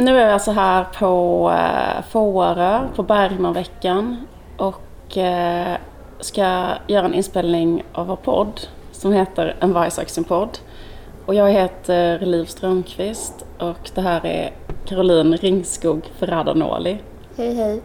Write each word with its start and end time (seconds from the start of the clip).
Nu 0.00 0.18
är 0.18 0.26
vi 0.26 0.32
alltså 0.32 0.50
här 0.50 0.84
på 0.98 1.50
eh, 1.50 2.02
Fårö, 2.10 2.88
på 2.96 3.02
Bergmanveckan 3.02 4.26
och 4.56 5.16
eh, 5.16 5.76
ska 6.20 6.68
göra 6.86 7.06
en 7.06 7.14
inspelning 7.14 7.84
av 7.92 8.06
vår 8.06 8.16
podd 8.16 8.60
som 8.92 9.12
heter 9.12 9.56
En 9.60 9.72
vargsaxen-podd. 9.72 10.58
Och 11.26 11.34
jag 11.34 11.50
heter 11.50 12.18
Liv 12.18 12.44
Strömqvist 12.44 13.44
och 13.58 13.90
det 13.94 14.00
här 14.00 14.26
är 14.26 14.52
Caroline 14.84 15.36
Ringskog 15.36 16.10
Ferrada-Noli. 16.18 16.98
Hej 17.36 17.54
hej. 17.54 17.82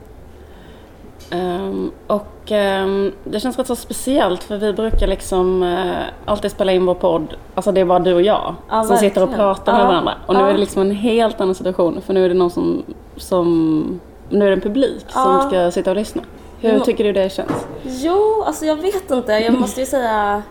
Um, 1.31 1.91
och 2.07 2.51
um, 2.51 3.11
det 3.23 3.39
känns 3.39 3.57
rätt 3.57 3.67
så 3.67 3.75
speciellt 3.75 4.43
för 4.43 4.57
vi 4.57 4.73
brukar 4.73 5.07
liksom 5.07 5.63
uh, 5.63 5.95
alltid 6.25 6.51
spela 6.51 6.71
in 6.71 6.85
vår 6.85 6.93
podd, 6.93 7.35
alltså 7.55 7.71
det 7.71 7.81
är 7.81 7.85
bara 7.85 7.99
du 7.99 8.13
och 8.13 8.21
jag 8.21 8.55
Ja, 8.69 8.83
som 8.83 8.97
sitter 8.97 9.23
och 9.23 9.35
pratar 9.35 9.73
med 9.73 9.81
Ja, 9.81 9.87
varandra. 9.87 10.13
Och 10.25 10.33
nu 10.33 10.39
ja. 10.39 10.47
är 10.49 10.53
det 10.53 10.59
liksom 10.59 10.81
en 10.81 10.91
helt 10.91 11.41
annan 11.41 11.55
situation 11.55 12.01
för 12.05 12.13
nu 12.13 12.25
är 12.25 12.29
det 12.29 12.35
någon 12.35 12.51
som, 12.51 12.83
som 13.17 13.99
nu 14.29 14.45
är 14.45 14.49
det 14.49 14.53
en 14.55 14.61
publik 14.61 15.05
som 15.07 15.41
ska 15.49 15.71
sitta 15.71 15.89
och 15.91 15.95
lyssna. 15.97 16.21
Hur 16.59 16.69
Mm. 16.69 16.81
tycker 16.81 17.03
du 17.03 17.13
det 17.13 17.29
känns? 17.31 17.67
Jo, 17.83 18.43
alltså 18.47 18.65
jag 18.65 18.75
vet 18.75 19.11
inte. 19.11 19.31
Jag 19.31 19.53
måste 19.59 19.79
ju 19.79 19.85
säga, 19.85 20.43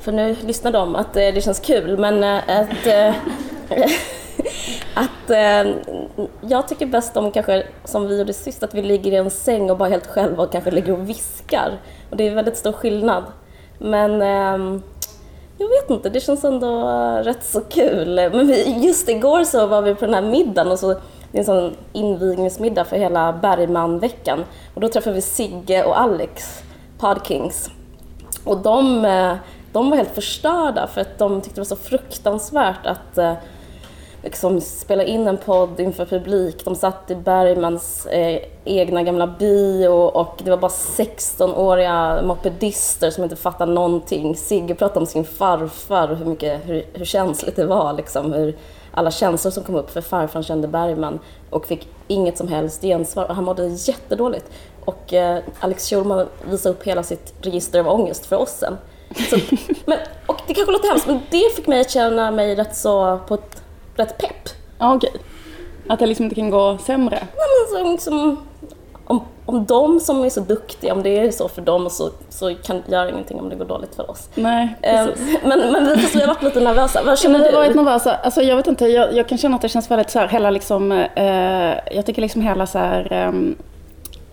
för 0.00 0.12
nu 0.12 0.36
lyssnar 0.46 0.72
de, 0.72 0.96
att 0.96 1.16
eh, 1.16 1.20
det 1.34 1.44
känns 1.44 1.60
kul. 1.60 1.98
Men 1.98 2.24
eh, 2.24 2.36
att, 2.60 2.86
att 4.94 5.30
eh, 5.30 5.74
jag 6.40 6.68
tycker 6.68 6.86
bäst 6.86 7.16
om 7.16 7.32
kanske, 7.32 7.66
som 7.84 8.06
vi 8.06 8.18
gjorde 8.18 8.32
sist, 8.32 8.62
att 8.62 8.74
vi 8.74 8.82
ligger 8.82 9.12
i 9.12 9.16
en 9.16 9.30
säng 9.30 9.70
och 9.70 9.76
bara 9.76 9.88
helt 9.88 10.06
själva 10.06 10.42
och 10.42 10.52
kanske 10.52 10.70
ligger 10.70 10.92
och 10.92 11.08
viskar. 11.08 11.78
Och 12.10 12.16
det 12.16 12.28
är 12.28 12.34
väldigt 12.34 12.56
stor 12.56 12.72
skillnad. 12.72 13.24
Men 13.78 14.22
eh, 14.22 14.80
jag 15.58 15.68
vet 15.68 15.90
inte, 15.90 16.08
det 16.08 16.20
känns 16.20 16.44
ändå 16.44 16.88
rätt 17.24 17.44
så 17.44 17.60
kul. 17.60 18.14
Men 18.14 18.46
vi, 18.46 18.86
just 18.86 19.08
igår 19.08 19.44
så 19.44 19.66
var 19.66 19.82
vi 19.82 19.94
på 19.94 20.04
den 20.04 20.14
här 20.14 20.22
middagen 20.22 20.72
och 20.72 20.78
så 20.78 20.94
det 21.32 21.38
är 21.38 21.40
en 21.40 21.44
sån 21.44 21.76
invigningsmiddag 21.92 22.84
för 22.84 22.96
hela 22.96 23.32
Bergmanveckan. 23.32 24.44
Och 24.74 24.80
då 24.80 24.88
träffade 24.88 25.16
vi 25.16 25.22
Sigge 25.22 25.84
och 25.84 26.00
Alex, 26.00 26.62
Podkings. 26.98 27.70
Och 28.44 28.58
de, 28.58 29.04
eh, 29.04 29.34
de 29.72 29.90
var 29.90 29.96
helt 29.96 30.14
förstörda 30.14 30.86
för 30.86 31.00
att 31.00 31.18
de 31.18 31.40
tyckte 31.40 31.54
det 31.54 31.60
var 31.60 31.76
så 31.76 31.76
fruktansvärt 31.76 32.86
att 32.86 33.18
eh, 33.18 33.32
liksom 34.22 34.60
spela 34.60 35.04
in 35.04 35.26
en 35.26 35.36
podd 35.36 35.80
inför 35.80 36.04
publik. 36.04 36.64
De 36.64 36.74
satt 36.74 37.10
i 37.10 37.14
Bergmans 37.14 38.06
eh, 38.06 38.42
egna 38.64 39.02
gamla 39.02 39.26
bio 39.26 39.88
och 39.88 40.40
det 40.44 40.50
var 40.50 40.58
bara 40.58 40.70
16-åriga 40.70 42.22
mopedister 42.22 43.10
som 43.10 43.24
inte 43.24 43.36
fattade 43.36 43.72
någonting. 43.72 44.36
Sigge 44.36 44.74
pratade 44.74 45.00
om 45.00 45.06
sin 45.06 45.24
farfar 45.24 46.08
och 46.08 46.16
hur, 46.16 46.26
mycket, 46.26 46.68
hur, 46.68 46.86
hur 46.92 47.04
känsligt 47.04 47.56
det 47.56 47.66
var. 47.66 47.92
Liksom, 47.92 48.32
hur 48.32 48.56
alla 48.92 49.10
känslor 49.10 49.50
som 49.50 49.64
kom 49.64 49.74
upp 49.74 49.90
för 49.90 50.00
farfar 50.00 50.42
kände 50.42 50.68
Bergman 50.68 51.18
och 51.50 51.66
fick 51.66 51.88
inget 52.08 52.38
som 52.38 52.48
helst 52.48 52.82
gensvar. 52.82 53.24
Och 53.24 53.34
han 53.34 53.44
mådde 53.44 53.66
jättedåligt. 53.66 54.50
Och 54.84 55.14
eh, 55.14 55.42
Alex 55.60 55.88
Schulman 55.90 56.26
visade 56.50 56.74
upp 56.74 56.82
hela 56.82 57.02
sitt 57.02 57.34
register 57.42 57.80
av 57.80 57.88
ångest 57.88 58.26
för 58.26 58.36
oss 58.36 58.50
sen. 58.50 58.76
Så, 59.30 59.36
men, 59.84 59.98
och 60.26 60.40
det 60.46 60.54
kanske 60.54 60.72
låter 60.72 60.88
hemskt, 60.88 61.06
men 61.06 61.20
det 61.30 61.56
fick 61.56 61.66
mig 61.66 61.80
att 61.80 61.90
känna 61.90 62.30
mig 62.30 62.54
rätt 62.54 62.76
så 62.76 63.18
på 63.28 63.34
ett 63.34 63.62
rätt 63.96 64.18
pepp. 64.18 64.48
Ja, 64.78 64.94
okej. 64.94 65.12
Att 65.88 65.98
det 65.98 66.06
liksom 66.06 66.24
inte 66.24 66.34
kan 66.34 66.50
gå 66.50 66.78
sämre. 66.78 67.18
Nej, 67.20 67.28
men 67.32 67.78
så, 67.84 67.90
liksom, 67.92 68.44
om, 69.04 69.24
om 69.46 69.64
de 69.64 70.00
som 70.00 70.24
är 70.24 70.30
så 70.30 70.40
duktiga, 70.40 70.92
om 70.94 71.02
det 71.02 71.18
är 71.18 71.30
så 71.30 71.48
för 71.48 71.62
dem 71.62 71.90
så, 71.90 72.10
så 72.28 72.54
kan 72.54 72.82
det 72.86 72.92
göra 72.92 73.10
ingenting 73.10 73.40
om 73.40 73.48
det 73.48 73.56
går 73.56 73.64
dåligt 73.64 73.94
för 73.94 74.10
oss. 74.10 74.28
Nej, 74.34 74.68
Eh, 74.82 75.06
precis. 75.06 75.38
men, 75.44 75.72
men 75.72 75.86
vi 75.96 76.06
vi 76.14 76.20
har 76.20 76.26
varit 76.26 76.42
lite 76.42 76.60
nervösa. 76.60 77.00
Vad 77.02 77.12
Ja, 77.12 77.16
känner 77.16 77.38
det 77.38 77.44
du? 77.50 77.52
var 77.56 77.64
ett 77.64 77.74
nervösa, 77.74 78.14
alltså 78.16 78.42
jag 78.42 78.56
vet 78.56 78.66
inte, 78.66 78.86
jag, 78.86 79.14
jag 79.14 79.28
kan 79.28 79.38
känna 79.38 79.56
att 79.56 79.62
det 79.62 79.68
känns 79.68 79.90
väldigt 79.90 80.10
så 80.10 80.18
här, 80.18 80.28
hela 80.28 80.50
liksom, 80.50 80.92
eh, 80.92 81.24
jag 81.96 82.06
tycker 82.06 82.22
liksom 82.22 82.42
hela 82.42 82.66
så 82.66 82.78
här, 82.78 83.12
ehm, 83.12 83.56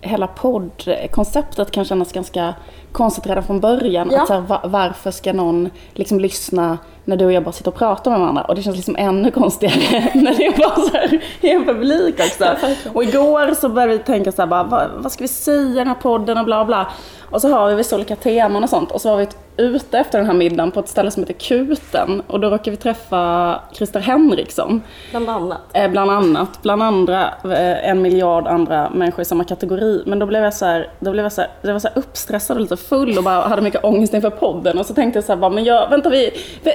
hela 0.00 0.26
poddkonceptet 0.26 1.70
kan 1.70 1.84
kännas 1.84 2.12
ganska 2.12 2.54
konstigt 2.92 3.26
redan 3.26 3.44
från 3.44 3.60
början. 3.60 4.10
Ja. 4.12 4.22
Att 4.22 4.26
så 4.26 4.34
här, 4.34 4.40
va, 4.40 4.60
varför 4.64 5.10
ska 5.10 5.32
någon 5.32 5.70
liksom 5.94 6.20
lyssna 6.20 6.78
när 7.04 7.16
du 7.16 7.24
och 7.24 7.32
jag 7.32 7.44
bara 7.44 7.52
sitter 7.52 7.70
och 7.70 7.76
pratar 7.76 8.10
med 8.10 8.20
varandra? 8.20 8.42
Och 8.42 8.54
det 8.54 8.62
känns 8.62 8.76
liksom 8.76 8.96
ännu 8.98 9.30
konstigare 9.30 10.10
när 10.14 10.34
det 10.34 10.46
är 10.46 10.58
bara 10.58 10.74
så 10.74 10.96
här 10.96 11.22
i 11.40 11.50
en 11.50 11.64
publik 11.64 12.14
också. 12.20 12.56
och 12.94 13.04
igår 13.04 13.54
så 13.54 13.68
började 13.68 13.92
vi 13.92 13.98
tänka 13.98 14.32
så 14.32 14.42
här, 14.42 14.46
bara, 14.46 14.64
vad, 14.64 14.90
vad 14.96 15.12
ska 15.12 15.24
vi 15.24 15.28
säga 15.28 15.70
i 15.70 15.74
den 15.74 15.88
här 15.88 15.94
podden 15.94 16.38
och 16.38 16.44
bla 16.44 16.64
bla. 16.64 16.86
Och 17.30 17.40
så 17.40 17.48
har 17.48 17.68
vi 17.68 17.74
vissa 17.74 17.96
olika 17.96 18.16
teman 18.16 18.62
och 18.62 18.70
sånt. 18.70 18.90
Och 18.90 19.00
så 19.00 19.10
var 19.10 19.16
vi 19.16 19.28
ute 19.56 19.98
efter 19.98 20.18
den 20.18 20.26
här 20.26 20.34
middagen 20.34 20.70
på 20.70 20.80
ett 20.80 20.88
ställe 20.88 21.10
som 21.10 21.22
heter 21.22 21.34
Kuten. 21.34 22.22
Och 22.26 22.40
då 22.40 22.50
råkade 22.50 22.70
vi 22.70 22.76
träffa 22.76 23.60
Christer 23.72 24.00
Henriksson. 24.00 24.82
Bland 25.10 25.28
annat. 25.28 25.58
Eh, 25.72 25.90
bland 25.90 26.10
annat, 26.10 26.62
bland 26.62 26.82
andra 26.82 27.34
eh, 27.44 27.88
en 27.90 28.02
miljard 28.02 28.46
andra 28.46 28.90
människor 28.90 29.22
i 29.22 29.24
samma 29.24 29.44
kategori. 29.44 30.02
Men 30.06 30.18
då 30.18 30.26
blev 30.26 30.44
jag 30.44 30.54
så 30.54 30.64
här, 30.64 30.90
då 31.00 31.10
blev 31.10 31.24
jag 31.24 31.32
så 31.32 31.40
här, 31.40 31.50
jag 31.62 31.72
var 31.72 31.80
så 31.80 31.88
här 31.88 31.98
uppstressad 31.98 32.56
och 32.56 32.60
lite 32.60 32.76
full 32.78 33.18
och 33.18 33.24
bara 33.24 33.40
hade 33.40 33.62
mycket 33.62 33.84
ångest 33.84 34.14
inför 34.14 34.30
podden. 34.30 34.78
Och 34.78 34.86
så 34.86 34.94
tänkte 34.94 35.16
jag 35.16 35.24
så 35.24 35.32
här, 35.32 35.40
bara, 35.40 35.50
men 35.50 35.64
jag, 35.64 35.90
vänta 35.90 36.08
vi, 36.08 36.30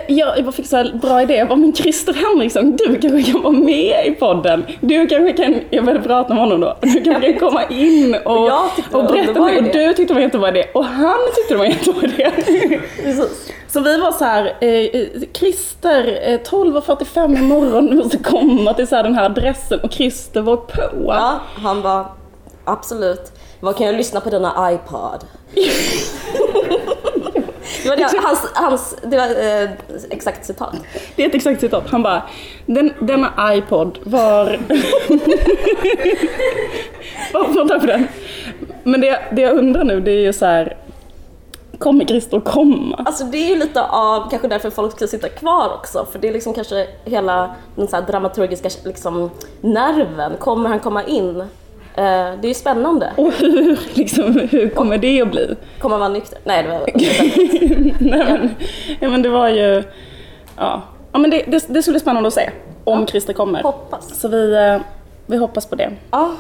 jag, 0.08 0.40
jag 0.40 0.54
fick 0.54 0.68
så 0.68 0.78
här 0.78 1.00
bra 1.02 1.22
idé. 1.22 1.36
Jag 1.36 1.48
bara, 1.48 1.56
men 1.56 1.74
Christer 1.74 2.14
Henriksson, 2.14 2.76
du 2.76 3.00
kanske 3.00 3.32
kan 3.32 3.42
vara 3.42 3.54
med 3.54 4.08
i 4.08 4.12
podden. 4.12 4.66
Du 4.82 5.08
kanske 5.08 5.34
kan, 5.34 5.56
jag 5.70 5.86
började 5.86 6.04
prata 6.04 6.34
med 6.34 6.44
honom 6.44 6.62
då. 6.62 6.78
Du 6.82 7.04
kanske 7.04 7.34
kan 7.34 7.50
komma 7.50 7.64
in 7.64 8.16
och, 8.26 8.52
och 8.92 9.06
berätta 9.06 9.40
mig. 9.42 9.58
Och 9.58 9.64
du 9.64 9.94
tyckte 9.94 10.04
det 10.04 10.14
var 10.14 10.22
en 10.22 10.28
jättebra 10.28 10.50
idé. 10.50 10.66
Och 10.74 10.86
han 10.86 11.20
tyckte 11.36 11.54
det 11.54 11.58
var 11.58 11.66
en 11.66 11.72
jättebra 11.72 12.08
idé. 12.08 12.32
Precis. 13.04 13.54
Så 13.74 13.80
vi 13.80 13.98
var 13.98 14.12
så 14.12 14.24
här, 14.24 14.46
eh, 14.62 14.70
eh, 14.70 15.08
Christer, 15.34 16.20
eh, 16.24 16.40
12.45 16.40 17.38
imorgon, 17.38 17.86
du 17.86 17.96
måste 17.96 18.18
komma 18.18 18.74
till 18.74 18.88
så 18.88 18.96
här 18.96 19.04
den 19.04 19.16
här 19.16 19.26
adressen. 19.26 19.80
Och 19.80 19.92
Christer 19.92 20.42
var 20.42 20.58
på. 20.58 21.04
Ja, 21.08 21.40
han 21.64 21.82
var 21.82 22.06
absolut. 22.66 23.32
Vad 23.64 23.76
kan 23.76 23.88
jag 23.88 23.96
lyssna 23.96 24.22
på 24.22 24.30
denna 24.30 24.72
iPod? 24.72 25.20
det 27.84 27.90
var 27.90 27.96
det, 27.96 28.10
hans, 28.24 28.48
hans, 28.54 28.96
det 29.04 29.18
var 29.18 29.62
eh, 29.64 29.70
exakt 30.10 30.46
citat. 30.46 30.76
Det 31.16 31.24
är 31.24 31.28
ett 31.28 31.36
exakt 31.36 31.62
citat. 31.62 31.84
Han 31.90 32.04
bara, 32.04 32.24
den, 32.66 32.94
denna 33.00 33.56
iPod 33.56 34.00
var... 34.04 34.46
Vad 37.34 37.54
får 37.54 37.68
ta 37.68 37.80
på 37.80 37.86
den? 37.86 38.08
Men 38.84 39.02
det, 39.02 39.20
det 39.32 39.42
jag 39.42 39.58
undrar 39.58 39.84
nu, 39.84 40.02
det 40.02 40.12
är 40.12 40.22
ju 40.22 40.34
så 40.34 40.46
här, 40.46 40.78
kommer 41.78 42.06
Christer 42.06 42.40
komma? 42.40 43.04
Alltså 43.06 43.24
det 43.24 43.38
är 43.38 43.50
ju 43.50 43.56
lite 43.56 43.84
av 43.84 44.30
kanske 44.30 44.48
därför 44.48 44.70
folk 44.70 44.92
ska 44.96 45.08
sitta 45.08 45.30
kvar 45.30 45.74
också. 45.74 46.08
För 46.12 46.20
det 46.20 46.28
är 46.28 46.34
liksom 46.34 46.54
kanske 46.54 46.88
hela 47.06 47.56
den 47.76 47.88
så 47.88 48.02
dramaturgiska 48.02 48.70
liksom, 48.86 49.30
nerven. 49.62 50.32
Kommer 50.40 50.70
han 50.70 50.80
komma 50.80 51.04
in? 51.04 51.44
Eh, 51.96 52.04
det 52.42 52.46
är 52.46 52.48
ju 52.48 52.54
spännande. 52.54 53.12
Och 53.18 53.32
hur, 53.34 53.80
liksom, 53.94 54.48
hur 54.52 54.70
kommer 54.70 54.98
det 54.98 55.22
att 55.22 55.32
bli? 55.32 55.56
Kommer 55.80 55.94
han 55.94 56.00
vara 56.00 56.10
nykter? 56.14 56.40
Nej, 56.44 56.64
det 56.64 56.70
var 56.70 56.80
Nej, 58.10 58.24
men, 58.26 58.56
ja, 59.00 59.10
men 59.10 59.22
det 59.22 59.30
var 59.30 59.50
ju... 59.50 59.84
Ja, 60.58 60.82
ja 61.12 61.20
men 61.20 61.30
det, 61.32 61.38
det, 61.48 61.66
det 61.68 61.82
skulle 61.82 61.94
bli 61.94 62.00
spännande 62.00 62.28
att 62.28 62.34
se 62.34 62.50
om 62.84 63.08
Christer 63.08 63.34
kommer. 63.34 63.64
hoppas. 63.64 64.20
Så 64.22 64.28
vi, 64.28 64.54
eh, 64.56 64.78
vi 65.26 65.38
hoppas 65.38 65.66
på 65.66 65.76
det. 65.76 65.92
Ja, 66.12 66.32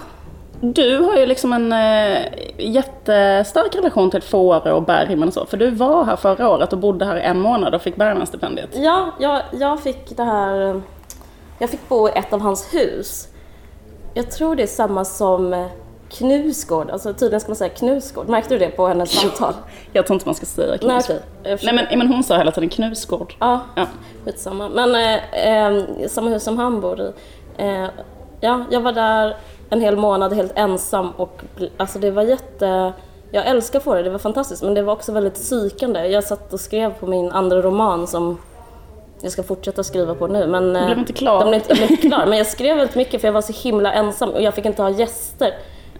Du 0.61 0.97
har 0.99 1.15
ju 1.17 1.25
liksom 1.25 1.53
en 1.53 1.71
eh, 1.73 2.17
jättestark 2.57 3.75
relation 3.75 4.11
till 4.11 4.21
Fårö 4.21 4.71
och 4.71 4.83
Bergman 4.83 5.27
och 5.27 5.33
så. 5.33 5.45
För 5.45 5.57
du 5.57 5.69
var 5.69 6.03
här 6.05 6.15
förra 6.15 6.49
året 6.49 6.73
och 6.73 6.79
bodde 6.79 7.05
här 7.05 7.15
en 7.15 7.39
månad 7.39 7.75
och 7.75 7.81
fick 7.81 7.95
Bergmanstipendiet. 7.95 8.69
ja 8.73 9.11
jag, 9.19 9.41
jag 9.59 9.79
fick 9.83 10.17
det 10.17 10.23
här... 10.23 10.81
Jag 11.59 11.69
fick 11.69 11.89
bo 11.89 12.07
i 12.09 12.11
ett 12.15 12.33
av 12.33 12.41
hans 12.41 12.73
hus. 12.73 13.27
Jag 14.13 14.31
tror 14.31 14.55
det 14.55 14.63
är 14.63 14.67
samma 14.67 15.05
som 15.05 15.53
eh, 15.53 15.65
Knusgård, 16.09 16.89
alltså 16.89 17.13
tydligen 17.13 17.39
ska 17.41 17.49
man 17.49 17.55
säga 17.55 17.69
Knusgård. 17.69 18.29
Märkte 18.29 18.53
du 18.53 18.57
det 18.59 18.69
på 18.69 18.87
hennes 18.87 19.11
samtal? 19.11 19.53
Jag 19.93 20.07
tror 20.07 20.15
inte 20.15 20.25
man 20.27 20.35
ska 20.35 20.45
säga 20.45 20.67
Nej, 20.69 20.79
knusgård. 20.79 21.17
okej. 21.41 21.51
Jag 21.51 21.59
Nej 21.63 21.73
men, 21.89 21.99
men 21.99 22.07
hon 22.07 22.23
sa 22.23 22.37
hela 22.37 22.51
tiden 22.51 22.69
knusgård. 22.69 23.33
Ja, 23.39 23.59
Ja. 23.75 23.85
skitsamma. 24.25 24.69
Men 24.69 24.95
eh, 24.95 25.47
eh, 25.47 25.83
samma 26.07 26.29
hus 26.29 26.43
som 26.43 26.57
han 26.57 26.81
bor 26.81 26.99
i. 27.01 27.11
Eh, 27.57 27.85
ja, 28.39 28.65
jag 28.71 28.81
var 28.81 28.91
där 28.91 29.37
en 29.69 29.81
hel 29.81 29.97
månad 29.97 30.33
helt 30.33 30.51
ensam 30.57 31.11
och 31.11 31.41
alltså 31.77 31.99
det 31.99 32.11
var 32.11 32.23
jätte... 32.23 32.93
Jag 33.31 33.47
älskar 33.47 33.79
få 33.79 33.93
det, 33.95 34.03
det 34.03 34.09
var 34.09 34.19
fantastiskt 34.19 34.63
men 34.63 34.73
det 34.73 34.81
var 34.81 34.93
också 34.93 35.11
väldigt 35.11 35.33
psykande. 35.33 36.07
Jag 36.07 36.23
satt 36.23 36.53
och 36.53 36.59
skrev 36.59 36.93
på 36.93 37.07
min 37.07 37.31
andra 37.31 37.61
roman 37.61 38.07
som 38.07 38.37
jag 39.23 39.31
ska 39.31 39.43
fortsätta 39.43 39.83
skriva 39.83 40.15
på 40.15 40.27
nu. 40.27 40.47
Men, 40.47 40.75
eh, 40.75 40.85
blev 40.85 40.97
inte 40.97 41.13
klar. 41.13 41.39
Den 41.39 41.47
blev 41.47 41.61
inte, 41.61 41.73
blev 41.73 41.91
inte 41.91 42.07
klar. 42.07 42.25
Men 42.25 42.37
jag 42.37 42.47
skrev 42.47 42.77
väldigt 42.77 42.95
mycket 42.95 43.21
för 43.21 43.27
jag 43.27 43.33
var 43.33 43.41
så 43.41 43.53
himla 43.69 43.93
ensam 43.93 44.29
och 44.29 44.41
jag 44.41 44.53
fick 44.53 44.65
inte 44.65 44.81
ha 44.81 44.89
gäster. 44.89 45.53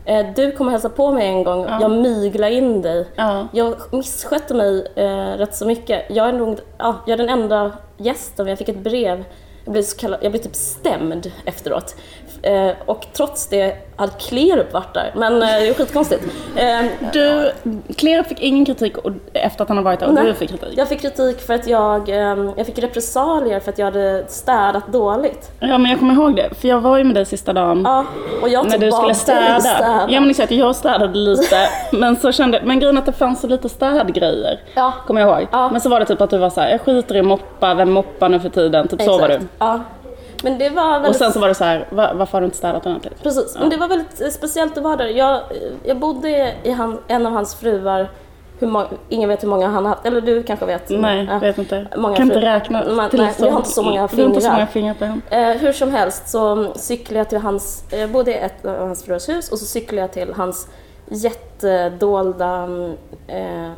Eh, 0.05 0.25
du 0.35 0.51
kom 0.51 0.65
och 0.67 0.71
hälsade 0.71 0.95
på 0.95 1.11
mig 1.11 1.27
en 1.27 1.43
gång, 1.43 1.65
Ja. 1.69 1.77
jag 1.81 1.91
myglade 1.91 2.53
in 2.53 2.81
dig. 2.81 3.07
Ja. 3.15 3.47
Jag 3.53 3.75
misskötte 3.91 4.53
mig 4.53 4.87
eh, 4.95 5.37
rätt 5.37 5.55
så 5.55 5.65
mycket. 5.65 6.05
Jag 6.09 6.27
är, 6.29 6.33
nog, 6.33 6.59
ja, 6.77 6.95
jag 7.05 7.13
är 7.13 7.17
den 7.17 7.29
enda 7.29 7.71
gästen, 7.97 8.47
jag 8.47 8.57
fick 8.57 8.69
ett 8.69 8.79
brev. 8.83 9.23
Jag 9.65 9.71
blev, 9.73 9.81
så 9.83 9.97
kallad, 9.97 10.19
jag 10.23 10.31
blev 10.31 10.41
typ 10.41 10.55
stämd 10.55 11.31
efteråt. 11.45 11.95
Eh, 12.43 12.71
och 12.85 13.05
trots 13.13 13.47
det 13.47 13.75
hade 13.95 14.11
Klerup 14.19 14.73
varit 14.73 14.93
där. 14.93 15.11
Men 15.15 15.33
eh, 15.41 15.47
det 15.47 15.67
är 15.67 15.73
skitkonstigt. 15.73 16.23
Eh, 16.55 16.85
Du, 17.13 17.51
Klerup 17.95 18.27
fick 18.27 18.41
ingen 18.41 18.65
kritik 18.65 18.93
efter 19.33 19.63
att 19.63 19.67
han 19.67 19.77
har 19.77 19.83
varit 19.83 19.99
där 19.99 20.07
och 20.07 20.13
Nej. 20.13 20.25
du 20.25 20.33
fick 20.33 20.49
kritik. 20.49 20.73
jag 20.77 20.87
fick 20.89 21.01
kritik 21.01 21.39
för 21.41 21.53
att 21.53 21.67
jag, 21.67 22.09
eh, 22.09 22.51
jag 22.57 22.65
fick 22.65 22.79
repressalier 22.79 23.59
för 23.59 23.71
att 23.71 23.77
jag 23.77 23.85
hade 23.85 24.25
städat 24.27 24.87
dåligt. 24.87 25.51
Ja 25.59 25.77
men 25.77 25.91
jag 25.91 25.99
kommer 25.99 26.13
ihåg 26.13 26.35
det, 26.35 26.49
för 26.61 26.67
jag 26.67 26.81
var 26.81 26.97
ju 26.97 27.03
med 27.03 27.15
dig 27.15 27.25
sista 27.25 27.53
dagen. 27.53 27.81
Ja, 27.85 28.05
och 28.41 28.49
jag 28.49 28.69
När 28.69 28.77
du 28.77 28.91
skulle 28.91 29.07
dig 29.07 29.15
städa. 29.15 30.07
Ja 30.09 30.19
men 30.19 30.29
exakt, 30.29 30.51
jag 30.51 30.75
städade 30.75 31.17
lite. 31.17 31.69
men 31.91 32.15
så 32.15 32.31
kände, 32.31 32.61
men 32.63 32.79
grejen 32.79 32.97
att 32.97 33.05
det 33.05 33.11
fanns 33.11 33.41
så 33.41 33.47
lite 33.47 33.69
städgrejer. 33.69 34.59
Ja. 34.75 34.93
Kommer 35.07 35.21
jag 35.21 35.39
ihåg. 35.41 35.47
Ja. 35.51 35.69
Men 35.71 35.81
så 35.81 35.89
var 35.89 35.99
det 35.99 36.05
typ 36.05 36.21
att 36.21 36.29
du 36.29 36.37
var 36.37 36.49
så 36.49 36.61
här: 36.61 36.69
jag 36.69 36.81
skiter 36.81 37.15
i 37.15 37.19
att 37.19 37.25
moppa, 37.25 37.73
vem 37.73 37.91
moppar 37.91 38.29
nu 38.29 38.39
för 38.39 38.49
tiden? 38.49 38.87
Typ 38.87 39.01
så 39.01 39.17
var 39.17 39.27
du. 39.27 39.33
Exakt. 39.33 39.51
Ja. 39.59 39.79
Men 40.43 40.57
det 40.57 40.69
var 40.69 40.91
väldigt... 40.91 41.09
Och 41.09 41.15
sen 41.15 41.33
så 41.33 41.39
var 41.39 41.47
det 41.47 41.55
så 41.55 41.63
här, 41.63 41.87
"Va- 41.91 42.11
varför 42.15 42.31
har 42.33 42.41
du 42.41 42.45
inte 42.45 42.57
städat 42.57 42.85
ordentligt? 42.85 43.23
Precis, 43.23 43.57
men 43.59 43.69
det 43.69 43.77
var 43.77 43.87
väldigt 43.87 44.21
eh, 44.21 44.27
speciellt 44.27 44.77
att 44.77 44.83
vara 44.83 44.95
där. 44.95 45.07
Jag, 45.07 45.41
jag 45.83 45.97
bodde 45.99 46.53
i 46.63 46.71
han, 46.71 46.97
en 47.07 47.25
av 47.25 47.31
hans 47.33 47.55
fruar, 47.55 48.11
hur 48.59 48.67
må, 48.67 48.85
ingen 49.09 49.29
vet 49.29 49.43
hur 49.43 49.47
många 49.47 49.67
han 49.67 49.85
har 49.85 49.89
haft, 49.95 50.05
eller 50.05 50.21
du 50.21 50.43
kanske 50.43 50.65
vet? 50.65 50.89
Nej, 50.89 51.27
Ja. 51.31 51.39
vet 51.39 51.57
inte. 51.57 51.87
Många 51.97 52.15
kan 52.15 52.23
inte 52.25 52.39
fru- 52.39 52.45
räkna. 52.45 52.83
Man- 52.93 53.09
nej, 53.13 53.33
så- 53.37 53.43
vi 53.45 53.49
har 53.49 53.57
inte 53.57 53.69
så 53.69 53.83
många 53.83 53.99
har 54.01 54.03
inte 54.03 54.15
så 54.15 54.39
fingrar. 54.39 54.51
många 54.53 54.67
fingrar 54.67 54.93
på. 54.93 55.35
Eh, 55.35 55.49
hur 55.49 55.71
som 55.73 55.91
helst 55.91 56.29
så 56.29 56.73
cyklade 56.75 57.19
jag 57.19 57.29
till 57.29 57.37
hans, 57.37 57.83
jag 57.91 58.09
bodde 58.11 58.31
i 58.31 58.37
ett 58.37 58.65
av 58.65 58.77
hans 58.87 59.03
fruars 59.03 59.29
hus 59.29 59.51
och 59.51 59.59
så 59.59 59.65
cyklade 59.65 60.01
jag 60.01 60.11
till 60.11 60.33
hans 60.37 60.67
jättedolda 61.07 62.63
eh, 63.27 63.71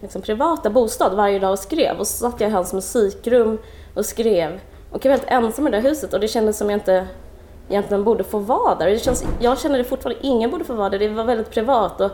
liksom 0.00 0.22
privata 0.22 0.70
bostad 0.70 1.14
varje 1.16 1.38
dag 1.38 1.50
och 1.52 1.58
skrev. 1.58 1.98
Och 1.98 2.06
så 2.06 2.30
satt 2.30 2.40
jag 2.40 2.50
i 2.50 2.52
hans 2.52 2.72
musikrum 2.72 3.58
och 3.94 4.04
skrev. 4.06 4.60
Och 4.90 5.04
jag 5.04 5.10
var 5.10 5.18
helt 5.18 5.30
ensam 5.30 5.66
i 5.66 5.70
det 5.70 5.76
där 5.76 5.88
huset 5.88 6.14
och 6.14 6.20
det 6.20 6.28
kändes 6.28 6.58
som 6.58 6.70
jag 6.70 6.76
inte 6.76 7.06
egentligen 7.68 8.04
borde 8.04 8.24
få 8.24 8.38
vara 8.38 8.74
där. 8.74 8.86
Det 8.86 8.98
känns, 8.98 9.24
jag 9.40 9.58
känner 9.58 9.78
det 9.78 9.84
fortfarande, 9.84 10.26
ingen 10.26 10.50
borde 10.50 10.64
få 10.64 10.74
vara 10.74 10.88
där. 10.88 10.98
Det 10.98 11.08
var 11.08 11.24
väldigt 11.24 11.50
privat. 11.50 12.00
Och 12.00 12.10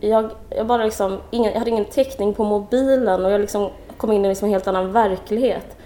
jag, 0.00 0.30
jag, 0.50 0.66
bara 0.66 0.84
liksom, 0.84 1.18
ingen, 1.30 1.52
jag 1.52 1.58
hade 1.58 1.70
ingen 1.70 1.84
täckning 1.84 2.34
på 2.34 2.44
mobilen 2.44 3.24
och 3.24 3.30
jag 3.30 3.40
liksom 3.40 3.70
kom 3.96 4.12
in 4.12 4.24
i 4.24 4.28
liksom 4.28 4.46
en 4.46 4.52
helt 4.52 4.66
annan 4.66 4.92
verklighet. 4.92 5.76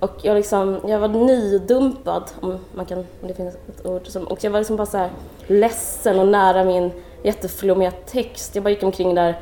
Och 0.00 0.12
jag, 0.22 0.34
liksom, 0.34 0.80
jag 0.86 0.98
var 0.98 1.08
nydumpad, 1.08 2.30
om, 2.40 2.58
man 2.74 2.86
kan, 2.86 2.98
om 2.98 3.28
det 3.28 3.34
finns 3.34 3.54
ett 3.54 3.86
ord. 3.86 4.06
Som, 4.06 4.24
och 4.24 4.44
jag 4.44 4.50
var 4.50 4.58
liksom 4.60 4.76
bara 4.76 4.86
så 4.86 4.98
här 4.98 5.10
ledsen 5.46 6.18
och 6.18 6.28
nära 6.28 6.64
min 6.64 6.90
jätteflummiga 7.22 7.90
text. 7.90 8.54
Jag 8.54 8.64
bara 8.64 8.70
gick 8.70 8.82
omkring 8.82 9.14
där. 9.14 9.40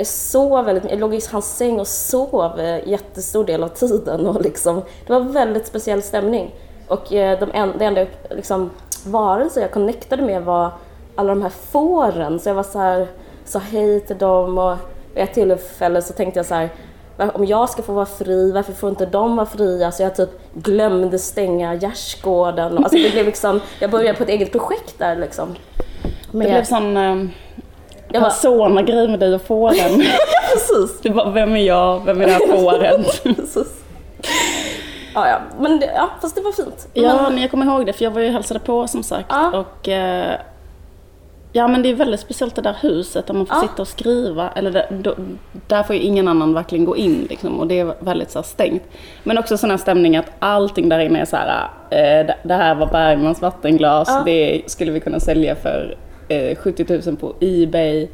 Jag 0.00 0.06
sov 0.06 0.64
väldigt 0.64 0.90
Jag 0.90 0.98
låg 1.00 1.14
i 1.14 1.20
hans 1.32 1.56
säng 1.56 1.80
och 1.80 1.86
sov 1.86 2.60
eh, 2.60 2.88
jättestor 2.88 3.44
del 3.44 3.62
av 3.64 3.68
tiden. 3.68 4.26
Och 4.26 4.40
liksom, 4.42 4.82
det 5.06 5.12
var 5.12 5.20
väldigt 5.20 5.66
speciell 5.66 6.02
stämning. 6.02 6.54
Och 6.88 7.12
eh, 7.12 7.38
de 7.38 7.50
en, 7.54 7.72
det 7.78 7.84
enda 7.84 8.06
liksom, 8.30 8.70
varelser 9.06 9.60
jag 9.60 9.70
connectade 9.70 10.22
med 10.22 10.42
var 10.44 10.70
alla 11.14 11.28
de 11.34 11.42
här 11.42 11.52
fåren. 11.70 12.38
Så 12.40 12.48
jag 12.48 12.54
var 12.54 12.62
så 12.62 12.78
här, 12.78 13.06
sa 13.44 13.58
hej 13.58 14.00
till 14.00 14.18
dem 14.18 14.58
och 14.58 14.76
vid 15.14 15.24
ett 15.24 15.34
tillfälle 15.34 16.02
så 16.02 16.12
tänkte 16.12 16.38
jag 16.38 16.46
så 16.46 16.54
här, 16.54 16.68
"Va- 17.16 17.30
om 17.34 17.44
jag 17.46 17.70
ska 17.70 17.82
få 17.82 17.92
vara 17.92 18.06
fri, 18.06 18.52
varför 18.52 18.72
får 18.72 18.90
inte 18.90 19.06
de 19.06 19.36
vara 19.36 19.46
fria? 19.46 19.92
Så 19.92 20.02
jag 20.02 20.16
typ 20.16 20.30
glömde 20.54 21.18
stänga 21.18 21.74
gärdsgården. 21.74 22.78
Alltså 22.78 22.98
det 22.98 23.10
blev 23.12 23.26
liksom, 23.26 23.60
jag 23.80 23.90
började 23.90 24.18
på 24.18 24.22
ett 24.24 24.28
eget 24.30 24.52
projekt 24.52 24.98
där 24.98 25.16
liksom. 25.16 25.54
Det 26.32 26.38
blev 26.38 26.64
sån 26.64 26.96
jag 28.12 28.20
var, 28.20 28.28
persona-grej 28.28 29.08
med 29.08 29.20
dig 29.20 29.34
och 29.34 29.42
fåren. 29.42 30.04
precis, 30.52 31.00
Du 31.02 31.10
bara, 31.10 31.30
vem 31.30 31.56
är 31.56 31.60
jag? 31.62 32.04
Vem 32.04 32.20
är 32.20 32.26
det 32.26 32.32
här 32.32 32.56
fåret? 32.56 33.22
precis. 33.36 33.84
Ja, 35.14 35.28
ja, 35.28 35.38
men 35.60 35.80
det, 35.80 35.86
ja, 35.96 36.08
fast 36.20 36.34
det 36.36 36.40
var 36.42 36.52
fint. 36.52 36.88
Ja, 36.94 37.28
Men, 37.30 37.38
jag 37.42 37.50
kommer 37.50 37.66
ihåg 37.66 37.86
det 37.86 37.92
för 37.92 38.04
jag 38.04 38.10
var 38.10 38.20
ju 38.20 38.28
hälsade 38.28 38.60
på 38.60 38.86
som 38.86 39.02
sagt. 39.02 39.26
Ja. 39.30 39.58
Och, 39.58 39.88
eh, 39.88 40.34
ja 41.52 41.68
men 41.68 41.82
det 41.82 41.88
är 41.88 41.94
väldigt 41.94 42.20
speciellt 42.20 42.54
det 42.54 42.62
där 42.62 42.76
huset 42.80 43.26
där 43.26 43.34
man 43.34 43.46
får 43.46 43.56
Ja. 43.56 43.60
sitta 43.68 43.82
och 43.82 43.88
skriva. 43.88 44.50
Eller 44.54 44.70
där, 44.70 44.86
då, 44.90 45.14
där 45.66 45.82
får 45.82 45.96
ju 45.96 46.02
ingen 46.02 46.28
annan 46.28 46.54
verkligen 46.54 46.84
gå 46.84 46.96
in 46.96 47.26
liksom, 47.30 47.60
och 47.60 47.66
det 47.66 47.78
är 47.80 47.94
väldigt 48.00 48.30
så 48.30 48.38
här, 48.38 48.44
stängt. 48.44 48.82
Men 49.24 49.38
också 49.38 49.58
sån 49.58 49.70
här 49.70 49.76
stämning 49.76 50.16
att 50.16 50.30
allting 50.38 50.88
där 50.88 50.98
inne 50.98 51.20
är 51.20 51.24
så 51.24 51.36
här, 51.36 51.68
eh, 51.90 52.26
det- 52.26 52.36
det 52.42 52.54
här 52.54 52.74
var 52.74 52.86
Bergmans 52.86 53.42
vattenglas, 53.42 54.08
Ja. 54.10 54.22
det 54.24 54.62
skulle 54.66 54.92
vi 54.92 55.00
kunna 55.00 55.20
sälja 55.20 55.54
för 55.54 55.96
eh, 56.28 56.56
70 56.58 57.00
000 57.06 57.16
på 57.16 57.34
Ebay. 57.40 58.08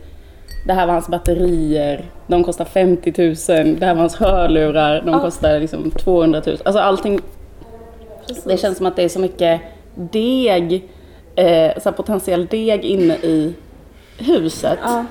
Det 0.66 0.72
här 0.72 0.86
var 0.86 0.92
hans 0.92 1.08
batterier, 1.08 2.04
de 2.26 2.44
kostar 2.44 2.64
50 2.64 3.12
000. 3.18 3.34
Det 3.78 3.86
här 3.86 3.94
var 3.94 4.00
hans 4.00 4.16
hörlurar, 4.16 5.02
de 5.02 5.10
Ja. 5.10 5.20
kostar 5.20 5.60
liksom 5.60 5.90
200 5.90 6.42
000. 6.46 6.56
Alltså 6.64 6.80
allting 6.82 7.20
precis. 8.26 8.44
det 8.44 8.56
känns 8.56 8.76
som 8.76 8.86
att 8.86 8.96
det 8.96 9.02
är 9.02 9.08
så 9.08 9.20
mycket 9.20 9.60
deg, 9.94 10.88
eh, 11.36 11.70
så 11.82 11.92
potentiell 11.92 12.46
deg 12.46 12.84
inne 12.84 13.14
i 13.14 13.54
huset. 14.18 14.78
Ja. 14.82 15.04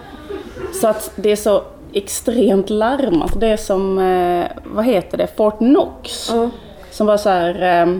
Så 0.81 0.87
att 0.87 1.11
det 1.15 1.31
är 1.31 1.35
så 1.35 1.63
extremt 1.93 2.69
larmat. 2.69 3.39
Det 3.39 3.47
är 3.47 3.57
som, 3.57 3.99
eh, 3.99 4.45
vad 4.63 4.85
heter 4.85 5.17
det, 5.17 5.27
Fort 5.37 5.57
Knox. 5.57 6.29
Mm. 6.31 6.49
Som 6.91 7.07
var 7.07 7.17
så 7.17 7.29
här 7.29 7.81
eh, 7.83 7.97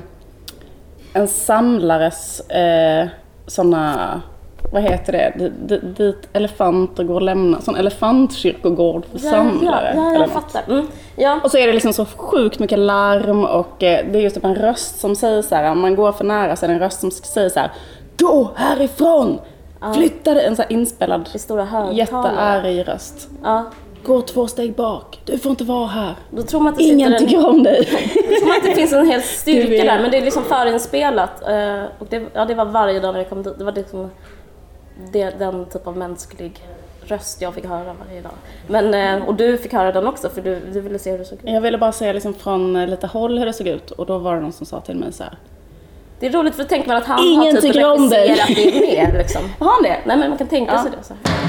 en 1.13 1.27
samlares 1.27 2.39
eh, 2.49 3.07
såna, 3.47 4.21
vad 4.71 4.83
heter 4.83 5.11
det, 5.13 5.49
dit, 5.67 5.97
dit, 5.97 6.29
elefanter 6.33 7.03
går 7.03 7.15
och 7.15 7.21
lämnar, 7.21 7.59
sån 7.59 7.75
elefantkyrkogård 7.75 9.05
för 9.11 9.17
samlare. 9.19 9.93
Ja, 9.95 10.13
ja, 10.13 10.19
jag 10.19 10.29
fattar. 10.29 10.61
Mm. 10.69 10.87
Ja. 11.15 11.39
Och 11.43 11.51
så 11.51 11.57
är 11.57 11.67
det 11.67 11.73
liksom 11.73 11.93
så 11.93 12.05
sjukt 12.05 12.59
mycket 12.59 12.79
larm 12.79 13.45
och 13.45 13.83
eh, 13.83 14.05
det 14.11 14.19
är 14.19 14.21
just 14.21 14.35
typ 14.35 14.45
en 14.45 14.55
röst 14.55 14.99
som 14.99 15.15
säger 15.15 15.41
så 15.41 15.55
här, 15.55 15.71
om 15.71 15.79
man 15.79 15.95
går 15.95 16.11
för 16.11 16.23
nära 16.23 16.55
så 16.55 16.65
är 16.65 16.67
det 16.67 16.73
en 16.73 16.79
röst 16.79 16.99
som 16.99 17.11
säger 17.11 17.49
så 17.49 17.59
här, 17.59 17.71
Gå 18.19 18.51
härifrån! 18.55 19.39
Flytta 19.95 20.33
dig! 20.33 20.45
En 20.45 20.55
så 20.55 20.63
inspelad 20.69 21.29
I 21.33 21.39
stora 21.39 21.65
högtalare. 21.65 21.93
jättearg 22.71 22.87
röst. 22.87 23.29
Ja. 23.43 23.63
Gå 24.05 24.21
två 24.21 24.47
steg 24.47 24.75
bak, 24.75 25.19
du 25.25 25.37
får 25.37 25.49
inte 25.49 25.63
vara 25.63 25.87
här. 25.87 26.13
Då 26.31 26.41
tror 26.41 26.59
man 26.61 26.73
att 26.73 26.77
det 26.79 26.83
Ingen 26.83 27.13
en, 27.13 27.19
tycker 27.19 27.47
om 27.49 27.63
dig. 27.63 27.87
Då 28.15 28.35
tror 28.39 28.47
man 28.47 28.57
att 28.57 28.63
det 28.63 28.75
finns 28.75 28.93
en 28.93 29.07
hel 29.07 29.21
styrka 29.21 29.83
där, 29.83 30.01
men 30.01 30.11
det 30.11 30.17
är 30.17 30.21
liksom 30.21 30.43
förinspelat. 30.43 31.41
eh, 31.47 31.83
Och 31.99 32.07
det, 32.09 32.23
ja, 32.33 32.45
det 32.45 32.55
var 32.55 32.65
varje 32.65 32.99
dag 32.99 33.13
när 33.13 33.19
jag 33.19 33.29
kom 33.29 33.43
dit. 33.43 33.57
Det 33.57 33.63
var 33.63 33.71
liksom 33.71 34.09
det, 35.11 35.29
den 35.39 35.65
typ 35.65 35.87
av 35.87 35.97
mänsklig 35.97 36.59
röst 37.05 37.41
jag 37.41 37.53
fick 37.53 37.65
höra 37.65 37.95
varje 38.07 38.21
dag. 38.21 38.31
Men, 38.67 38.93
eh, 39.21 39.27
och 39.27 39.35
du 39.35 39.57
fick 39.57 39.73
höra 39.73 39.91
den 39.91 40.07
också, 40.07 40.29
för 40.29 40.41
du, 40.41 40.59
du 40.73 40.81
ville 40.81 40.99
se 40.99 41.11
hur 41.11 41.17
det 41.17 41.25
såg 41.25 41.37
ut. 41.37 41.43
Jag 41.49 41.61
ville 41.61 41.77
bara 41.77 41.91
se 41.91 42.13
liksom 42.13 42.33
från 42.33 42.75
eh, 42.75 42.87
lite 42.87 43.07
håll 43.07 43.39
hur 43.39 43.45
det 43.45 43.53
såg 43.53 43.67
ut 43.67 43.91
och 43.91 44.05
då 44.05 44.17
var 44.17 44.35
det 44.35 44.41
någon 44.41 44.53
som 44.53 44.65
sa 44.65 44.79
till 44.81 44.95
mig 44.95 45.13
så 45.13 45.23
här. 45.23 45.37
Det 46.19 46.27
är 46.27 46.31
roligt 46.31 46.55
för 46.55 46.63
då 46.63 46.69
tänker 46.69 46.87
man 46.87 46.97
att 46.97 47.05
han 47.05 47.19
Ingen 47.25 47.55
har 47.55 47.61
typ 47.61 47.73
tycker 47.73 47.91
om 47.91 48.09
dig. 48.09 48.29
regisserat 48.29 48.73
det 48.73 48.79
mer 49.11 49.17
liksom. 49.17 49.41
Har 49.59 49.71
han 49.71 49.83
det? 49.83 49.97
Nej 50.05 50.17
men 50.17 50.29
man 50.29 50.37
kan 50.37 50.47
tänka 50.47 50.71
Ja. 50.73 50.81
sig 50.83 50.91
det. 50.91 51.03
Så 51.03 51.13
här. 51.13 51.43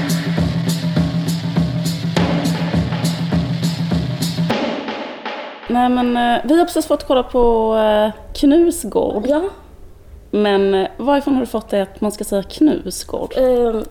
Nej 5.67 5.89
men 5.89 6.17
eh, 6.17 6.41
vi 6.45 6.57
har 6.57 6.65
precis 6.65 6.85
fått 6.87 7.07
kolla 7.07 7.23
på 7.23 7.75
Knusgård. 8.33 9.25
Ja. 9.27 9.41
Men 10.35 10.73
eh, 10.75 10.87
varifrån 10.97 11.33
har 11.33 11.41
du 11.41 11.47
fått 11.47 11.69
det 11.69 11.81
att 11.81 12.01
man 12.01 12.11
ska 12.11 12.23
säga 12.23 12.43
Knusgård? 12.43 13.33
Eh, 13.37 13.81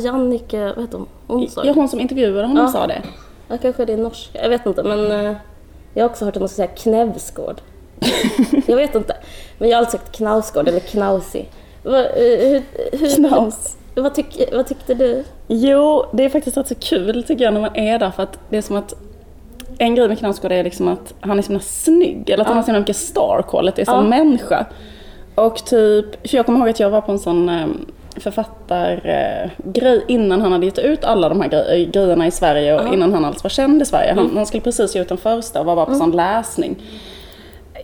Jannike, 0.00 0.72
vad 0.76 0.84
heter 0.84 0.98
hon? 0.98 1.06
Hon 1.26 1.48
sa 1.48 1.64
Ja, 1.64 1.72
hon 1.72 1.88
som 1.88 2.00
intervjuade 2.00 2.46
honom 2.46 2.64
Ja. 2.64 2.68
sa 2.72 2.86
det. 2.86 3.02
Ja, 3.48 3.58
kanske 3.62 3.84
det 3.84 3.92
är 3.92 3.96
norska. 3.96 4.42
Jag 4.42 4.48
vet 4.48 4.66
inte, 4.66 4.82
men 4.82 5.12
eh, 5.12 5.34
jag 5.94 6.04
har 6.04 6.10
också 6.10 6.24
hört 6.24 6.36
att 6.36 6.40
man 6.40 6.48
ska 6.48 6.56
säga 6.56 6.68
knävsgård. 6.68 7.60
jag 8.66 8.76
vet 8.76 8.94
inte. 8.94 9.16
Men 9.58 9.68
jag 9.68 9.76
har 9.76 9.84
alltid 9.84 10.00
sagt 10.00 10.16
knausgård 10.16 10.68
eller 10.68 10.80
knausi. 10.80 11.46
Va, 11.82 11.98
eh, 11.98 12.12
hur, 12.14 12.62
hur, 12.98 13.14
Knaus. 13.16 13.76
Vad, 13.94 14.14
tyck, 14.14 14.42
vad 14.52 14.66
tyckte 14.66 14.94
du? 14.94 15.24
Jo, 15.48 16.04
det 16.12 16.24
är 16.24 16.28
faktiskt 16.28 16.56
rätt 16.56 16.68
så 16.68 16.74
kul 16.74 17.22
tycker 17.24 17.44
jag 17.44 17.54
när 17.54 17.60
man 17.60 17.76
är 17.76 17.98
där 17.98 18.10
för 18.10 18.22
att 18.22 18.38
det 18.48 18.56
är 18.56 18.62
som 18.62 18.76
att 18.76 18.94
en 19.78 19.94
grej 19.94 20.08
med 20.08 20.18
Knausgård 20.18 20.52
är 20.52 20.64
liksom 20.64 20.88
att 20.88 21.14
han 21.20 21.38
är 21.38 21.42
så 21.42 21.48
himla 21.48 21.62
snygg, 21.62 22.30
eller 22.30 22.42
att 22.42 22.48
han 22.48 22.56
har 22.56 22.62
så 22.62 22.66
himla 22.66 22.80
mycket 22.80 22.96
star 22.96 23.44
quality 23.48 23.84
som 23.84 23.94
Ja. 23.94 24.02
människa. 24.02 24.66
Och 25.34 25.64
typ, 25.64 26.28
för 26.28 26.36
jag 26.36 26.46
kommer 26.46 26.58
ihåg 26.58 26.68
att 26.68 26.80
jag 26.80 26.90
var 26.90 27.00
på 27.00 27.12
en 27.12 27.18
sån 27.18 27.48
eh, 27.48 27.66
författargrej 28.16 29.50
eh, 29.64 29.72
grej 29.72 30.04
innan 30.08 30.40
han 30.40 30.52
hade 30.52 30.66
gett 30.66 30.78
ut 30.78 31.04
alla 31.04 31.28
de 31.28 31.40
här 31.40 31.48
grej, 31.48 31.90
grejerna 31.92 32.26
i 32.26 32.30
Sverige 32.30 32.80
och 32.80 32.94
innan 32.94 33.14
han 33.14 33.24
alls 33.24 33.42
var 33.42 33.50
känd 33.50 33.82
i 33.82 33.84
Sverige. 33.84 34.12
Han, 34.14 34.36
han 34.36 34.46
skulle 34.46 34.60
precis 34.60 34.94
ge 34.94 35.02
ut 35.02 35.08
den 35.08 35.18
första 35.18 35.60
och 35.60 35.66
var 35.66 35.76
bara 35.76 35.86
på 35.86 35.94
sån 35.94 36.10
läsning. 36.10 36.76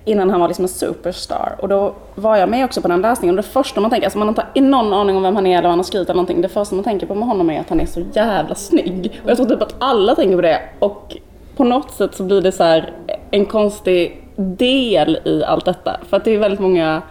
Innan 0.04 0.30
han 0.30 0.40
var 0.40 0.49
liksom 0.49 0.64
en 0.64 0.69
superstar. 0.69 1.57
Och 1.59 1.69
då 1.69 1.95
var 2.14 2.37
jag 2.37 2.49
med 2.49 2.64
också 2.64 2.83
på 2.83 2.88
den 2.88 3.00
läsningen. 3.02 3.38
Och 3.38 3.42
det 3.45 3.49
första 3.49 3.80
man 3.80 3.90
tänker, 3.90 4.07
alltså 4.07 4.19
man 4.19 4.28
har 4.28 4.45
inte 4.54 4.61
någon 4.61 4.92
aning 4.92 5.16
om 5.16 5.23
vem 5.23 5.37
han 5.37 5.47
är 5.47 5.50
eller 5.50 5.62
vad 5.62 5.71
han 5.71 5.78
har 5.78 5.85
skrivit 5.85 6.09
eller 6.09 6.16
någonting. 6.16 6.42
Det 6.42 6.49
första 6.49 6.75
man 6.75 6.85
tänker 6.85 7.07
på 7.07 7.14
med 7.14 7.28
honom 7.28 7.50
är 7.50 7.61
att 7.61 7.69
han 7.69 7.80
är 7.80 7.87
så 7.87 8.02
jävla 8.12 8.54
snygg. 8.54 9.21
Och 9.25 9.30
jag 9.30 9.37
tror 9.37 9.47
typ 9.47 9.62
att 9.62 9.75
alla 9.78 10.14
tänker 10.14 10.37
på 10.37 10.42
det. 10.42 10.61
Och 10.78 11.16
på 11.57 11.64
något 11.64 11.90
sätt 11.90 12.14
så 12.14 12.23
blir 12.23 12.40
det 12.40 12.52
så 12.52 12.64
här 12.64 12.92
en 13.30 13.47
konstig 13.47 14.25
del 14.37 15.19
i 15.25 15.45
allt 15.45 15.64
detta. 15.64 16.00
För 16.09 16.16
att 16.16 16.25
det 16.25 16.35
är 16.35 16.38
väldigt 16.38 16.61
många 16.61 17.02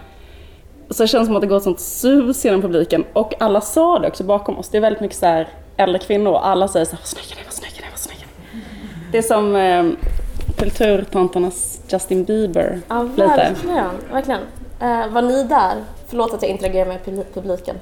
så 0.89 1.03
det 1.03 1.07
känns 1.07 1.27
som 1.27 1.35
att 1.35 1.41
det 1.41 1.47
går 1.47 1.57
ett 1.57 1.63
sånt 1.63 1.79
sus 1.79 2.45
genom 2.45 2.61
publiken 2.61 3.05
och 3.13 3.41
alla 3.41 3.61
sa 3.61 3.99
det 3.99 4.07
också 4.07 4.23
bakom 4.23 4.57
oss. 4.59 4.69
Det 4.69 4.77
är 4.77 4.81
väldigt 4.81 5.01
mycket 5.01 5.17
så 5.17 5.25
här 5.25 5.47
äldre 5.77 5.99
kvinnor 5.99 6.31
och 6.31 6.47
alla 6.47 6.67
säger 6.67 6.85
så 6.85 6.91
här, 6.91 6.99
vad 6.99 7.07
snygg 7.07 7.39
är, 7.39 7.45
vad 7.45 7.53
snygg 7.53 7.83
är, 7.85 7.89
vad 7.91 7.99
snygg 7.99 8.17
är. 8.17 9.11
Det 9.11 9.17
är 9.17 9.21
som 9.21 9.55
eh, 9.55 9.85
kulturtanternas 10.57 11.79
Justin 11.89 12.23
Bieber. 12.23 12.79
Ja, 12.87 13.03
lite. 13.03 13.25
verkligen. 13.27 13.85
verkligen. 14.11 14.39
Eh, 14.81 15.07
var 15.07 15.21
ni 15.21 15.43
där? 15.43 15.73
Förlåt 16.07 16.33
att 16.33 16.41
jag 16.41 16.51
interagerar 16.51 16.85
med 16.87 16.99
publi- 17.05 17.33
publiken. 17.33 17.75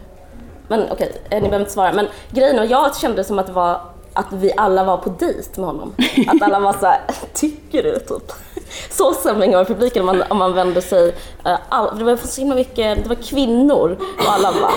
Men 0.67 0.83
okej, 0.91 1.11
eh, 1.29 1.35
ni 1.35 1.41
behöver 1.41 1.59
inte 1.59 1.71
svara. 1.71 1.93
Men 1.93 2.07
grejen 2.31 2.57
var, 2.57 2.63
jag 2.65 2.95
kände 2.95 3.23
som 3.23 3.39
att 3.39 3.47
det 3.47 3.53
var 3.53 3.81
att 4.17 4.33
vi 4.33 4.51
alla 4.57 4.83
var 4.83 4.97
på 4.97 5.09
dejt 5.09 5.49
med 5.61 5.65
honom. 5.65 5.93
Att 6.27 6.41
alla 6.41 6.59
var 6.59 6.73
så 6.73 6.85
här, 6.85 7.01
tycker 7.33 7.83
du? 7.83 7.99
Typ. 7.99 8.31
Så 8.89 9.13
stämningen 9.13 9.57
var 9.57 9.63
i 9.63 9.67
publiken 9.67 10.01
om 10.01 10.05
man, 10.17 10.23
om 10.29 10.37
man 10.37 10.53
vände 10.53 10.81
sig. 10.81 11.15
eh, 11.45 11.57
all, 11.69 11.97
det 11.97 12.03
var 12.03 12.15
så 12.15 12.41
himla 12.41 12.55
mycket, 12.55 13.03
det 13.03 13.09
var 13.09 13.15
kvinnor 13.15 13.97
och 14.27 14.33
alla 14.33 14.51
bara, 14.51 14.71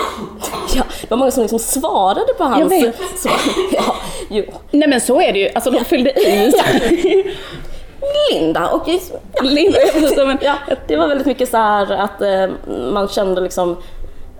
ja, 0.75 0.83
det 1.01 1.09
var 1.09 1.17
många 1.17 1.31
som 1.31 1.41
liksom 1.41 1.59
svarade 1.59 2.33
på 2.37 2.43
hans 2.43 2.71
vet. 2.71 2.95
svar. 3.19 3.33
Ja, 3.71 3.95
jo. 4.29 4.43
Nej 4.71 4.89
men 4.89 5.01
så 5.01 5.21
är 5.21 5.33
det 5.33 5.39
ju, 5.39 5.49
alltså 5.55 5.71
de 5.71 5.85
fyllde 5.85 6.11
i. 6.11 6.53
Linda 8.31 8.69
och 8.69 8.87
Linda, 9.43 9.79
jag 9.79 9.93
vet 9.93 10.09
inte, 10.09 10.25
men 10.25 10.37
Ja, 10.41 10.55
det 10.87 10.95
var 10.95 11.07
väldigt 11.07 11.27
mycket 11.27 11.49
så 11.49 11.57
här 11.57 11.91
att 11.91 12.21
eh, 12.21 12.49
man 12.93 13.07
kände 13.07 13.41
liksom 13.41 13.77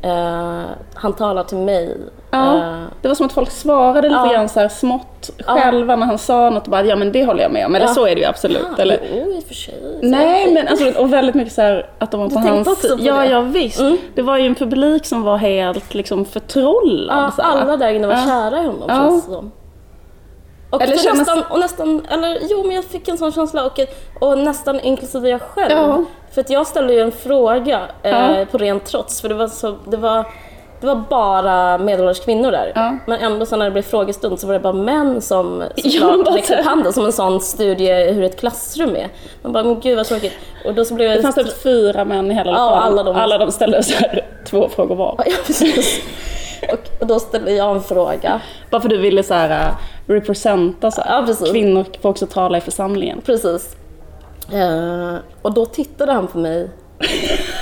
eh, 0.02 0.62
han 0.94 1.14
talar 1.14 1.44
till 1.44 1.58
mig. 1.58 1.98
Ja, 2.32 2.56
Eh, 2.58 2.80
det 3.02 3.08
var 3.08 3.16
som 3.16 3.26
att 3.26 3.34
folk 3.34 3.52
svarade 3.52 4.10
lite 4.10 4.22
Ja. 4.26 4.34
grann 4.34 4.50
så 4.50 4.60
här 4.60 4.70
smått 4.70 5.30
själva 5.46 5.96
när 5.96 6.06
han 6.08 6.18
sa 6.18 6.50
något 6.50 6.64
och 6.66 6.72
bara 6.72 6.84
ja 6.86 6.96
men 6.96 7.12
det 7.12 7.26
håller 7.26 7.44
jag 7.44 7.52
med 7.52 7.66
om, 7.66 7.76
eller 7.76 7.88
så 7.88 8.06
är 8.08 8.16
det 8.16 8.22
ju 8.22 8.28
absolut. 8.28 8.68
ja, 8.78 8.82
eller? 8.82 9.00
Jo, 9.16 9.32
i 9.32 9.40
och 9.40 9.44
för 9.44 9.54
sig. 9.54 10.00
Nej 10.02 10.54
men 10.54 10.68
alltså, 10.68 11.02
och 11.02 11.14
väldigt 11.14 11.36
mycket 11.36 11.54
så 11.54 11.62
här 11.62 11.90
att 12.00 12.12
de 12.12 12.20
var 12.20 12.28
på 12.30 12.34
tänkte 12.36 12.52
hans 12.52 12.68
också 12.68 12.98
på 12.98 13.04
Ja, 13.04 13.16
det. 13.16 13.26
ja 13.26 13.42
visst. 13.42 13.80
Mm. 13.80 13.98
Det 14.16 14.22
var 14.22 14.38
ju 14.38 14.46
en 14.48 14.56
publik 14.56 15.06
som 15.06 15.24
var 15.24 15.38
helt 15.38 15.94
liksom 15.94 16.26
förtrollad. 16.26 17.34
Ja, 17.38 17.44
alla 17.44 17.78
där 17.78 17.94
inne 17.94 18.08
var 18.08 18.16
kära 18.16 18.62
i 18.62 18.66
honom 18.66 18.84
Ja. 18.88 18.96
känns 18.96 19.26
det 19.26 19.32
som. 19.34 19.52
Och, 20.70 20.82
Eller 20.82 20.98
kändes- 20.98 21.28
nästan, 21.28 21.44
och 21.50 21.60
nästan, 21.60 22.02
eller 22.10 22.38
jo 22.50 22.64
men 22.64 22.76
jag 22.76 22.86
fick 22.86 23.08
en 23.08 23.18
sån 23.18 23.32
känsla 23.32 23.66
och, 23.66 23.80
och 24.20 24.38
nästan 24.38 24.80
inklusive 24.80 25.30
jag 25.30 25.42
själv. 25.42 25.72
Ja. 25.72 26.04
För 26.34 26.42
att 26.42 26.50
jag 26.50 26.68
ställde 26.68 26.94
ju 26.94 27.00
en 27.00 27.12
fråga 27.12 27.80
eh, 28.04 28.12
Ja. 28.40 28.46
på 28.52 28.58
ren 28.58 28.80
trots 28.80 29.22
för 29.22 29.30
det 29.30 29.36
var, 29.36 29.48
så, 29.48 29.76
det 29.88 29.98
var, 29.98 30.26
det 30.82 30.88
var 30.88 31.04
bara 31.10 31.78
medelålders 31.78 32.20
kvinnor 32.20 32.52
där. 32.52 32.72
Ja. 32.76 32.98
Men 33.08 33.20
ändå 33.20 33.46
så 33.46 33.56
när 33.56 33.66
det 33.66 33.72
blev 33.72 33.82
frågestund 33.82 34.40
så 34.40 34.48
var 34.48 34.54
det 34.54 34.60
bara 34.60 34.74
män 34.74 35.22
som 35.22 35.64
Ja, 35.76 35.90
såklart 35.90 36.36
räckte 36.36 36.60
upp 36.60 36.66
handen 36.66 36.94
som 36.94 37.06
en 37.06 37.12
sån 37.14 37.42
studie 37.42 38.12
hur 38.12 38.24
ett 38.24 38.40
klassrum 38.40 38.96
är. 38.96 39.08
Man 39.42 39.52
bara, 39.54 39.64
men 39.64 39.80
gud 39.80 39.98
vad 39.98 40.06
tråkigt. 40.06 40.34
Och 40.66 40.74
då 40.74 40.86
så 40.86 40.94
blev 40.94 41.08
jag... 41.08 41.18
Det 41.18 41.22
fanns 41.22 41.36
typ 41.36 41.64
fyra 41.64 42.06
män 42.06 42.32
i 42.32 42.34
hela 42.34 42.52
Ja, 42.52 42.66
lokalen. 42.70 42.84
alla 43.00 43.04
de- 43.04 43.16
alla 43.16 43.38
de 43.38 43.52
ställde 43.52 43.84
så 43.84 43.94
här, 43.98 44.26
två 44.46 44.70
frågor 44.70 44.96
var. 44.96 45.16
Ja, 45.26 45.34
precis. 45.48 46.02
Och, 46.74 47.02
och 47.02 47.08
då 47.08 47.20
ställde 47.20 47.52
jag 47.52 47.76
en 47.76 47.84
fråga. 47.84 48.42
Bara 48.70 48.82
för 48.82 48.90
du 48.90 48.98
ville 48.98 49.24
så 49.24 49.34
här 49.34 49.68
uh, 49.70 49.76
representa 50.08 50.92
så 50.92 51.02
här. 51.02 51.26
Ja. 51.40 51.46
Kvinnor 51.52 51.86
får 52.02 52.10
också 52.10 52.26
tala 52.28 52.58
i 52.58 52.62
församlingen. 52.62 53.22
Precis. 53.26 53.76
Eh, 54.54 55.16
och 55.42 55.54
då 55.54 55.66
tittade 55.66 56.12
han 56.12 56.28
på 56.28 56.38
mig. 56.38 56.70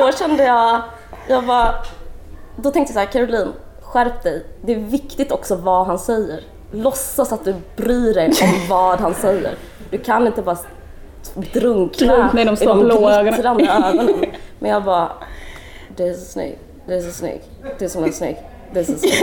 och 0.00 0.06
då 0.06 0.12
kände 0.18 0.44
jag, 0.44 0.80
jag 1.28 1.42
var, 1.42 1.74
då 2.56 2.70
tänkte 2.70 2.92
jag 2.92 2.94
så 2.94 2.98
här, 3.18 3.26
Caroline, 3.26 3.52
skärp 3.82 4.22
dig. 4.22 4.46
Det 4.62 4.72
är 4.74 4.78
viktigt 4.78 5.32
också 5.32 5.56
vad 5.56 5.86
han 5.86 5.98
säger. 5.98 6.40
Låtsas 6.72 7.32
att 7.32 7.44
du 7.44 7.54
bryr 7.76 8.14
dig 8.14 8.26
om 8.42 8.48
vad 8.68 9.00
han 9.00 9.14
säger. 9.14 9.54
Du 9.90 9.98
kan 9.98 10.26
inte 10.26 10.42
bara 10.42 10.56
drunkna 11.52 12.30
i 12.40 12.44
de 12.44 12.56
ögonen. 12.56 13.24
glittrande 13.24 13.64
ögonen. 13.84 14.24
Men 14.58 14.70
jag 14.70 14.84
bara, 14.84 15.08
det 15.96 16.08
är 16.08 16.14
så 16.14 16.24
snygg, 16.24 16.58
det 16.86 16.94
är 16.94 17.00
så 17.00 17.10
snygg, 17.12 17.42
det 17.78 17.84
är 17.84 17.88
så 17.88 18.12
snygg, 18.12 18.36
det 18.72 18.80
är 18.80 18.84
så 18.84 18.92
snygg. 18.98 19.12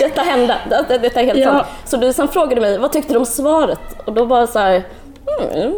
Detta 0.00 0.20
hände, 0.22 0.56
detta, 0.70 0.98
detta 0.98 1.20
är 1.20 1.24
helt 1.24 1.38
Ja. 1.38 1.50
sant. 1.52 1.66
Så 1.84 1.96
du 1.96 2.12
sen 2.12 2.28
frågade 2.28 2.60
mig, 2.60 2.78
vad 2.78 2.92
tyckte 2.92 3.12
du 3.12 3.18
om 3.18 3.26
svaret? 3.26 3.80
Och 4.04 4.12
då 4.12 4.24
var 4.24 4.46
så 4.46 4.58
här, 4.58 4.82
mm. 5.52 5.74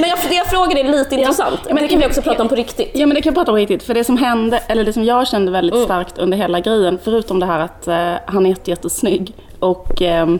Men 0.00 0.08
jag, 0.10 0.18
det 0.28 0.34
jag 0.34 0.46
frågade 0.46 0.80
är 0.80 0.84
lite 0.84 1.14
intressant. 1.14 1.60
men 1.64 1.74
Men 1.74 1.82
det 1.82 1.88
kan 1.88 1.98
vi 2.00 2.06
också 2.06 2.22
prata 2.22 2.42
om 2.42 2.48
på 2.48 2.54
riktigt. 2.54 2.90
Ja 2.94 3.06
men 3.06 3.14
det 3.14 3.22
kan 3.22 3.30
jag 3.30 3.34
prata 3.34 3.50
om 3.52 3.56
riktigt, 3.56 3.82
för 3.82 3.94
det 3.94 4.04
som 4.04 4.16
hände, 4.16 4.58
eller 4.68 4.84
det 4.84 4.92
som 4.92 5.04
jag 5.04 5.28
kände 5.28 5.52
väldigt 5.52 5.74
Mm. 5.74 5.84
starkt 5.84 6.18
under 6.18 6.36
hela 6.38 6.60
grejen, 6.60 6.98
förutom 7.04 7.40
det 7.40 7.46
här 7.46 7.60
att 7.60 7.88
eh, 7.88 8.12
han 8.26 8.46
är 8.46 8.50
jätte, 8.50 8.70
jättesnygg 8.70 9.32
och 9.58 10.02
ehm, 10.02 10.38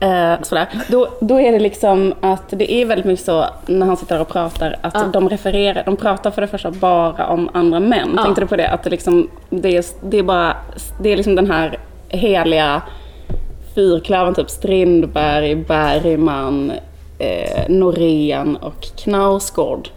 eh, 0.00 0.34
sådär, 0.42 0.66
då, 0.88 1.08
då 1.20 1.40
är 1.40 1.52
det 1.52 1.58
liksom 1.58 2.14
att 2.20 2.42
det 2.50 2.72
är 2.72 2.86
väldigt 2.86 3.06
mycket 3.06 3.24
så 3.24 3.44
när 3.66 3.86
han 3.86 3.96
sitter 3.96 4.20
och 4.20 4.28
pratar, 4.28 4.76
att 4.82 4.94
Ja. 4.94 5.04
de 5.12 5.28
refererar, 5.28 5.82
de 5.84 5.96
pratar 5.96 6.30
för 6.30 6.40
det 6.42 6.48
första 6.48 6.70
bara 6.70 7.26
om 7.26 7.48
andra 7.52 7.80
män. 7.80 8.12
Ja. 8.16 8.22
Tänkte 8.22 8.40
du 8.40 8.46
på 8.46 8.56
det? 8.56 8.68
Att 8.68 8.82
det, 8.82 8.90
liksom, 8.90 9.28
det, 9.50 9.76
är, 9.76 9.84
det 10.02 10.18
är 10.18 10.22
bara, 10.22 10.56
det 11.00 11.12
är 11.12 11.16
liksom 11.16 11.34
den 11.34 11.50
här 11.50 11.78
heliga 12.08 12.82
fyrklövern, 13.74 14.34
typ 14.34 14.50
Strindberg, 14.50 15.54
Bergman, 15.56 16.72
eh, 17.18 17.62
Norén 17.68 18.56
och 18.56 18.80
Knausgård. 18.96 19.88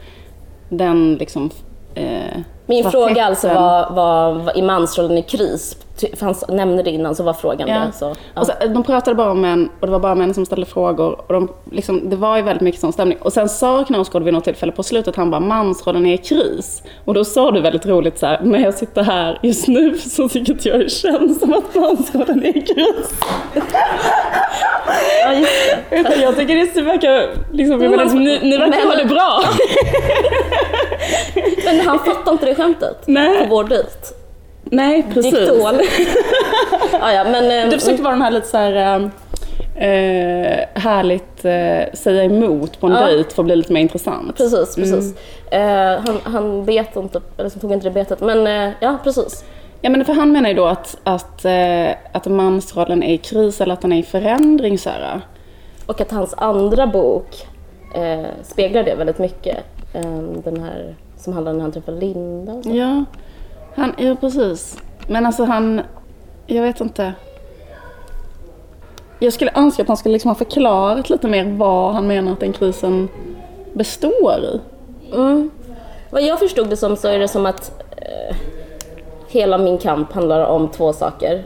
Den 0.70 1.16
liksom... 1.16 1.50
Eh, 1.96 2.40
Min 2.66 2.92
fråga 2.92 3.26
alltså 3.26 3.48
var, 3.48 3.90
var, 3.90 4.34
var 4.34 4.58
i 4.58 4.62
mansrollen 4.62 5.18
i 5.18 5.22
kris. 5.22 5.78
För 6.18 6.26
han 6.26 6.36
nämnde 6.58 6.84
det 6.84 6.92
innan 6.92 7.16
så 7.16 7.24
var 7.24 7.34
frågan 7.34 7.68
Ja. 7.68 7.76
det. 7.80 7.92
Så, 7.94 8.16
ja. 8.34 8.42
Och 8.42 8.48
så, 8.48 8.54
de 8.68 8.84
pratade 8.84 9.16
bara 9.16 9.32
om 9.32 9.42
män 9.42 9.70
och 9.80 9.88
det 9.88 9.92
var 9.92 10.00
bara 10.00 10.16
män 10.16 10.34
som 10.34 10.46
ställde 10.46 10.66
frågor. 10.66 11.22
Och 11.28 11.34
de, 11.34 11.50
liksom, 11.72 12.10
det 12.10 12.16
var 12.16 12.38
ju 12.38 12.44
väldigt 12.44 12.62
mycket 12.62 12.82
sån 12.82 12.94
stämning. 12.94 13.18
Och 13.22 13.34
sen 13.34 13.50
sa 13.50 13.84
Knausgård 13.86 14.24
vid 14.24 14.34
något 14.34 14.44
tillfälle 14.44 14.72
på 14.72 14.84
slutet, 14.84 15.16
han 15.16 15.32
bara 15.32 15.40
mansrollen 15.42 16.06
är 16.06 16.14
i 16.14 16.18
kris. 16.18 16.84
Och 17.06 17.14
då 17.14 17.26
sa 17.26 17.52
du 17.52 17.62
väldigt 17.62 17.86
roligt 17.86 18.20
så 18.20 18.26
här, 18.26 18.40
när 18.44 18.60
jag 18.60 18.74
sitter 18.74 19.04
här 19.04 19.40
just 19.44 19.68
nu 19.68 19.98
så 19.98 20.30
tycker 20.30 20.54
inte 20.54 20.70
jag 20.70 20.80
det 20.80 20.90
känns 20.90 21.40
som 21.40 21.54
att 21.54 21.76
mansrollen 21.76 22.44
är 22.44 22.58
i 22.58 22.62
kris. 22.62 23.20
ja, 25.24 25.34
just 25.34 25.52
det. 25.90 25.96
Utan 26.00 26.22
jag 26.22 26.36
tycker 26.38 26.56
det 26.76 26.82
verkar, 26.82 27.30
liksom, 27.54 27.82
jag 27.82 27.92
menar, 27.92 28.06
ni, 28.06 28.40
ni 28.44 28.58
verkar 28.58 28.78
Men- 28.80 28.88
ha 28.88 28.96
det 28.96 29.06
bra. 29.06 29.44
Men 31.66 31.80
han 31.88 32.00
fattade 32.00 32.32
inte 32.32 32.46
det 32.46 32.56
skämtet 32.56 32.98
Nej. 33.06 33.40
på 33.44 33.56
vår 33.56 33.64
dejt. 33.64 33.90
Nej, 34.72 35.06
precis. 35.14 35.48
dåligt. 35.48 35.92
ja, 36.92 37.14
ja, 37.14 37.24
men, 37.24 37.52
ehm, 37.52 37.70
Du 37.70 37.80
försökte 37.80 38.04
vara 38.04 38.14
den 38.14 38.22
här 38.22 38.32
lite 38.32 38.48
så 38.48 38.58
här 38.58 39.10
eh, 39.76 40.66
härligt 40.74 41.46
eh, 41.46 41.94
säga 41.94 42.24
emot 42.24 42.80
på 42.80 42.88
en 42.88 42.94
Ja. 42.94 43.06
dejt 43.06 43.36
för 43.36 43.42
att 43.42 43.46
bli 43.46 43.56
lite 43.56 43.74
mer 43.74 43.82
intressant. 43.82 44.38
Precis, 44.38 44.76
precis. 44.76 45.16
Eh, 45.52 46.00
han, 46.06 46.18
han 46.24 46.66
bet 46.66 46.96
inte, 46.96 47.22
eller 47.38 47.50
tog 47.50 47.72
inte 47.72 47.88
det 47.88 47.92
betet. 47.94 48.22
Men 48.22 48.48
eh, 48.48 48.74
ja, 48.80 48.98
precis. 49.04 49.46
Ja 49.82 49.90
men 49.90 50.06
för 50.06 50.14
han 50.14 50.32
menar 50.32 50.50
ju 50.50 50.56
då 50.56 50.66
att, 50.66 50.98
att, 51.04 51.46
eh, 51.46 51.90
att 52.12 52.26
mansrollen 52.26 53.04
är 53.04 53.14
i 53.14 53.18
kris 53.18 53.62
eller 53.62 53.74
att 53.74 53.82
den 53.82 53.94
är 53.94 53.98
i 54.00 54.04
förändring 54.04 54.78
så 54.78 54.90
här. 54.90 55.22
Och 55.86 56.02
att 56.02 56.12
hans 56.12 56.34
andra 56.38 56.88
bok 56.88 57.48
eh, 57.96 58.26
speglar 58.44 58.84
det 58.84 58.96
väldigt 58.96 59.20
mycket. 59.20 59.58
Eh, 59.94 60.20
den 60.44 60.64
här 60.64 60.96
som 61.18 61.34
handlar 61.34 61.52
om 61.52 61.58
när 61.58 61.64
han 61.64 61.72
träffar 61.72 61.92
Linda 61.92 62.54
och 62.54 62.64
så. 62.64 62.70
Ja, 62.70 63.04
han, 63.78 63.94
ja 63.98 64.16
precis. 64.16 64.78
Men 65.08 65.26
alltså 65.26 65.44
han, 65.44 65.82
jag 66.46 66.62
vet 66.62 66.82
inte. 66.82 67.14
Jag 69.20 69.34
skulle 69.34 69.52
önska 69.56 69.82
att 69.82 69.88
han 69.88 69.98
skulle 69.98 70.14
liksom 70.14 70.30
ha 70.30 70.36
förklarat 70.36 71.10
lite 71.10 71.28
mer 71.28 71.46
vad 71.46 71.94
han 71.94 72.08
menar 72.08 72.32
att 72.32 72.40
den 72.40 72.54
krisen 72.54 73.10
består 73.74 74.40
i. 74.40 74.60
Mm. 75.16 75.50
Vad 76.10 76.22
jag 76.22 76.40
förstod 76.40 76.70
det 76.70 76.78
som 76.78 76.96
så 76.96 77.08
är 77.08 77.20
det 77.20 77.28
som 77.28 77.46
att 77.46 77.84
eh, 77.98 78.36
hela 79.28 79.58
min 79.58 79.78
kamp 79.78 80.14
handlar 80.14 80.46
om 80.46 80.68
två 80.68 80.94
saker. 80.94 81.44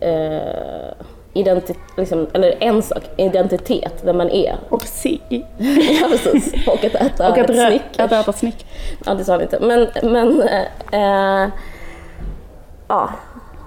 Eh, 0.00 1.03
identi- 1.34 1.76
liksom, 1.96 2.26
eller 2.32 2.56
en 2.60 2.82
sak, 2.82 3.02
identitet, 3.16 3.94
vem 4.04 4.16
man 4.16 4.30
är. 4.30 4.56
Och 4.68 4.82
sig. 4.82 5.20
ja, 6.00 6.08
precis. 6.10 6.54
Och 6.66 6.84
att 6.84 6.94
äta 6.94 7.28
Och 7.28 7.38
att, 7.38 7.50
ett 7.50 7.56
Snickers. 7.56 7.98
att 7.98 8.12
äta 8.12 8.32
snick. 8.32 8.66
Ja, 9.06 9.14
det 9.14 9.24
sa 9.24 9.32
han 9.32 9.42
inte. 9.42 9.58
Men, 9.60 9.88
men 10.12 10.42
eh, 10.42 11.42
eh, 11.42 11.48
ja. 12.88 13.10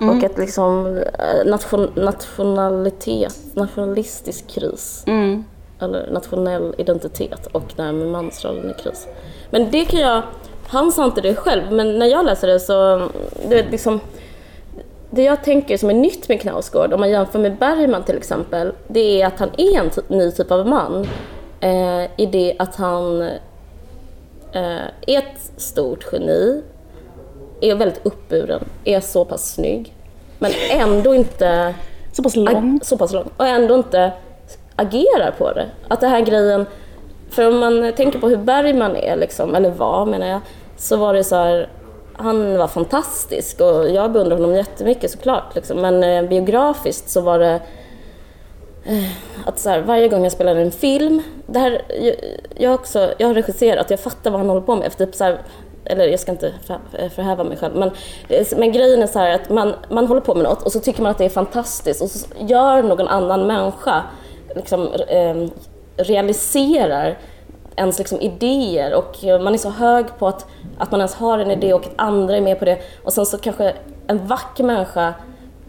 Mm. 0.01 0.17
Och 0.17 0.24
ett 0.24 0.38
liksom 0.38 0.97
eh, 1.19 1.45
nation, 1.45 1.91
nationalitet, 1.95 3.36
nationalistisk 3.53 4.47
kris. 4.47 5.03
Mm. 5.07 5.45
Eller 5.81 6.12
nationell 6.12 6.75
identitet 6.77 7.47
och 7.51 7.63
det 7.75 7.83
här 7.83 7.91
med 7.91 8.07
mansrollen 8.07 8.71
i 8.71 8.81
kris. 8.83 9.07
Men 9.50 9.71
det 9.71 9.86
kan 9.86 10.00
jag, 10.00 10.21
han 10.67 10.91
sa 10.91 11.05
inte 11.05 11.21
det 11.21 11.36
själv, 11.36 11.71
men 11.71 12.00
när 12.00 12.05
jag 12.05 12.25
läser 12.25 12.47
det 12.47 12.59
så, 12.59 13.07
det 13.50 13.59
är 13.59 13.71
liksom 13.71 14.00
det 15.10 15.24
jag 15.24 15.44
tänker 15.44 15.78
som 15.78 15.90
är 15.90 15.94
nytt 15.94 16.30
med 16.30 16.42
Knausgård, 16.42 16.94
om 16.94 17.00
man 17.00 17.10
jämför 17.10 17.40
med 17.40 17.58
Bergman 17.58 18.04
till 18.04 18.18
exempel, 18.18 18.72
det 18.88 19.22
är 19.22 19.28
att 19.28 19.40
han 19.40 19.50
är 19.58 19.80
en 19.80 19.90
ny 20.08 20.32
typ 20.32 20.52
av 20.52 20.68
man. 20.68 21.08
Eh, 21.60 22.04
I 22.18 22.26
det 22.32 22.56
att 22.60 22.76
han 22.76 23.22
eh, 24.52 24.88
är 25.08 25.18
ett 25.18 25.52
stort 25.58 26.06
geni, 26.12 26.62
är 27.62 27.76
väldigt 27.76 28.06
uppburen, 28.06 28.64
är 28.84 29.00
så 29.00 29.26
pass 29.26 29.54
snygg, 29.54 29.94
men 30.40 30.52
ändå 30.72 31.16
inte 31.16 31.74
Så 32.12 32.24
pass 32.24 32.36
lång. 32.36 32.80
så 32.84 32.98
pass 32.98 33.14
lång 33.14 33.30
och 33.38 33.48
ändå 33.48 33.76
inte 33.76 34.12
agerar 34.76 35.32
på 35.38 35.54
det. 35.54 35.66
Att 35.88 36.02
den 36.02 36.10
här 36.10 36.22
grejen, 36.22 36.66
för 37.30 37.48
om 37.48 37.60
man 37.60 37.94
tänker 37.94 38.20
på 38.20 38.30
hur 38.30 38.38
Bergman 38.38 38.96
är, 38.96 39.16
liksom, 39.16 39.56
eller 39.56 39.70
var 39.70 40.06
menar 40.06 40.28
jag, 40.28 40.40
så 40.78 40.98
var 40.98 41.14
det 41.14 41.24
så 41.24 41.36
här, 41.36 41.70
han 42.17 42.57
var 42.57 42.67
fantastisk 42.67 43.62
och 43.62 43.89
jag 43.89 44.12
beundrar 44.12 44.38
honom 44.38 44.55
jättemycket 44.55 45.12
såklart. 45.12 45.55
Liksom. 45.55 45.81
Men 45.81 46.03
eh, 46.03 46.29
biografiskt 46.29 47.09
så 47.09 47.21
var 47.21 47.39
det 47.39 47.62
eh, 48.86 49.09
att 49.45 49.59
så 49.59 49.69
här, 49.69 49.81
varje 49.81 50.07
gång 50.07 50.24
jag 50.24 50.31
spelade 50.31 50.62
en 50.62 50.71
film, 50.71 51.21
det 51.45 51.59
här, 51.59 51.81
jag, 52.01 52.15
jag, 52.55 52.74
också, 52.74 53.13
jag 53.17 53.27
har 53.27 53.33
regisserat, 53.33 53.89
jag 53.89 54.00
fattar 54.00 54.31
vad 54.31 54.39
han 54.39 54.50
håller 54.50 54.62
på 54.62 54.75
med. 54.75 54.91
För 54.91 55.05
typ 55.05 55.15
så 55.15 55.24
här, 55.24 55.41
eller 55.86 56.07
jag 56.07 56.19
ska 56.19 56.31
inte 56.31 56.53
eh, 56.93 57.09
förhäva 57.09 57.43
mig 57.43 57.57
själv, 57.57 57.75
men, 57.75 57.91
eh, 58.29 58.47
men 58.57 58.71
grejen 58.71 59.03
är 59.03 59.07
så 59.07 59.19
här 59.19 59.36
att 59.36 59.50
man, 59.50 59.74
man 59.89 60.07
håller 60.07 60.21
på 60.21 60.36
med 60.36 60.43
något 60.43 60.63
och 60.63 60.71
så 60.71 60.79
tycker 60.79 61.01
man 61.01 61.12
att 61.12 61.17
det 61.17 61.25
är 61.25 61.29
fantastiskt 61.29 62.01
och 62.01 62.09
så 62.09 62.27
gör 62.39 62.83
någon 62.83 63.07
annan 63.07 63.47
människa, 63.47 64.03
liksom, 64.55 64.93
eh, 65.07 65.47
realiserar 65.97 67.17
ens 67.77 68.00
liksom 68.00 68.22
idéer 68.22 68.93
och 68.93 69.43
man 69.43 69.53
är 69.53 69.57
så 69.57 69.69
hög 69.69 70.05
på 70.19 70.27
att, 70.27 70.46
att 70.77 70.91
man 70.91 71.00
ens 71.00 71.15
har 71.15 71.39
en 71.39 71.51
idé 71.51 71.74
och 71.74 71.86
att 71.86 71.93
andra 71.96 72.38
är 72.38 72.41
med 72.41 72.60
på 72.60 72.65
det 72.65 72.81
och 73.03 73.13
sen 73.13 73.25
så 73.25 73.38
kanske 73.38 73.74
en 74.07 74.27
vacker 74.27 74.63
människa 74.63 75.13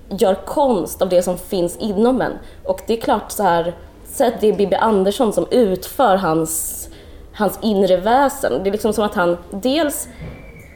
gör 0.08 0.34
konst 0.34 1.02
av 1.02 1.08
det 1.08 1.22
som 1.22 1.38
finns 1.38 1.76
inom 1.76 2.20
en. 2.20 2.32
Och 2.64 2.80
det 2.86 2.92
är 2.92 3.00
klart 3.00 3.30
så 3.30 3.42
här, 3.42 3.74
säg 4.04 4.28
att 4.28 4.40
det 4.40 4.48
är 4.48 4.52
Bibi 4.52 4.76
Andersson 4.76 5.32
som 5.32 5.46
utför 5.50 6.16
hans, 6.16 6.88
hans 7.32 7.58
inre 7.62 7.96
väsen. 7.96 8.62
Det 8.62 8.70
är 8.70 8.72
liksom 8.72 8.92
som 8.92 9.04
att 9.04 9.14
han 9.14 9.36
dels, 9.50 10.08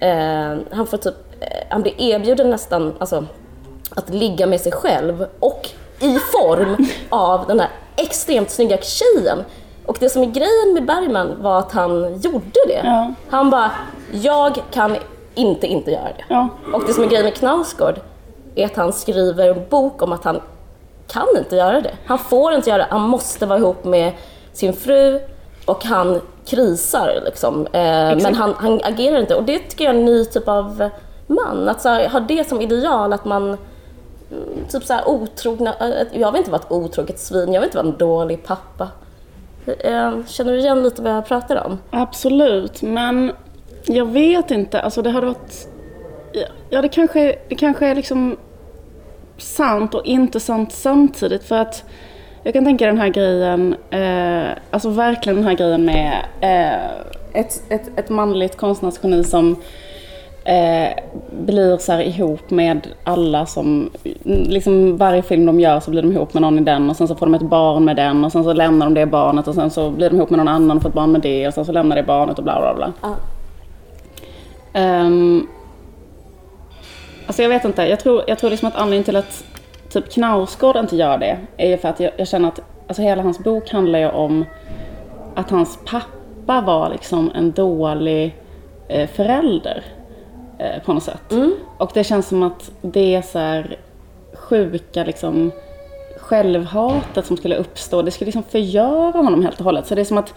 eh, 0.00 0.56
han 0.70 0.86
får 0.86 0.96
typ, 0.96 1.14
eh, 1.40 1.46
han 1.70 1.82
blir 1.82 2.00
erbjuden 2.00 2.50
nästan, 2.50 2.94
alltså 2.98 3.24
att 3.90 4.08
ligga 4.08 4.46
med 4.46 4.60
sig 4.60 4.72
själv 4.72 5.26
och 5.40 5.68
i 6.00 6.18
form 6.18 6.86
av 7.08 7.46
den 7.46 7.60
här 7.60 7.68
extremt 7.96 8.50
snygga 8.50 8.78
tjejen. 8.78 9.38
Och 9.86 9.96
det 10.00 10.08
som 10.08 10.22
är 10.22 10.26
grejen 10.26 10.74
med 10.74 10.86
Bergman 10.86 11.42
var 11.42 11.58
att 11.58 11.72
han 11.72 12.20
gjorde 12.20 12.60
det. 12.68 12.80
Ja. 12.84 13.14
Han 13.30 13.50
bara, 13.50 13.70
jag 14.12 14.62
kan 14.70 14.96
inte 15.34 15.66
inte 15.66 15.90
göra 15.90 16.08
det. 16.16 16.24
Ja. 16.28 16.48
Och 16.74 16.82
det 16.86 16.92
som 16.92 17.04
är 17.04 17.08
grejen 17.08 17.24
med 17.24 17.34
Knausgård 17.34 18.00
är 18.54 18.66
att 18.66 18.76
han 18.76 18.92
skriver 18.92 19.48
en 19.48 19.68
bok 19.68 20.02
om 20.02 20.12
att 20.12 20.24
han 20.24 20.40
kan 21.06 21.26
inte 21.38 21.56
göra 21.56 21.80
det. 21.80 21.94
Han 22.06 22.18
får 22.18 22.54
inte 22.54 22.70
göra 22.70 22.78
det. 22.78 22.88
Han 22.90 23.08
måste 23.08 23.46
vara 23.46 23.58
ihop 23.58 23.84
med 23.84 24.12
sin 24.52 24.72
fru 24.72 25.20
och 25.66 25.84
han 25.84 26.20
krisar 26.46 27.20
liksom. 27.24 27.66
Eh, 27.66 28.16
men 28.22 28.34
han, 28.34 28.54
han 28.58 28.80
agerar 28.84 29.20
inte. 29.20 29.34
Och 29.34 29.44
det 29.44 29.58
tycker 29.58 29.84
jag 29.84 29.94
är 29.94 29.98
en 29.98 30.04
ny 30.04 30.24
typ 30.24 30.48
av 30.48 30.90
man. 31.26 31.68
Att 31.68 31.84
här, 31.84 32.08
ha 32.08 32.20
det 32.20 32.48
som 32.48 32.60
ideal, 32.60 33.12
att 33.12 33.24
man 33.24 33.42
mm, 33.42 33.58
typ 34.70 34.84
så 34.84 34.92
här 34.92 35.08
otrogna, 35.08 35.74
eh, 35.80 36.06
jag 36.12 36.32
vill 36.32 36.38
inte 36.38 36.50
vara 36.50 36.62
ett 36.62 36.72
otroget 36.72 37.18
svin, 37.18 37.52
jag 37.52 37.60
vill 37.60 37.68
inte 37.68 37.78
vara 37.78 37.88
en 37.88 37.98
dålig 37.98 38.44
pappa. 38.44 38.88
Eh, 39.66 40.25
känner 40.26 40.52
du 40.52 40.59
igen 40.59 40.83
lite 40.83 41.02
vad 41.02 41.12
jag 41.12 41.26
pratar 41.26 41.66
om? 41.66 41.78
Absolut, 41.90 42.83
men 42.83 43.33
jag 43.85 44.07
vet 44.07 44.50
inte. 44.50 44.81
Alltså 44.81 45.02
det 45.02 45.11
hade 45.11 45.26
varit... 45.26 45.69
Ja, 46.71 46.83
det 46.83 46.88
kanske, 46.88 47.37
det 47.49 47.54
kanske 47.54 47.87
är 47.87 47.95
liksom 47.95 48.37
sant 49.38 49.95
och 49.95 50.07
inte 50.07 50.40
sant 50.40 50.73
samtidigt. 50.73 51.45
För 51.45 51.57
att 51.57 51.85
jag 52.42 52.54
kan 52.54 52.64
tänka 52.64 52.87
den 52.87 52.99
här 52.99 53.09
grejen, 53.09 53.76
eh, 53.90 54.59
alltså 54.71 54.88
verkligen 54.88 55.37
den 55.37 55.45
här 55.45 55.54
grejen 55.54 55.85
med 55.85 56.12
eh, 56.40 57.40
ett, 57.40 57.62
ett, 57.69 57.99
ett 57.99 58.09
manligt 58.09 58.57
konstnärsgeni 58.57 59.25
som 59.25 59.57
eh, 60.44 60.92
blir 61.30 61.78
så 61.78 61.92
här 61.92 62.00
ihop 62.00 62.50
med 62.50 62.87
alla 63.04 63.46
som, 63.46 63.90
liksom 64.25 64.96
varje 64.96 65.22
film 65.22 65.46
de 65.46 65.61
gör 65.61 65.80
så 65.80 65.90
blir 65.90 66.02
de 66.02 66.12
ihop 66.12 66.34
med 66.34 66.42
någon 66.42 66.58
i 66.58 66.62
den 66.62 66.90
och 66.90 66.96
sen 66.96 67.08
så 67.08 67.14
får 67.14 67.26
de 67.26 67.34
ett 67.34 67.42
barn 67.42 67.84
med 67.84 67.96
den 67.96 68.25
och 68.25 68.32
sen 68.32 68.44
så 68.44 68.52
lämnar 68.52 68.87
de 68.87 68.94
det 68.94 69.06
barnet 69.06 69.49
och 69.49 69.54
sen 69.54 69.70
så 69.70 69.90
blir 69.90 70.11
de 70.11 70.16
ihop 70.16 70.30
med 70.30 70.38
någon 70.38 70.49
annan 70.49 70.76
och 70.76 70.82
får 70.82 70.88
ett 70.88 70.94
barn 70.94 71.12
med 71.12 71.20
det 71.20 71.49
och 71.49 71.54
sen 71.54 71.64
så 71.64 71.72
lämnar 71.72 71.96
det 71.96 72.02
barnet 72.02 72.38
och 72.38 72.44
bla 72.44 72.61
bla 72.61 72.75
bla. 72.75 72.92
Ja. 73.02 73.16
Um, 74.75 75.49
alltså 77.26 77.42
jag 77.42 77.48
vet 77.48 77.64
inte, 77.64 77.83
jag 77.83 78.00
tror, 78.00 78.22
jag 78.26 78.38
tror 78.38 78.50
liksom 78.50 78.68
att 78.68 78.76
anledningen 78.76 79.05
till 79.05 79.16
att 79.16 79.44
typ 79.88 80.12
Knausgård 80.12 80.76
inte 80.76 80.96
gör 80.96 81.18
det 81.18 81.38
är 81.57 81.68
ju 81.68 81.78
för 81.78 81.88
att 81.88 82.00
jag, 82.00 82.12
jag 82.16 82.28
känner 82.28 82.48
att 82.48 82.61
alltså 82.87 83.02
hela 83.02 83.22
hans 83.22 83.38
bok 83.38 83.70
handlar 83.70 83.98
ju 83.98 84.11
om 84.11 84.44
att 85.35 85.50
hans 85.50 85.78
pappa 85.85 86.61
var 86.61 86.90
liksom 86.90 87.31
en 87.35 87.52
dålig 87.52 88.37
eh, 88.88 89.09
förälder 89.09 89.85
eh, 90.62 90.83
på 90.83 90.92
något 90.92 91.03
sätt. 91.03 91.33
Och 91.79 91.90
det 91.94 92.05
känns 92.05 92.29
som 92.29 92.42
att 92.42 92.70
det 92.83 93.14
är 93.14 93.22
så 93.22 93.38
här 93.38 93.77
sjuka 94.35 95.05
liksom 95.05 95.51
självhatet 96.16 97.27
som 97.27 97.37
skulle 97.37 97.57
uppstå, 97.57 98.03
det 98.03 98.11
skulle 98.11 98.27
liksom 98.27 98.42
förgöra 98.42 99.18
honom 99.22 99.42
helt 99.42 99.59
och 99.59 99.64
hållet. 99.64 99.87
Så 99.87 99.94
det 99.94 100.01
är 100.01 100.05
som 100.05 100.18
att 100.18 100.35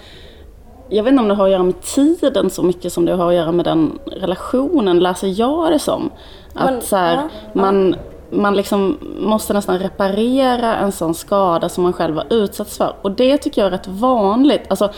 jag 0.89 1.03
vet 1.03 1.11
inte 1.11 1.21
om 1.21 1.27
det 1.27 1.35
har 1.35 1.45
att 1.45 1.51
göra 1.51 1.63
med 1.63 1.81
tiden 1.81 2.49
så 2.49 2.63
mycket 2.63 2.93
som 2.93 3.05
det 3.05 3.13
har 3.13 3.27
att 3.27 3.35
göra 3.35 3.51
med 3.51 3.65
den 3.65 3.99
relationen, 4.05 4.99
läser 4.99 5.39
jag 5.39 5.71
det 5.71 5.79
som. 5.79 6.09
Att 6.53 6.71
Men, 6.71 6.81
så 6.81 6.95
här, 6.95 7.15
ja, 7.15 7.29
man, 7.53 7.95
man 8.29 8.55
liksom 8.55 8.97
måste 9.19 9.53
nästan 9.53 9.79
reparera 9.79 10.75
en 10.75 10.91
sån 10.91 11.13
skada 11.13 11.69
som 11.69 11.83
man 11.83 11.93
själv 11.93 12.15
har 12.15 12.25
utsatts 12.29 12.77
för. 12.77 12.95
Och 13.01 13.11
det 13.11 13.37
tycker 13.37 13.61
jag 13.61 13.67
är 13.67 13.71
rätt 13.71 13.87
vanligt. 13.87 14.61
Alltså, 14.67 14.89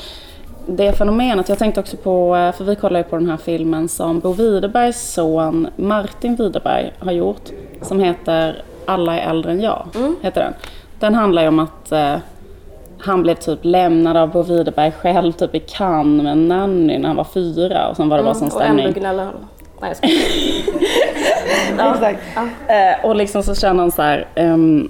det 0.68 0.94
fenomenet, 0.94 1.50
jag 1.50 1.60
tänkte 1.60 1.80
också 1.80 1.98
på, 1.98 2.36
eh, 2.36 2.52
för 2.52 2.64
vi 2.64 2.76
kollar 2.76 3.00
ju 3.00 3.04
på 3.04 3.18
den 3.18 3.30
här 3.30 3.38
filmen 3.38 3.88
som 3.88 4.20
Bo 4.20 4.34
Widerbergs 4.34 5.14
son 5.14 5.68
Martin 5.76 6.36
Widerberg 6.36 6.94
har 7.00 7.12
gjort. 7.12 7.50
Som 7.82 8.00
heter 8.00 8.62
Alla 8.86 9.20
är 9.20 9.30
äldre 9.30 9.52
än 9.52 9.62
jag. 9.62 9.88
Heter 10.22 10.42
den. 10.42 10.54
den 11.00 11.16
handlar 11.16 11.42
ju 11.42 11.48
om 11.48 11.60
att 11.60 11.92
eh, 11.92 12.16
han 13.00 13.24
blev 13.24 13.36
typ 13.36 13.60
lämnad 13.62 14.18
av 14.18 14.32
Bo 14.32 14.44
Widerberg 14.44 14.92
själv 14.92 15.32
typ 15.32 15.56
i 15.56 15.60
Cannes 15.60 16.24
med 16.24 16.38
nanny 16.38 16.98
när 16.98 17.08
han 17.08 17.16
var 17.18 17.24
fyra 17.24 17.88
och 17.88 17.96
sen 17.96 18.10
var 18.10 18.18
det 18.18 18.24
bara 18.24 18.34
sån 18.34 18.48
Mm, 18.48 18.56
och 18.56 18.62
ändå 18.62 18.84
stämning. 18.84 19.04
Nej, 19.82 19.90
jag 19.90 19.98
skojar. 19.98 20.18
Exakt. 21.94 22.22
Eh, 22.68 23.06
och 23.06 23.16
liksom 23.16 23.44
så 23.44 23.56
känner 23.56 23.80
han 23.80 23.92
så 23.92 24.02
här, 24.02 24.28
ehm, 24.36 24.90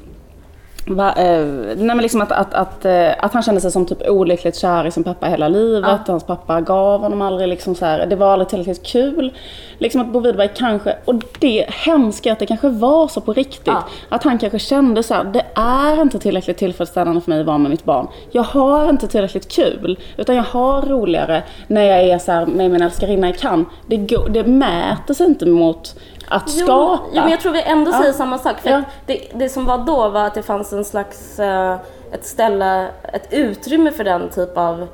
va, 0.89 1.13
eh, 1.13 1.45
nej 1.76 1.76
men 1.78 1.97
liksom 1.97 2.21
att, 2.21 2.32
att, 2.32 2.54
att, 2.54 2.86
eh, 2.86 3.10
att 3.19 3.34
han 3.34 3.43
kände 3.43 3.62
sig 3.62 3.71
som 3.71 3.86
typ 3.86 4.10
olyckligt 4.10 4.56
kär 4.56 4.88
i 4.88 4.91
sin 4.91 5.04
pappa 5.04 5.26
hela 5.26 5.47
livet. 5.47 6.08
Hans 6.08 6.23
pappa 6.23 6.62
gav 6.62 7.02
honom 7.02 7.21
aldrig 7.21 7.47
liksom 7.47 7.76
så 7.76 7.86
här, 7.86 8.06
det 8.06 8.15
var 8.15 8.34
aldrig 8.34 8.50
tillräckligt 8.50 8.86
kul. 8.86 9.34
Liksom 9.78 10.02
att 10.02 10.08
Bo 10.08 10.19
Widerberg 10.19 10.50
kanske, 10.56 10.95
och 11.06 11.15
det 11.39 11.65
hemska 11.69 12.34
att 12.34 12.39
det 12.39 12.45
kanske 12.45 12.69
var 12.69 13.08
så 13.08 13.21
på 13.21 13.34
riktigt. 13.34 13.67
Ja. 13.67 13.84
Att 14.10 14.23
han 14.23 14.38
kanske 14.38 14.60
kände 14.60 15.04
så 15.04 15.13
här, 15.13 15.23
det 15.23 15.45
är 15.54 16.02
inte 16.02 16.19
tillräckligt 16.19 16.58
tillfredsställande 16.58 17.21
för 17.21 17.32
mig 17.32 17.39
att 17.39 17.45
vara 17.45 17.58
med 17.58 17.71
mitt 17.71 17.84
barn. 17.84 18.08
Jag 18.32 18.43
har 18.43 18.89
inte 18.89 19.08
tillräckligt 19.08 19.52
kul, 19.52 20.00
utan 20.17 20.36
jag 20.36 20.43
har 20.43 20.82
roligare 20.82 21.43
när 21.67 21.84
jag 21.84 22.00
är 22.00 22.17
så 22.19 22.32
här 22.32 22.45
med 22.45 22.71
min 22.71 22.82
älskarinna 22.82 23.30
i 23.30 23.34
Cannes. 23.34 23.67
Det, 23.88 23.97
det 24.30 24.43
mäter 24.43 25.13
sig 25.13 25.26
inte 25.26 25.45
mot 25.45 25.95
att 26.27 26.49
skapa. 26.49 26.99
Jo, 27.13 27.21
men 27.21 27.29
jag 27.31 27.39
tror 27.39 27.51
vi 27.51 27.61
ändå 27.61 27.91
Ja. 27.91 27.97
säger 27.99 28.13
samma 28.13 28.37
sak. 28.37 28.59
För 28.59 28.69
Ja. 28.69 28.81
det, 29.05 29.21
det 29.33 29.49
som 29.49 29.65
var 29.65 29.77
då 29.77 30.09
var 30.09 30.25
att 30.25 30.33
det 30.33 30.43
fanns 30.43 30.73
en 30.73 30.85
slags, 30.85 31.39
eh, 31.39 31.75
ett 32.11 32.25
ställe, 32.25 32.87
ett 33.13 33.27
utrymme 33.33 33.91
för 33.91 34.03
den 34.03 34.29
typ 34.29 34.57
av 34.57 34.87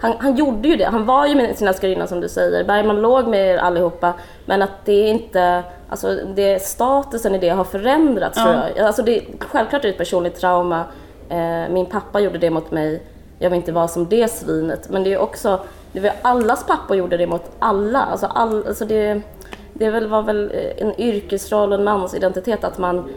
han, 0.00 0.12
han 0.18 0.36
gjorde 0.36 0.68
ju 0.68 0.76
det, 0.76 0.84
han 0.84 1.06
var 1.06 1.26
ju 1.26 1.34
med 1.34 1.56
sin 1.58 1.68
älskarinna 1.68 2.06
som 2.06 2.20
du 2.20 2.28
säger. 2.28 2.64
Bergman 2.64 3.02
låg 3.02 3.26
med 3.26 3.54
er 3.54 3.58
allihopa. 3.58 4.12
Men 4.46 4.62
att 4.62 4.84
det 4.84 5.08
inte, 5.08 5.62
alltså 5.88 6.14
det, 6.34 6.62
statusen 6.62 7.34
i 7.34 7.38
det 7.38 7.48
har 7.48 7.64
förändrats 7.64 8.38
Ja. 8.38 8.44
tror 8.44 8.56
jag. 8.76 8.86
Alltså 8.86 9.02
det, 9.02 9.22
självklart 9.40 9.80
är 9.84 9.88
det 9.88 9.92
ett 9.92 9.98
personligt 9.98 10.36
trauma. 10.40 10.84
Eh, 11.28 11.68
min 11.70 11.86
pappa 11.86 12.20
gjorde 12.20 12.38
det 12.38 12.50
mot 12.50 12.70
mig. 12.70 13.02
Jag 13.38 13.50
vill 13.50 13.56
inte 13.56 13.72
vara 13.72 13.88
som 13.88 14.08
det 14.08 14.28
svinet. 14.32 14.88
Men 14.90 15.04
det 15.04 15.12
är 15.12 15.18
också, 15.18 15.60
det 15.92 16.00
var 16.00 16.12
allas 16.22 16.66
pappa 16.66 16.94
gjorde 16.94 17.16
det 17.16 17.26
mot 17.26 17.50
alla. 17.58 18.00
Alltså, 18.02 18.26
all, 18.26 18.66
alltså 18.66 18.84
det, 18.84 19.20
det 19.80 19.90
väl, 19.90 20.06
var 20.06 20.22
väl 20.22 20.50
eh, 20.54 20.86
en 20.86 21.00
yrkesroll 21.00 21.72
och 21.72 21.78
en 21.78 21.84
mansidentitet 21.84 22.64
att 22.64 22.78
man 22.78 23.08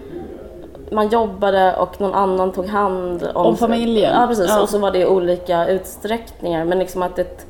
man 0.91 1.09
jobbade 1.09 1.75
och 1.75 2.01
någon 2.01 2.13
annan 2.13 2.51
tog 2.51 2.65
hand 2.65 3.23
om, 3.35 3.45
Om 3.45 3.57
familjen. 3.57 4.13
Ja, 4.13 4.27
precis. 4.27 4.49
Ja. 4.49 4.61
Och 4.61 4.69
så 4.69 4.77
var 4.77 4.91
det 4.91 4.99
i 4.99 5.05
olika 5.05 5.67
utsträckningar. 5.67 6.65
Men 6.65 6.79
liksom 6.79 7.01
att 7.01 7.15
det, 7.15 7.45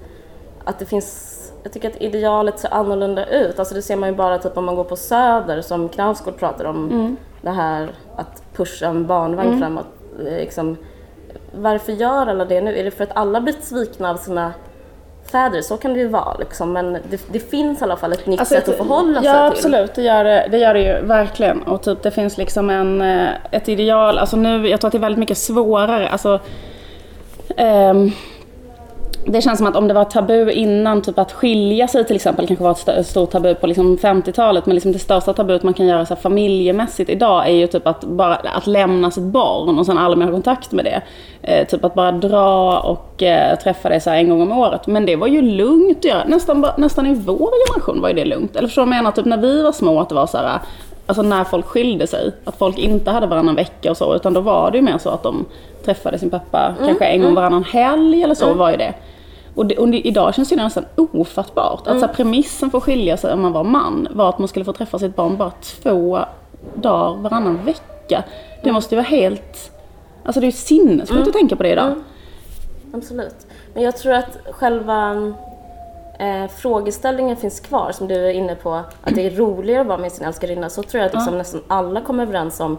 att 0.64 0.80
det 0.80 0.86
finns... 0.86 1.30
Jag 1.64 1.72
tycker 1.72 1.90
att 1.90 2.02
idealet 2.02 2.60
ser 2.60 2.74
annorlunda 2.74 3.26
ut. 3.26 3.60
Alltså 3.60 3.76
det 3.76 3.82
ser 3.82 3.96
man 3.96 4.10
ju 4.10 4.16
bara 4.16 4.38
typ 4.38 4.58
om 4.58 4.66
man 4.66 4.76
går 4.76 4.84
på 4.84 4.96
Söder 4.96 5.62
som 5.62 5.90
Knausgård 5.90 6.38
pratar 6.38 6.66
om. 6.66 6.92
Mm. 6.92 7.18
Det 7.42 7.50
här 7.50 7.90
att 8.16 8.44
pusha 8.54 8.88
en 8.88 9.08
barnvagn 9.08 9.60
framåt. 9.60 9.86
Eh, 10.20 10.38
Liksom, 10.38 10.78
varför 11.56 11.92
gör 11.92 12.28
alla 12.28 12.46
det 12.46 12.62
nu? 12.62 12.78
Är 12.78 12.84
det 12.84 12.92
för 12.92 13.04
att 13.04 13.16
alla 13.16 13.42
blivit 13.42 13.64
svikna 13.64 14.10
av 14.10 14.16
sina 14.16 14.54
fäder? 15.34 15.62
Så 15.62 15.78
kan 15.78 15.94
det 15.94 16.00
ju 16.00 16.08
vara 16.08 16.38
liksom. 16.40 16.74
Men 16.74 16.94
det, 16.94 17.22
det 17.32 17.40
finns 17.40 17.82
i 17.82 17.84
alla 17.84 17.96
fall 17.98 18.14
ett 18.14 18.26
nytt 18.28 18.40
Alltså, 18.40 18.56
sätt 18.56 18.70
att 18.70 18.78
förhålla 18.78 19.22
sig 19.22 19.30
ja, 19.32 19.50
till. 19.50 19.58
absolut. 19.58 19.96
Det 19.96 20.02
gör 20.02 20.24
det, 20.24 20.48
det 20.52 20.58
gör 20.58 20.74
det 20.74 20.82
ju 20.82 21.06
verkligen. 21.08 21.64
Och 21.64 21.82
typ 21.84 22.04
det 22.04 22.12
finns 22.12 22.38
liksom 22.38 22.70
en, 22.70 23.02
eh, 23.02 23.28
ett 23.52 23.70
ideal. 23.70 24.18
Alltså 24.18 24.36
nu, 24.38 24.68
jag 24.70 24.82
tror 24.82 24.88
att 24.88 24.92
det 24.92 24.98
är 24.98 25.00
väldigt 25.00 25.20
mycket 25.20 25.38
svårare. 25.38 26.10
Alltså, 26.10 26.40
ehm, 27.58 28.12
det 29.26 29.42
känns 29.42 29.58
som 29.58 29.68
att 29.68 29.76
om 29.76 29.88
det 29.88 29.94
var 29.94 30.06
tabu 30.06 30.52
innan, 30.52 31.02
typ 31.02 31.20
att 31.20 31.32
skilja 31.32 31.88
sig 31.88 32.04
till 32.06 32.16
exempel 32.16 32.48
kanske 32.48 32.64
var 32.64 32.72
ett 32.72 32.78
st- 32.78 33.04
stort 33.04 33.32
tabu 33.32 33.56
på 33.56 33.68
liksom 33.68 33.98
50-talet. 33.98 34.66
Men 34.66 34.76
liksom 34.76 34.92
det 34.92 35.00
största 35.00 35.34
tabut 35.34 35.64
man 35.64 35.74
kan 35.74 35.86
göra 35.86 36.06
så 36.06 36.14
här 36.14 36.22
familjemässigt 36.22 37.10
idag 37.10 37.48
är 37.50 37.54
ju 37.54 37.68
typ 37.68 37.88
att, 37.88 38.04
bara, 38.04 38.36
att 38.36 38.68
lämna 38.68 39.12
sitt 39.12 39.24
barn 39.24 39.80
och 39.80 39.86
sen 39.86 39.98
aldrig 39.98 40.18
mer 40.18 40.26
ha 40.26 40.32
kontakt 40.34 40.72
med 40.72 40.86
det. 40.86 41.02
Eh, 41.42 41.68
typ 41.68 41.84
att 41.86 41.94
bara 41.94 42.12
dra 42.12 42.80
och 42.80 43.24
eh, 43.24 43.58
träffa 43.60 43.90
det 43.90 44.00
så 44.00 44.10
här 44.10 44.18
en 44.18 44.30
gång 44.30 44.42
om 44.42 44.52
året. 44.52 44.88
Men 44.88 45.06
det 45.06 45.16
var 45.16 45.28
ju 45.28 45.42
lugnt 45.42 45.98
att 45.98 46.06
göra. 46.06 46.24
Nästan, 46.26 46.66
nästan 46.78 47.08
i 47.08 47.14
vår 47.14 47.52
generation 47.68 48.02
var 48.02 48.10
ju 48.10 48.16
det 48.16 48.26
lugnt. 48.26 48.56
Eller 48.56 48.68
förstår 48.68 48.82
du 48.82 48.86
vad 48.90 48.96
jag 48.98 49.04
menar? 49.04 49.12
Typ 49.12 49.26
när 49.26 49.38
vi 49.38 49.62
var 49.62 49.72
små 49.72 50.00
att 50.00 50.10
det 50.10 50.16
var 50.16 50.28
så 50.28 50.38
här 50.38 50.60
Alltså 51.06 51.22
när 51.22 51.44
folk 51.44 51.66
skilde 51.66 52.08
sig, 52.08 52.32
att 52.44 52.58
folk 52.58 52.78
inte 52.78 53.12
hade 53.12 53.28
varannan 53.28 53.56
vecka 53.56 53.92
och 53.92 53.98
så, 53.98 54.16
utan 54.16 54.34
då 54.34 54.42
var 54.42 54.72
det 54.72 54.78
ju 54.78 54.84
mer 54.84 54.98
så 54.98 55.10
att 55.10 55.24
de 55.24 55.46
träffade 55.86 56.20
sin 56.20 56.30
pappa 56.30 56.76
kanske 56.86 57.06
en 57.06 57.22
gång 57.22 57.34
varannan 57.36 57.64
helg 57.64 58.24
eller 58.24 58.36
så 58.36 58.54
var 58.54 58.72
ju 58.72 58.78
det. 58.78 58.94
Och, 59.56 59.66
det, 59.66 59.78
och 59.78 59.88
det, 59.88 60.08
idag 60.08 60.36
känns 60.36 60.50
det 60.50 60.56
nästan 60.56 60.86
ofattbart. 60.96 61.88
Att 61.88 62.00
så 62.00 62.06
här, 62.06 62.14
premissen 62.14 62.72
för 62.72 62.78
att 62.78 62.84
skilja 62.84 63.18
sig 63.18 63.34
om 63.34 63.42
man 63.42 63.52
var 63.52 63.64
man 63.64 64.08
var 64.12 64.30
att 64.30 64.40
man 64.40 64.48
skulle 64.48 64.66
få 64.66 64.74
träffa 64.74 65.00
sitt 65.00 65.16
barn 65.16 65.38
bara 65.38 65.52
två 65.52 66.20
dagar 66.74 67.22
varannan 67.22 67.60
vecka. 67.66 68.24
Det 68.64 68.72
måste 68.72 68.96
ju 68.96 69.02
vara 69.02 69.10
helt... 69.10 69.72
Alltså 70.26 70.40
det 70.40 70.46
är 70.46 70.52
ju 70.52 70.58
sinnessjukt 70.58 71.28
att 71.28 71.34
tänka 71.34 71.56
på 71.56 71.64
det 71.64 71.70
idag. 71.70 71.94
Absolut. 72.94 73.48
Men 73.74 73.84
jag 73.84 73.98
tror 73.98 74.14
att 74.14 74.38
själva 74.52 75.34
eh, 76.24 76.48
frågeställningen 76.48 77.38
finns 77.38 77.60
kvar, 77.60 77.92
som 77.92 78.08
du 78.08 78.16
är 78.16 78.30
inne 78.30 78.56
på, 78.56 78.74
att 78.74 79.16
det 79.16 79.26
är 79.26 79.32
roligare 79.32 79.82
att 79.82 79.88
vara 79.88 79.98
med 79.98 80.12
sin 80.12 80.26
älskarinna. 80.28 80.70
Så 80.70 80.84
tror 80.84 81.00
jag 81.02 81.08
att 81.08 81.14
liksom 81.14 81.38
nästan 81.38 81.62
alla 81.68 82.02
kommer 82.02 82.24
överens 82.24 82.60
om 82.60 82.78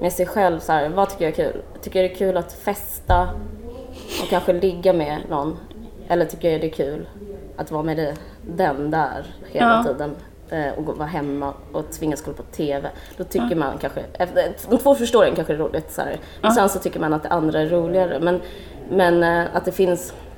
med 0.00 0.12
sig 0.12 0.26
själv, 0.26 0.58
så 0.60 0.72
här, 0.72 0.88
vad 0.88 1.10
tycker 1.10 1.24
jag 1.24 1.38
är 1.38 1.52
kul? 1.52 1.62
Tycker 1.82 2.02
jag 2.02 2.10
det 2.10 2.14
är 2.14 2.18
kul 2.18 2.36
att 2.36 2.52
festa 2.52 3.28
och 4.22 4.28
kanske 4.30 4.52
ligga 4.52 4.92
med 4.92 5.18
någon? 5.30 5.56
Eller 6.08 6.24
tycker 6.24 6.50
jag 6.50 6.60
det 6.60 6.66
är 6.66 6.70
kul 6.70 7.08
att 7.56 7.70
vara 7.70 7.82
med 7.82 7.96
det, 7.96 8.14
den 8.56 8.90
där 8.90 9.34
hela 9.50 9.66
Ja. 9.86 9.92
tiden? 9.92 10.14
eh, 10.50 10.72
Och 10.78 10.96
vara 10.98 11.08
hemma 11.08 11.54
och 11.72 11.90
tvingas 11.90 12.22
kolla 12.22 12.36
på 12.36 12.42
TV. 12.42 12.88
Då 13.16 13.24
tycker 13.24 13.56
man 13.56 13.78
kanske, 13.78 14.00
efter, 14.18 14.52
de 14.70 14.78
två 14.78 14.94
första 14.94 15.18
åren 15.18 15.34
kanske 15.34 15.52
det 15.52 15.56
är 15.56 15.68
roligt. 15.68 15.92
Så 15.92 16.00
här. 16.00 16.20
Och 16.42 16.52
sen 16.52 16.68
så 16.68 16.78
tycker 16.78 17.00
man 17.00 17.12
att 17.12 17.22
det 17.22 17.28
andra 17.28 17.60
är 17.60 17.66
roligare. 17.66 18.18
Men, 18.20 18.40
men 18.90 19.22
eh, 19.22 19.56
att 19.56 19.64
det 19.64 19.72
finns 19.72 20.12
Eh, 20.12 20.31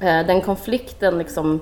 den 0.00 0.40
konflikten 0.40 1.18
liksom 1.18 1.60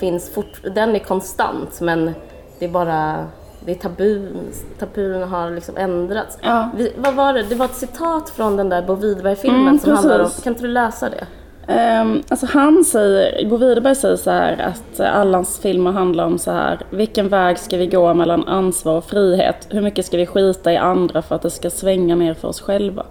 finns 0.00 0.30
fort, 0.34 0.60
den 0.74 0.94
är 0.94 0.98
konstant 0.98 1.80
men 1.80 2.14
det 2.58 2.64
är 2.64 2.68
bara, 2.70 3.26
det 3.64 3.70
är 3.72 3.76
tabun, 3.76 4.38
tabun 4.78 5.22
har 5.22 5.50
liksom 5.50 5.76
ändrats. 5.76 6.38
Ja. 6.42 6.70
Vi, 6.76 6.92
vad 6.96 7.14
var 7.14 7.32
det? 7.34 7.42
Det 7.42 7.54
var 7.54 7.64
ett 7.64 7.74
citat 7.74 8.30
från 8.30 8.56
den 8.56 8.68
där 8.68 8.82
Bo 8.82 8.94
Widerberg-filmen 8.94 9.60
Mm, 9.60 9.78
som 9.78 9.92
handlar 9.92 10.18
om, 10.18 10.24
precis. 10.24 10.44
kan 10.44 10.52
inte 10.52 10.62
du 10.62 10.68
läsa 10.68 11.08
det? 11.10 11.26
Um, 11.68 12.22
alltså 12.28 12.46
han 12.46 12.84
säger, 12.84 13.48
Bo 13.48 13.56
Widerberg 13.56 13.94
säger 13.94 14.16
så 14.16 14.30
här 14.30 14.60
att 14.60 15.00
eh, 15.00 15.16
alla 15.16 15.38
hans 15.38 15.58
filmer 15.58 15.90
handlar 15.92 16.24
om 16.26 16.38
så 16.38 16.50
här. 16.50 16.80
Vilken 16.90 17.28
väg 17.28 17.58
ska 17.58 17.76
vi 17.76 17.86
gå 17.86 18.14
mellan 18.14 18.48
ansvar 18.48 18.96
och 18.96 19.04
frihet? 19.04 19.66
Hur 19.70 19.80
mycket 19.80 20.06
ska 20.06 20.16
vi 20.16 20.26
skita 20.26 20.72
i 20.72 20.76
andra 20.76 21.22
för 21.22 21.34
att 21.34 21.42
det 21.42 21.50
ska 21.50 21.70
svänga 21.70 22.16
mer 22.16 22.34
för 22.34 22.48
oss 22.48 22.60
själva? 22.60 23.06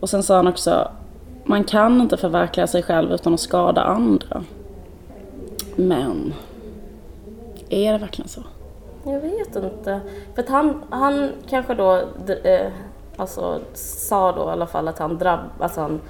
Och 0.00 0.10
sen 0.10 0.22
sa 0.22 0.36
han 0.36 0.46
också, 0.46 0.90
man 1.44 1.64
kan 1.64 2.00
inte 2.00 2.16
förverkliga 2.16 2.66
sig 2.66 2.82
själv 2.82 3.12
utan 3.12 3.34
att 3.34 3.40
skada 3.40 3.82
andra. 3.82 4.44
Men, 5.76 6.34
är 7.68 7.92
det 7.92 7.98
verkligen 7.98 8.28
så? 8.28 8.42
Jag 9.04 9.20
vet 9.20 9.56
inte. 9.56 10.00
För 10.34 10.42
att 10.42 10.48
han, 10.48 10.82
han 10.90 11.32
kanske 11.48 11.74
då, 11.74 11.96
eh, 12.44 12.70
alltså 13.16 13.60
sa 13.74 14.32
då 14.32 14.42
i 14.42 14.52
alla 14.52 14.66
fall 14.66 14.88
att 14.88 14.98
han 14.98 15.18
drabb, 15.18 15.40
alltså 15.58 15.80
han, 15.80 16.00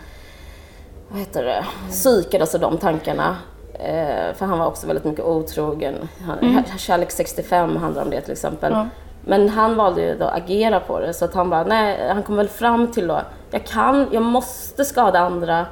vad 1.08 1.20
heter 1.20 1.44
det, 1.44 1.64
psykades 1.90 2.54
av 2.54 2.60
de 2.60 2.78
tankarna. 2.78 3.36
Eh, 3.74 4.34
för 4.34 4.46
han 4.46 4.58
var 4.58 4.66
också 4.66 4.86
väldigt 4.86 5.04
mycket 5.04 5.24
otrogen. 5.24 5.94
Han, 6.26 6.64
Kärlek 6.78 7.10
65 7.10 7.76
handlar 7.76 8.02
om 8.02 8.10
det 8.10 8.20
till 8.20 8.32
exempel. 8.32 8.72
Ja. 8.72 8.86
Men 9.24 9.48
han 9.48 9.76
valde 9.76 10.00
ju 10.02 10.16
då 10.18 10.24
att 10.24 10.36
agera 10.36 10.80
på 10.80 11.00
det 11.00 11.12
så 11.12 11.24
att 11.24 11.34
han 11.34 11.50
bara, 11.50 11.64
nej, 11.64 12.08
han 12.08 12.22
kom 12.22 12.36
väl 12.36 12.48
fram 12.48 12.86
till 12.92 13.06
då, 13.06 13.20
jag 13.50 13.66
kan, 13.66 14.06
jag 14.12 14.22
måste 14.22 14.84
skada 14.84 15.18
andra 15.18 15.66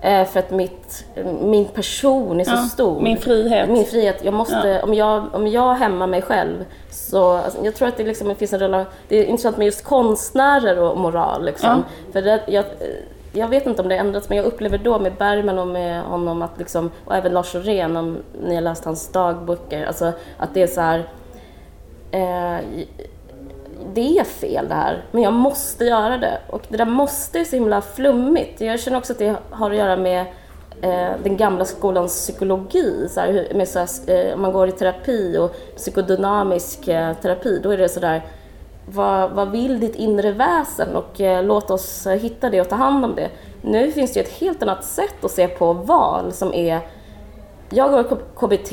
eh, 0.00 0.24
för 0.24 0.38
att 0.40 0.50
mitt, 0.50 1.04
min 1.42 1.64
person 1.64 2.40
är 2.40 2.44
så 2.44 2.50
Ja, 2.50 2.56
stor. 2.56 3.00
min 3.00 3.18
frihet. 3.18 3.68
Min 3.70 3.84
frihet. 3.84 4.24
Jag 4.24 4.34
måste, 4.34 4.82
om, 4.82 4.94
jag, 4.94 5.24
om 5.32 5.46
jag 5.46 5.74
hämmar 5.74 6.06
mig 6.06 6.22
själv 6.22 6.64
så, 6.90 7.32
alltså, 7.36 7.64
jag 7.64 7.74
tror 7.74 7.88
att 7.88 7.96
det, 7.96 8.04
liksom, 8.04 8.28
det 8.28 8.34
finns 8.34 8.52
en 8.52 8.60
rela- 8.60 8.86
det 9.08 9.16
är 9.18 9.24
intressant 9.24 9.56
med 9.56 9.64
just 9.64 9.84
konstnärer 9.84 10.78
och 10.78 10.98
moral 10.98 11.44
liksom. 11.44 11.84
För 12.12 12.22
det, 12.22 12.40
jag, 12.46 12.64
jag 13.32 13.48
vet 13.48 13.66
inte 13.66 13.82
om 13.82 13.88
det 13.88 13.94
har 13.94 14.00
ändrats 14.04 14.28
men 14.28 14.38
jag 14.38 14.46
upplever 14.46 14.78
då 14.78 14.98
med 14.98 15.12
Bergman 15.18 15.58
och 15.58 15.66
med 15.66 16.02
honom 16.02 16.42
att 16.42 16.58
liksom, 16.58 16.90
och 17.04 17.14
även 17.16 17.32
Lars 17.32 17.54
Orén 17.54 17.96
om 17.96 18.18
ni 18.46 18.54
har 18.54 18.62
läst 18.62 18.84
hans 18.84 19.08
dagböcker, 19.12 19.86
alltså 19.86 20.12
att 20.38 20.54
det 20.54 20.62
är 20.62 20.66
så 20.66 20.80
här 20.80 21.04
eh, 22.12 22.64
det 23.94 24.18
är 24.18 24.24
fel 24.24 24.68
det 24.68 24.74
här, 24.74 25.04
men 25.10 25.22
jag 25.22 25.32
måste 25.32 25.84
göra 25.84 26.18
det. 26.18 26.38
Och 26.50 26.62
det 26.68 26.76
där 26.76 26.86
måste 26.86 27.38
är 27.38 27.44
så 27.44 27.56
himla 27.56 27.80
flummigt. 27.80 28.60
Jag 28.60 28.80
känner 28.80 28.98
också 28.98 29.12
att 29.12 29.18
det 29.18 29.36
har 29.50 29.70
att 29.70 29.76
göra 29.76 29.96
med 29.96 30.20
eh, 30.82 31.10
den 31.22 31.36
gamla 31.36 31.64
skolans 31.64 32.12
psykologi. 32.12 33.08
Så 33.10 33.20
här, 33.20 33.52
med 33.54 33.68
så 33.68 33.78
här, 33.78 33.88
eh, 34.06 34.34
om 34.34 34.42
man 34.42 34.52
går 34.52 34.68
i 34.68 34.72
terapi 34.72 35.38
och 35.38 35.56
psykodynamisk 35.76 36.88
eh, 36.88 37.14
terapi, 37.14 37.60
då 37.62 37.70
är 37.70 37.78
det 37.78 37.88
sådär 37.88 38.22
vad, 38.86 39.30
vad 39.30 39.50
vill 39.50 39.80
ditt 39.80 39.94
inre 39.94 40.32
väsen? 40.32 40.96
Och 40.96 41.20
eh, 41.20 41.44
låt 41.44 41.70
oss 41.70 42.06
eh, 42.06 42.18
hitta 42.18 42.50
det 42.50 42.60
och 42.60 42.68
ta 42.68 42.76
hand 42.76 43.04
om 43.04 43.14
det. 43.14 43.28
Nu 43.62 43.92
finns 43.92 44.12
det 44.12 44.20
ju 44.20 44.24
ett 44.24 44.32
helt 44.32 44.62
annat 44.62 44.84
sätt 44.84 45.24
att 45.24 45.30
se 45.30 45.48
på 45.48 45.72
val 45.72 46.32
som 46.32 46.54
är 46.54 46.80
jag 47.70 47.90
går 47.90 48.00
i 48.00 48.04
KBT 48.36 48.72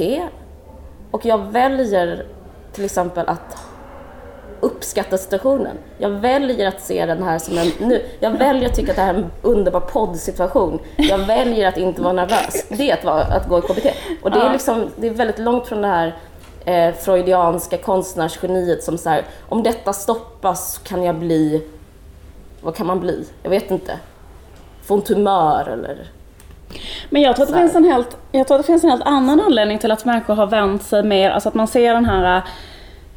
och 1.12 1.26
jag 1.26 1.38
väljer 1.38 2.26
till 2.80 2.86
exempel 2.86 3.28
att 3.28 3.58
uppskatta 4.60 5.18
situationen. 5.18 5.78
Jag 5.98 6.10
väljer 6.10 6.68
att 6.68 6.82
se 6.82 7.06
den 7.06 7.24
här 7.24 7.40
som 7.40 7.58
en... 7.58 7.72
Nu, 7.80 8.06
jag 8.20 8.32
väljer 8.32 8.70
att 8.70 8.76
tycka 8.76 8.92
att 8.92 8.96
det 8.96 9.02
här 9.02 9.14
är 9.14 9.18
en 9.18 9.32
underbar 9.42 9.80
poddsituation. 9.80 10.80
Jag 10.98 11.18
väljer 11.18 11.68
att 11.68 11.78
inte 11.78 12.02
vara 12.02 12.14
nervös. 12.14 12.66
Det 12.70 12.92
är 12.92 12.98
att, 12.98 13.04
vara, 13.04 13.24
att 13.24 13.48
gå 13.50 13.60
i 13.60 13.62
KBT. 13.62 13.86
Och 14.22 14.32
det 14.32 14.40
är, 14.40 14.52
liksom, 14.52 14.90
det 14.96 15.08
är 15.08 15.12
väldigt 15.12 15.40
långt 15.40 15.68
från 15.68 15.82
det 15.82 15.88
här 15.88 16.16
eh, 16.66 16.96
freudianska 16.96 17.78
konstnärsgeniet 17.78 18.84
som 18.84 18.98
så 18.98 19.10
här, 19.10 19.26
om 19.50 19.64
detta 19.64 19.94
stoppas 19.94 20.78
kan 20.78 21.04
jag 21.04 21.16
bli... 21.16 21.64
Vad 22.62 22.76
kan 22.76 22.88
man 22.88 23.00
bli? 23.00 23.26
Jag 23.44 23.50
vet 23.50 23.72
inte. 23.72 23.98
Få 24.84 24.94
en 24.94 25.02
tumör 25.02 25.70
eller... 25.70 26.12
Men 27.10 27.22
jag 27.22 27.36
tror, 27.36 27.46
att 27.46 27.54
det 27.54 27.60
finns 27.60 27.76
en 27.76 27.86
helt, 27.86 28.18
jag 28.32 28.48
tror 28.48 28.60
att 28.60 28.64
det 28.64 28.68
finns 28.68 28.84
en 28.84 28.90
helt 28.90 29.04
annan 29.04 29.40
anledning 29.42 29.80
till 29.80 29.92
att 29.92 30.06
människor 30.06 30.36
har 30.36 30.48
vänt 30.48 30.84
sig 30.84 31.04
mer, 31.04 31.30
alltså 31.30 31.50
att 31.50 31.56
man 31.56 31.68
ser 31.68 31.94
den 31.94 32.06
här 32.06 32.44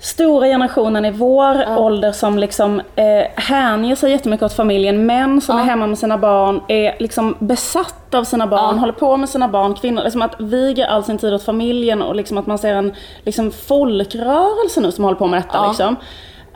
stora 0.02 0.46
generationen 0.46 1.04
i 1.04 1.10
vår 1.10 1.78
ålder 1.78 2.12
som 2.12 2.38
liksom 2.38 2.80
eh, 2.96 3.26
hänger 3.36 3.94
sig 3.96 4.10
jättemycket 4.10 4.44
åt 4.44 4.52
familjen. 4.52 5.06
Män 5.06 5.40
som 5.40 5.58
är 5.58 5.64
hemma 5.64 5.86
med 5.86 5.98
sina 5.98 6.18
barn, 6.18 6.60
är 6.68 6.94
liksom 6.98 7.36
besatta 7.38 8.18
av 8.18 8.24
sina 8.24 8.46
barn, 8.46 8.74
Ja. 8.74 8.80
håller 8.80 8.92
på 8.92 9.16
med 9.16 9.28
sina 9.28 9.48
barn. 9.48 9.74
Kvinnor, 9.74 10.02
liksom 10.02 10.22
att 10.22 10.40
viga 10.40 10.86
all 10.86 11.04
sin 11.04 11.18
tid 11.18 11.34
åt 11.34 11.42
familjen 11.44 12.02
och 12.02 12.14
liksom 12.16 12.38
att 12.38 12.46
man 12.46 12.58
ser 12.58 12.74
en 12.74 12.94
liksom 13.22 13.50
folkrörelse 13.50 14.80
nu 14.80 14.92
som 14.92 15.04
håller 15.04 15.18
på 15.18 15.26
med 15.26 15.42
detta. 15.42 15.56
Ja. 15.58 15.68
Liksom. 15.68 15.96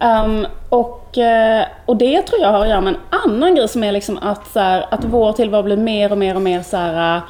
Ehm, 0.00 0.46
och, 0.68 1.18
eh, 1.18 1.64
och 1.86 1.96
det 1.96 2.22
tror 2.22 2.40
jag 2.40 2.48
har 2.52 2.60
att 2.60 2.68
göra 2.68 2.80
med 2.80 2.94
en 2.94 3.20
annan 3.24 3.54
grej 3.54 3.68
som 3.68 3.84
är 3.84 3.92
liksom 3.92 4.18
att, 4.22 4.46
så 4.52 4.60
här, 4.60 4.86
att 4.90 5.04
vår 5.04 5.32
tillvaro 5.32 5.62
blir 5.62 5.76
mer 5.76 6.12
och 6.12 6.18
mer 6.18 6.34
och 6.34 6.42
mer 6.42 6.62
så 6.62 6.76
här, 6.76 7.20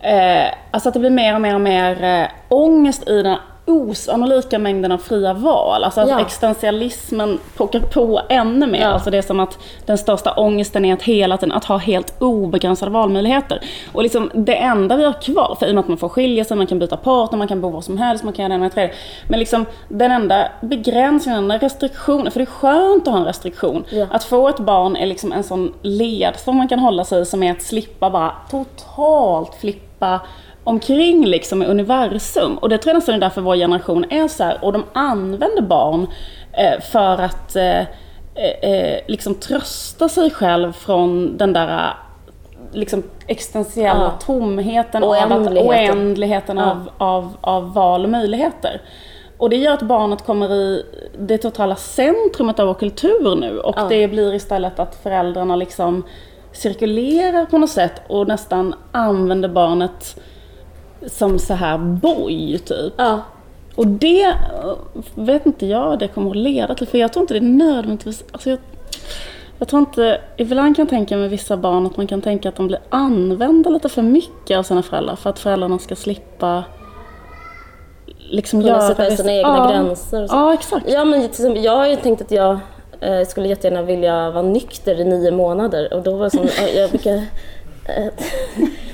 eh, 0.00 0.54
alltså 0.70 0.88
att 0.88 0.92
det 0.92 1.00
blir 1.00 1.10
mer 1.10 1.34
och 1.34 1.40
mer 1.40 1.54
och 1.54 1.60
mer 1.60 2.04
eh, 2.04 2.26
ångest 2.48 3.08
i 3.08 3.22
den 3.22 3.36
osannolika 3.68 4.58
mängden 4.58 4.92
av 4.92 4.98
fria 4.98 5.32
val. 5.34 5.84
Alltså 5.84 6.00
att 6.00 6.08
Ja. 6.08 6.20
existentialismen 6.20 7.38
pockar 7.56 7.80
på 7.80 8.20
ännu 8.28 8.66
mer. 8.66 8.80
Ja. 8.80 8.88
Alltså 8.88 9.10
det 9.10 9.18
är 9.18 9.22
som 9.22 9.40
att 9.40 9.58
den 9.86 9.98
största 9.98 10.32
ångesten 10.36 10.84
är 10.84 10.94
att 10.94 11.02
hela 11.02 11.36
tiden 11.36 11.52
att 11.52 11.64
ha 11.64 11.76
helt 11.76 12.14
obegränsade 12.22 12.90
valmöjligheter. 12.90 13.60
Och 13.92 14.02
liksom 14.02 14.30
det 14.34 14.54
enda 14.56 14.96
vi 14.96 15.04
har 15.04 15.12
kvar, 15.22 15.56
för 15.58 15.66
i 15.66 15.70
och 15.70 15.74
med 15.74 15.82
att 15.82 15.88
man 15.88 15.96
får 15.98 16.08
skilja 16.08 16.44
sig, 16.44 16.56
man 16.56 16.66
kan 16.66 16.78
byta 16.78 16.96
partner, 16.96 17.38
man 17.38 17.48
kan 17.48 17.60
bo 17.60 17.70
var 17.70 17.80
som 17.80 17.98
helst, 17.98 18.24
man 18.24 18.32
kan 18.32 18.42
göra 18.42 18.48
det 18.48 18.54
ena 18.54 18.62
med 18.64 18.74
tredje. 18.74 18.94
Men 19.28 19.38
liksom 19.38 19.66
den 19.88 20.12
enda 20.12 20.48
begränsningen, 20.60 21.42
den 21.42 21.50
enda 21.50 21.66
restriktionen, 21.66 22.32
för 22.32 22.38
det 22.40 22.44
är 22.44 22.46
skönt 22.46 23.08
att 23.08 23.12
ha 23.12 23.20
en 23.20 23.26
restriktion. 23.26 23.84
Ja. 23.90 24.06
Att 24.10 24.24
få 24.24 24.48
ett 24.48 24.58
barn 24.60 24.96
är 24.96 25.06
liksom 25.06 25.32
en 25.32 25.42
sån 25.44 25.74
led 25.82 26.34
som 26.36 26.56
man 26.56 26.68
kan 26.68 26.78
hålla 26.78 27.04
sig 27.04 27.26
som 27.26 27.42
är 27.42 27.52
att 27.52 27.62
slippa 27.62 28.10
bara 28.10 28.32
totalt 28.50 29.54
flippa 29.54 30.20
omkring 30.68 31.26
liksom 31.26 31.62
i 31.62 31.66
universum. 31.66 32.58
Och 32.58 32.68
det 32.68 32.78
tror 32.78 32.90
jag 32.90 32.96
nästan 32.96 33.14
är 33.14 33.18
därför 33.18 33.40
vår 33.40 33.56
generation 33.56 34.04
är 34.10 34.28
så 34.28 34.44
här. 34.44 34.58
Och 34.64 34.72
de 34.72 34.84
använder 34.92 35.62
barn 35.62 36.06
eh, 36.52 36.80
för 36.80 37.20
att 37.22 37.56
eh, 37.56 37.80
eh, 38.62 39.00
liksom 39.06 39.34
trösta 39.34 40.08
sig 40.08 40.30
själv 40.30 40.72
från 40.72 41.36
den 41.36 41.52
där 41.52 41.94
liksom 42.72 43.02
existentiella 43.26 44.02
Ja. 44.04 44.26
tomheten 44.26 45.04
Oändligheten. 45.04 45.68
oändligheten 45.68 46.56
Ja. 46.56 46.70
av, 46.70 46.88
av, 46.98 47.36
av 47.40 47.72
val 47.74 48.04
och 48.04 48.10
möjligheter. 48.10 48.80
Och 49.38 49.50
det 49.50 49.56
gör 49.56 49.72
att 49.72 49.82
barnet 49.82 50.26
kommer 50.26 50.52
i 50.54 50.82
det 51.18 51.38
totala 51.38 51.76
centrumet 51.76 52.58
av 52.60 52.66
vår 52.66 52.74
kultur 52.74 53.36
nu 53.36 53.58
och 53.60 53.74
Ja. 53.78 53.86
det 53.88 54.08
blir 54.08 54.34
istället 54.34 54.78
att 54.78 54.94
föräldrarna 55.02 55.56
liksom 55.56 56.04
cirkulerar 56.52 57.44
på 57.46 57.58
något 57.58 57.70
sätt 57.70 58.02
och 58.08 58.28
nästan 58.28 58.74
använder 58.92 59.48
barnet 59.48 60.20
som 61.06 61.38
så 61.38 61.54
här 61.54 61.78
boj 61.78 62.58
typ. 62.58 62.92
Ja. 62.96 63.20
Och 63.74 63.86
det 63.86 64.34
vet 65.14 65.46
inte 65.46 65.66
jag 65.66 65.98
det 65.98 66.08
kommer 66.08 66.30
att 66.30 66.36
leda 66.36 66.74
till, 66.74 66.86
för 66.86 66.98
jag 66.98 67.12
tror 67.12 67.20
inte 67.22 67.34
det 67.34 67.38
är 67.38 67.42
nödvändigtvis... 67.42 68.24
Alltså 68.32 68.50
jag, 68.50 68.58
jag 69.58 69.68
tror 69.68 69.80
inte... 69.80 70.20
Ibland 70.36 70.76
kan 70.76 70.82
jag 70.82 70.90
tänka 70.90 71.16
med 71.16 71.30
vissa 71.30 71.56
barn 71.56 71.86
att 71.86 71.96
man 71.96 72.06
kan 72.06 72.22
tänka 72.22 72.48
att 72.48 72.56
de 72.56 72.66
blir 72.66 72.80
använda 72.88 73.70
lite 73.70 73.88
för 73.88 74.02
mycket 74.02 74.58
av 74.58 74.62
sina 74.62 74.82
föräldrar 74.82 75.16
för 75.16 75.30
att 75.30 75.38
föräldrarna 75.38 75.78
ska 75.78 75.96
slippa 75.96 76.64
liksom 78.30 78.62
Kunna 78.62 78.80
sätta 78.80 79.04
vissa- 79.04 79.16
sina 79.16 79.32
egna 79.32 79.56
ja. 79.56 79.68
gränser. 79.70 80.22
Och 80.22 80.30
så. 80.30 80.36
Ja, 80.36 80.54
exakt. 80.54 80.86
Ja, 80.88 81.04
men 81.04 81.20
till 81.20 81.30
exempel, 81.30 81.64
jag 81.64 81.76
har 81.76 81.86
ju 81.86 81.96
tänkt 81.96 82.22
att 82.22 82.30
jag 82.30 82.58
eh, 83.00 83.26
skulle 83.26 83.48
jättegärna 83.48 83.82
vilja 83.82 84.30
vara 84.30 84.42
nykter 84.42 85.00
i 85.00 85.04
nio 85.04 85.30
månader 85.30 85.92
och 85.94 86.02
då 86.02 86.16
var 86.16 86.24
det 86.24 86.30
som, 86.30 86.48
jag 86.74 86.90
brukar... 86.90 87.14
Eh, 87.14 88.04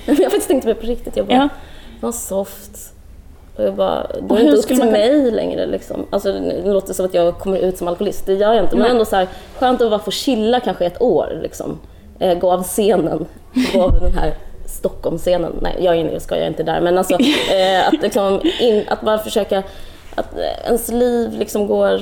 jag 0.06 0.14
har 0.14 0.24
faktiskt 0.24 0.48
tänkt 0.48 0.64
mig 0.64 0.74
på 0.74 0.86
riktigt, 0.86 1.16
jag 1.16 1.26
bara, 1.26 1.36
Ja. 1.36 1.48
Var 2.00 2.12
soft. 2.12 2.92
Och 3.56 3.64
jag 3.64 3.74
bara, 3.74 4.06
då 4.22 4.34
är 4.34 4.38
det 4.38 4.44
inte 4.44 4.56
upp 4.56 4.66
till 4.66 4.78
man 4.78 4.88
mig 4.88 5.30
längre 5.30 5.66
liksom. 5.66 6.06
Alltså 6.10 6.32
det 6.32 6.72
låter 6.72 6.94
som 6.94 7.06
att 7.06 7.14
jag 7.14 7.38
kommer 7.38 7.58
ut 7.58 7.78
som 7.78 7.88
alkoholist, 7.88 8.26
det 8.26 8.34
gör 8.34 8.54
jag 8.54 8.64
inte. 8.64 8.76
Men 8.76 8.82
Nej. 8.82 8.90
ändå 8.90 9.04
så 9.04 9.16
här, 9.16 9.28
skönt 9.58 9.80
att 9.80 9.90
bara 9.90 10.00
få 10.00 10.10
chilla 10.10 10.60
kanske 10.60 10.86
ett 10.86 11.02
år 11.02 11.38
liksom. 11.42 11.78
Eh, 12.18 12.38
gå 12.38 12.52
av 12.52 12.62
scenen, 12.62 13.26
gå 13.74 13.82
av 13.82 14.00
den 14.00 14.12
här 14.12 14.34
Stockholmsscenen. 14.66 15.52
Nej, 15.62 15.76
jag, 15.80 15.96
är, 15.96 16.12
jag 16.12 16.22
ska 16.22 16.36
jag 16.36 16.44
är 16.44 16.48
inte 16.48 16.62
där. 16.62 16.80
Men 16.80 16.98
alltså 16.98 17.14
eh, 17.52 17.88
att, 17.88 18.02
liksom 18.02 18.40
in, 18.60 18.84
att 18.88 19.00
bara 19.00 19.18
försöka, 19.18 19.62
att 20.14 20.38
eh, 20.38 20.66
ens 20.66 20.88
liv 20.88 21.32
liksom 21.38 21.66
går 21.66 22.00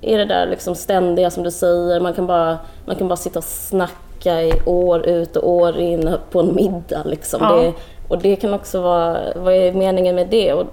i 0.00 0.14
det 0.14 0.24
där 0.24 0.46
liksom 0.46 0.74
ständiga 0.74 1.30
som 1.30 1.42
du 1.42 1.50
säger. 1.50 2.00
Man 2.00 2.14
kan 2.14 2.26
bara, 2.26 2.58
man 2.86 2.96
kan 2.96 3.08
bara 3.08 3.16
sitta 3.16 3.38
och 3.38 3.44
snacka 3.44 4.42
i 4.42 4.52
år 4.66 5.06
ut 5.06 5.36
och 5.36 5.50
år 5.50 5.78
in 5.78 6.10
på 6.30 6.40
en 6.40 6.54
middag 6.54 7.02
liksom. 7.04 7.40
Ja. 7.42 7.56
Det, 7.56 7.72
och 8.08 8.18
det 8.18 8.36
kan 8.36 8.54
också 8.54 8.80
vara, 8.80 9.18
vad 9.36 9.54
är 9.54 9.72
meningen 9.72 10.14
med 10.14 10.28
det? 10.28 10.52
Och 10.52 10.66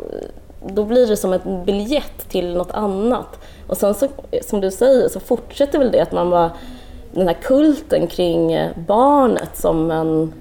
då 0.68 0.84
blir 0.84 1.08
det 1.08 1.18
som 1.18 1.34
en 1.34 1.66
biljett 1.66 2.30
till 2.30 2.58
något 2.58 2.72
annat. 2.72 3.40
Och 3.68 3.78
sen 3.78 3.94
så, 3.94 4.08
som 4.42 4.62
du 4.62 4.72
säger, 4.72 5.10
så 5.10 5.20
fortsätter 5.20 5.80
väl 5.80 5.92
det 5.92 6.00
att 6.00 6.12
man 6.12 6.30
bara, 6.30 6.52
den 7.12 7.28
här 7.28 7.36
kulten 7.42 8.08
kring 8.08 8.70
barnet 8.88 9.58
som 9.58 9.88
man 9.88 10.34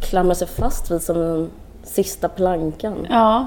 klamrar 0.00 0.34
sig 0.34 0.48
fast 0.48 0.90
vid 0.90 1.02
som 1.02 1.18
den 1.18 1.50
sista 1.84 2.28
plankan. 2.28 3.06
Ja. 3.10 3.46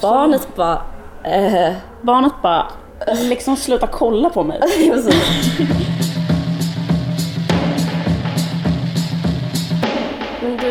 Barnet 0.00 0.48
bara, 0.56 0.82
eh, 1.24 1.74
Barnet 2.02 2.32
bara, 2.42 2.66
liksom 3.06 3.56
sluta 3.56 3.86
kolla 3.86 4.30
på 4.30 4.42
mig. 4.42 4.60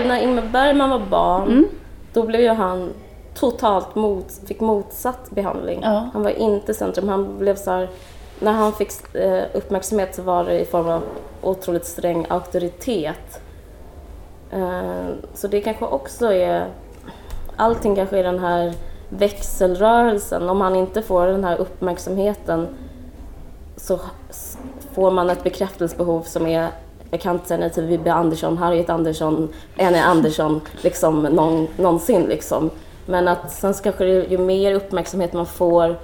när 0.07 0.21
Ingmar 0.21 0.43
Bergman 0.51 0.89
var 0.89 0.99
barn, 1.09 1.47
Mm. 1.47 1.65
då 2.13 2.23
blev 2.23 2.41
ju 2.41 2.49
han 2.49 2.93
totalt 3.33 3.95
mot, 3.95 4.31
fick 4.47 4.59
motsatt 4.59 5.29
behandling. 5.29 5.79
Ja. 5.83 6.09
Han 6.13 6.23
var 6.23 6.29
inte 6.29 6.71
i 6.71 6.75
centrum. 6.75 7.09
Han 7.09 7.37
blev 7.37 7.55
så 7.55 7.71
här, 7.71 7.89
när 8.39 8.51
han 8.51 8.73
fick 8.73 9.15
eh, 9.15 9.43
uppmärksamhet 9.53 10.15
så 10.15 10.21
var 10.21 10.43
det 10.43 10.59
i 10.59 10.65
form 10.65 10.87
av 10.89 11.01
otroligt 11.41 11.85
sträng 11.85 12.25
auktoritet. 12.29 13.39
Eh, 14.51 15.05
så 15.33 15.47
det 15.47 15.61
kanske 15.61 15.85
också 15.85 16.33
är, 16.33 16.65
allting 17.55 17.95
kanske 17.95 18.19
är 18.19 18.23
den 18.23 18.39
här 18.39 18.73
växelrörelsen. 19.09 20.49
Om 20.49 20.61
han 20.61 20.75
inte 20.75 21.01
får 21.01 21.27
den 21.27 21.43
här 21.43 21.57
uppmärksamheten 21.57 22.67
så 23.77 23.99
får 24.93 25.11
man 25.11 25.29
ett 25.29 25.43
bekräftelsebehov 25.43 26.21
som 26.21 26.47
är 26.47 26.69
jag 27.15 27.21
kan 27.21 27.35
inte 27.35 27.47
säga 27.47 27.59
nej 27.59 27.69
till 27.69 27.83
Vibbe 27.83 28.13
Andersson, 28.13 28.57
Harriet 28.57 28.89
Andersson, 28.89 29.49
Annie 29.79 30.01
Andersson, 30.01 30.61
liksom 30.81 31.23
någon, 31.23 31.67
någonsin 31.77 32.23
liksom. 32.23 32.69
Men 33.05 33.27
att 33.27 33.51
sen 33.51 33.73
så 33.73 33.83
kanske 33.83 34.05
det, 34.05 34.25
ju 34.25 34.37
mer 34.37 34.73
uppmärksamhet 34.73 35.33
man 35.33 35.45
får, 35.45 35.95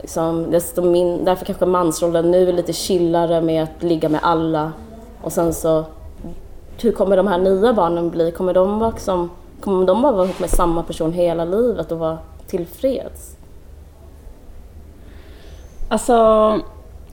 liksom, 0.00 0.50
desto 0.50 0.82
min, 0.82 1.24
därför 1.24 1.44
kanske 1.44 1.66
mansrollen 1.66 2.30
nu 2.30 2.48
är 2.48 2.52
lite 2.52 2.72
chillare 2.72 3.40
med 3.40 3.62
att 3.62 3.82
ligga 3.82 4.08
med 4.08 4.20
alla. 4.22 4.72
Och 5.22 5.32
sen 5.32 5.54
så, 5.54 5.84
hur 6.82 6.92
kommer 6.92 7.16
de 7.16 7.26
här 7.26 7.38
nya 7.38 7.72
barnen 7.72 8.10
bli? 8.10 8.32
Kommer 8.32 8.54
de, 8.54 8.78
vara 8.78 8.90
liksom, 8.90 9.30
kommer 9.60 9.86
de 9.86 10.02
bara 10.02 10.12
vara 10.12 10.24
ihop 10.24 10.40
med 10.40 10.50
samma 10.50 10.82
person 10.82 11.12
hela 11.12 11.44
livet 11.44 11.92
och 11.92 11.98
vara 11.98 12.18
tillfreds? 12.46 13.36
Alltså, 15.88 16.14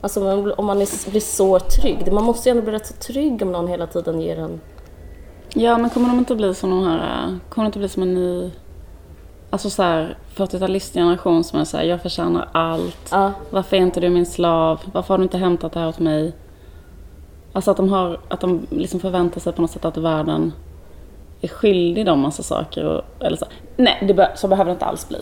Alltså 0.00 0.32
om- 0.56 0.66
man 0.66 0.80
är, 0.82 1.10
blir 1.10 1.20
så 1.20 1.58
trygg. 1.58 2.12
Man 2.12 2.24
måste 2.24 2.48
ju 2.48 2.50
ändå 2.50 2.62
bli 2.62 2.72
rätt 2.72 2.86
så 2.86 2.94
trygg 2.94 3.42
om 3.42 3.52
någon 3.52 3.68
hela 3.68 3.86
tiden 3.86 4.20
ger 4.20 4.38
en... 4.38 4.60
ja 5.54 5.78
men 5.78 5.90
kommer 5.90 6.08
de 6.08 6.18
inte 6.18 6.34
bli 6.34 6.54
som 6.54 6.70
de 6.70 6.84
här, 6.86 6.98
äh, 6.98 7.34
kommer 7.48 7.64
det 7.64 7.66
inte 7.66 7.78
bli 7.78 7.88
som 7.88 8.02
en 8.02 8.14
ny, 8.14 8.50
alltså 9.50 9.70
så 9.70 9.82
här 9.82 10.16
40-talistgeneration 10.36 11.42
som 11.42 11.60
är 11.60 11.64
såhär, 11.64 11.84
jag 11.84 12.02
förtjänar 12.02 12.48
allt. 12.52 13.08
Ja, 13.10 13.32
Varför 13.50 13.76
är 13.76 13.80
inte 13.80 14.00
du 14.00 14.08
min 14.08 14.26
slav? 14.26 14.80
Varför 14.92 15.14
har 15.14 15.18
du 15.18 15.22
inte 15.24 15.38
hämtat 15.38 15.72
det 15.72 15.80
här 15.80 15.88
åt 15.88 15.98
mig? 15.98 16.32
Alltså 17.52 17.70
att 17.70 17.76
de, 17.76 17.88
har, 17.88 18.20
att 18.28 18.40
de 18.40 18.66
liksom 18.70 19.00
förväntar 19.00 19.40
sig 19.40 19.52
på 19.52 19.62
något 19.62 19.70
sätt 19.70 19.84
att 19.84 19.96
världen 19.96 20.52
är 21.40 21.48
skyldig 21.48 22.06
dem 22.06 22.20
massa 22.20 22.42
saker. 22.42 22.84
Och, 22.84 23.24
eller 23.26 23.36
så. 23.36 23.46
Nej, 23.76 24.04
det 24.08 24.14
be- 24.14 24.32
så 24.36 24.48
behöver 24.48 24.70
det 24.70 24.72
inte 24.72 24.84
alls 24.84 25.08
bli. 25.08 25.18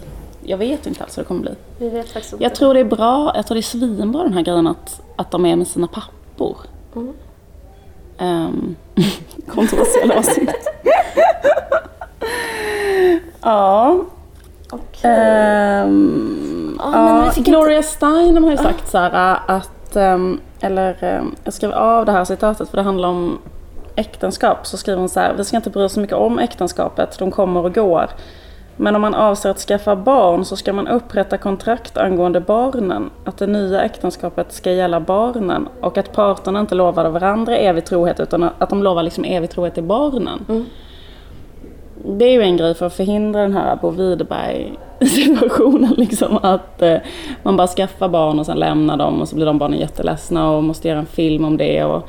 Jag 0.49 0.59
vet 0.59 0.87
inte 0.87 1.03
alls 1.05 1.19
hur 1.19 1.23
det 1.23 1.27
kommer 1.27 1.41
bli. 1.41 1.55
vi 1.79 1.89
vet 1.89 2.09
faktiskt 2.09 2.33
inte. 2.33 2.45
Jag 2.45 2.55
tror 2.55 2.75
det 2.75 2.81
är 2.81 2.85
bra, 2.85 3.33
jag 3.35 3.47
tror 3.47 3.55
det 3.55 3.61
är 3.61 3.63
svinbra 3.63 4.23
den 4.23 4.33
här 4.33 4.43
grejen 4.43 4.67
att, 4.67 5.01
att 5.17 5.31
de 5.31 5.47
är 5.47 5.57
med 5.57 5.69
sina 5.69 5.87
pappor. 5.87 6.57
Mm. 6.97 7.13
Um, 8.19 8.77
kontroversiella 9.49 10.19
åsikt. 10.19 10.53
ja. 13.43 14.01
Okej. 14.71 15.11
Ehm, 15.11 16.79
Ja, 16.79 16.91
men 16.91 17.25
ja, 17.25 17.33
Gloria 17.37 17.83
Steinem 17.83 18.45
har 18.45 18.51
ju 18.51 18.57
sagt 18.57 18.89
så 18.91 18.99
här 18.99 19.41
att, 19.47 19.97
ehm, 19.97 20.41
eller 20.61 21.05
ehm, 21.05 21.35
jag 21.45 21.55
skrev 21.55 21.73
av 21.73 22.07
det 22.07 22.13
här 22.13 22.25
citatet 22.25 22.69
för 22.69 22.77
det 22.77 22.83
handlar 22.83 23.09
om 23.09 23.39
äktenskap. 23.97 24.67
Så 24.67 24.77
skriver 24.77 24.99
hon 24.99 25.09
så 25.09 25.21
här, 25.21 25.35
vi 25.37 25.45
ska 25.45 25.57
inte 25.57 25.71
bry 25.71 25.85
oss 25.85 25.93
så 25.93 26.01
mycket 26.01 26.17
om 26.17 26.39
äktenskapet, 26.39 27.19
de 27.19 27.31
kommer 27.31 27.65
och 27.65 27.75
går. 27.75 28.11
Men 28.77 28.97
om 28.97 29.03
man 29.03 29.15
avser 29.15 29.51
att 29.51 29.59
skaffa 29.59 29.97
barn 29.97 30.45
så 30.45 30.57
ska 30.57 30.73
man 30.73 30.89
upprätta 30.89 31.39
kontrakt 31.39 31.97
angående 31.97 32.41
barnen. 32.41 33.11
Att 33.25 33.39
det 33.39 33.47
nya 33.47 33.83
äktenskapet 33.83 34.53
ska 34.53 34.73
gälla 34.73 35.01
barnen 35.01 35.69
och 35.81 35.99
att 35.99 36.13
parterna 36.13 36.61
inte 36.61 36.75
lovar 36.75 37.11
varandra 37.11 37.57
evig 37.57 37.85
trohet 37.85 38.21
utan 38.21 38.51
att 38.59 38.71
de 38.71 38.83
lovar 38.83 39.03
liksom 39.03 39.25
evig 39.25 39.51
trohet 39.51 39.75
till 39.75 39.83
barnen. 39.83 40.45
Mm. 40.49 40.65
Det 42.05 42.25
är 42.25 42.33
ju 42.33 42.43
en 42.43 42.57
grej 42.57 42.75
för 42.75 42.87
att 42.87 42.97
förhindra 42.97 43.43
den 43.43 43.53
här 43.53 43.77
Bo 43.77 43.91
Widerberg 43.91 44.73
situationen 45.01 45.95
liksom 45.97 46.39
att 46.43 46.83
eh, 46.83 46.97
man 47.43 47.57
bara 47.57 47.67
skaffar 47.67 48.09
barn 48.09 48.39
och 48.39 48.47
sen 48.47 48.59
lämnar 48.59 48.97
dem 48.97 49.21
och 49.21 49.29
så 49.29 49.37
blir 49.37 49.47
de 49.47 49.59
barnen 49.59 49.79
jätteledsna 49.79 50.51
och 50.51 50.65
måste 50.65 50.89
göra 50.89 50.99
en 50.99 51.07
film 51.07 51.45
om 51.45 51.57
det 51.57 51.85
och 51.85 52.09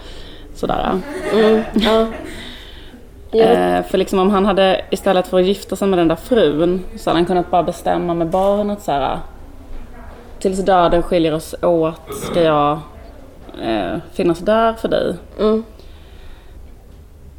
sådär. 0.55 0.99
Mm, 1.33 1.63
ja. 1.73 2.07
Eh, 3.43 3.83
för 3.83 3.97
liksom 3.97 4.19
om 4.19 4.29
han 4.29 4.45
hade 4.45 4.81
istället 4.89 5.27
för 5.27 5.39
att 5.39 5.45
gifta 5.45 5.75
sig 5.75 5.87
med 5.87 5.99
den 5.99 6.07
där 6.07 6.15
frun 6.15 6.83
så 6.97 7.09
hade 7.09 7.19
han 7.19 7.25
kunnat 7.25 7.51
bara 7.51 7.63
bestämma 7.63 8.13
med 8.13 8.27
barnet 8.27 8.81
så 8.81 8.91
här. 8.91 9.19
Tills 10.39 10.65
döden 10.65 11.03
skiljer 11.03 11.33
oss 11.33 11.55
åt 11.61 12.13
ska 12.31 12.43
jag 12.43 12.79
eh, 13.63 13.97
finnas 14.13 14.39
där 14.39 14.73
för 14.73 14.87
dig. 14.87 15.15
mm, 15.39 15.63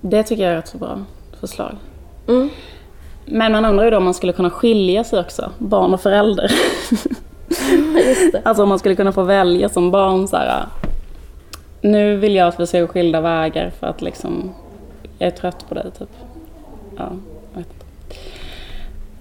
Det 0.01 0.23
tycker 0.23 0.43
jag 0.45 0.53
är 0.53 0.59
ett 0.59 0.69
så 0.69 0.79
bra 0.79 0.99
förslag. 1.41 1.77
mm. 2.29 2.51
Men 3.25 3.53
man 3.53 3.65
undrar 3.65 3.85
ju 3.85 3.91
då 3.91 3.97
om 3.97 4.05
man 4.05 4.15
skulle 4.15 4.33
kunna 4.33 4.51
skilja 4.51 5.05
sig 5.05 5.21
också, 5.21 5.51
barn 5.59 5.95
och 5.95 6.01
förälder. 6.01 6.53
Alltså 8.45 8.63
om 8.63 8.69
man 8.69 8.79
skulle 8.79 8.95
kunna 8.95 9.13
få 9.13 9.23
välja 9.23 9.69
som 9.69 9.91
barn 9.91 10.29
så 10.29 10.37
här. 10.37 10.67
Nu 11.81 12.17
vill 12.17 12.35
jag 12.35 12.49
att 12.49 12.61
vi 12.61 12.67
ska 12.67 12.81
gå 12.81 12.87
skilda 12.87 13.21
vägar 13.21 13.71
för 13.81 13.87
att 13.87 14.03
liksom 14.03 14.55
jag 15.19 15.27
är 15.27 15.31
trött 15.31 15.69
på 15.69 15.75
dig 15.75 15.91
typ. 15.99 16.09
Ja, 16.97 17.13
jag 17.53 17.59
vet 17.59 17.69
inte. 17.73 17.87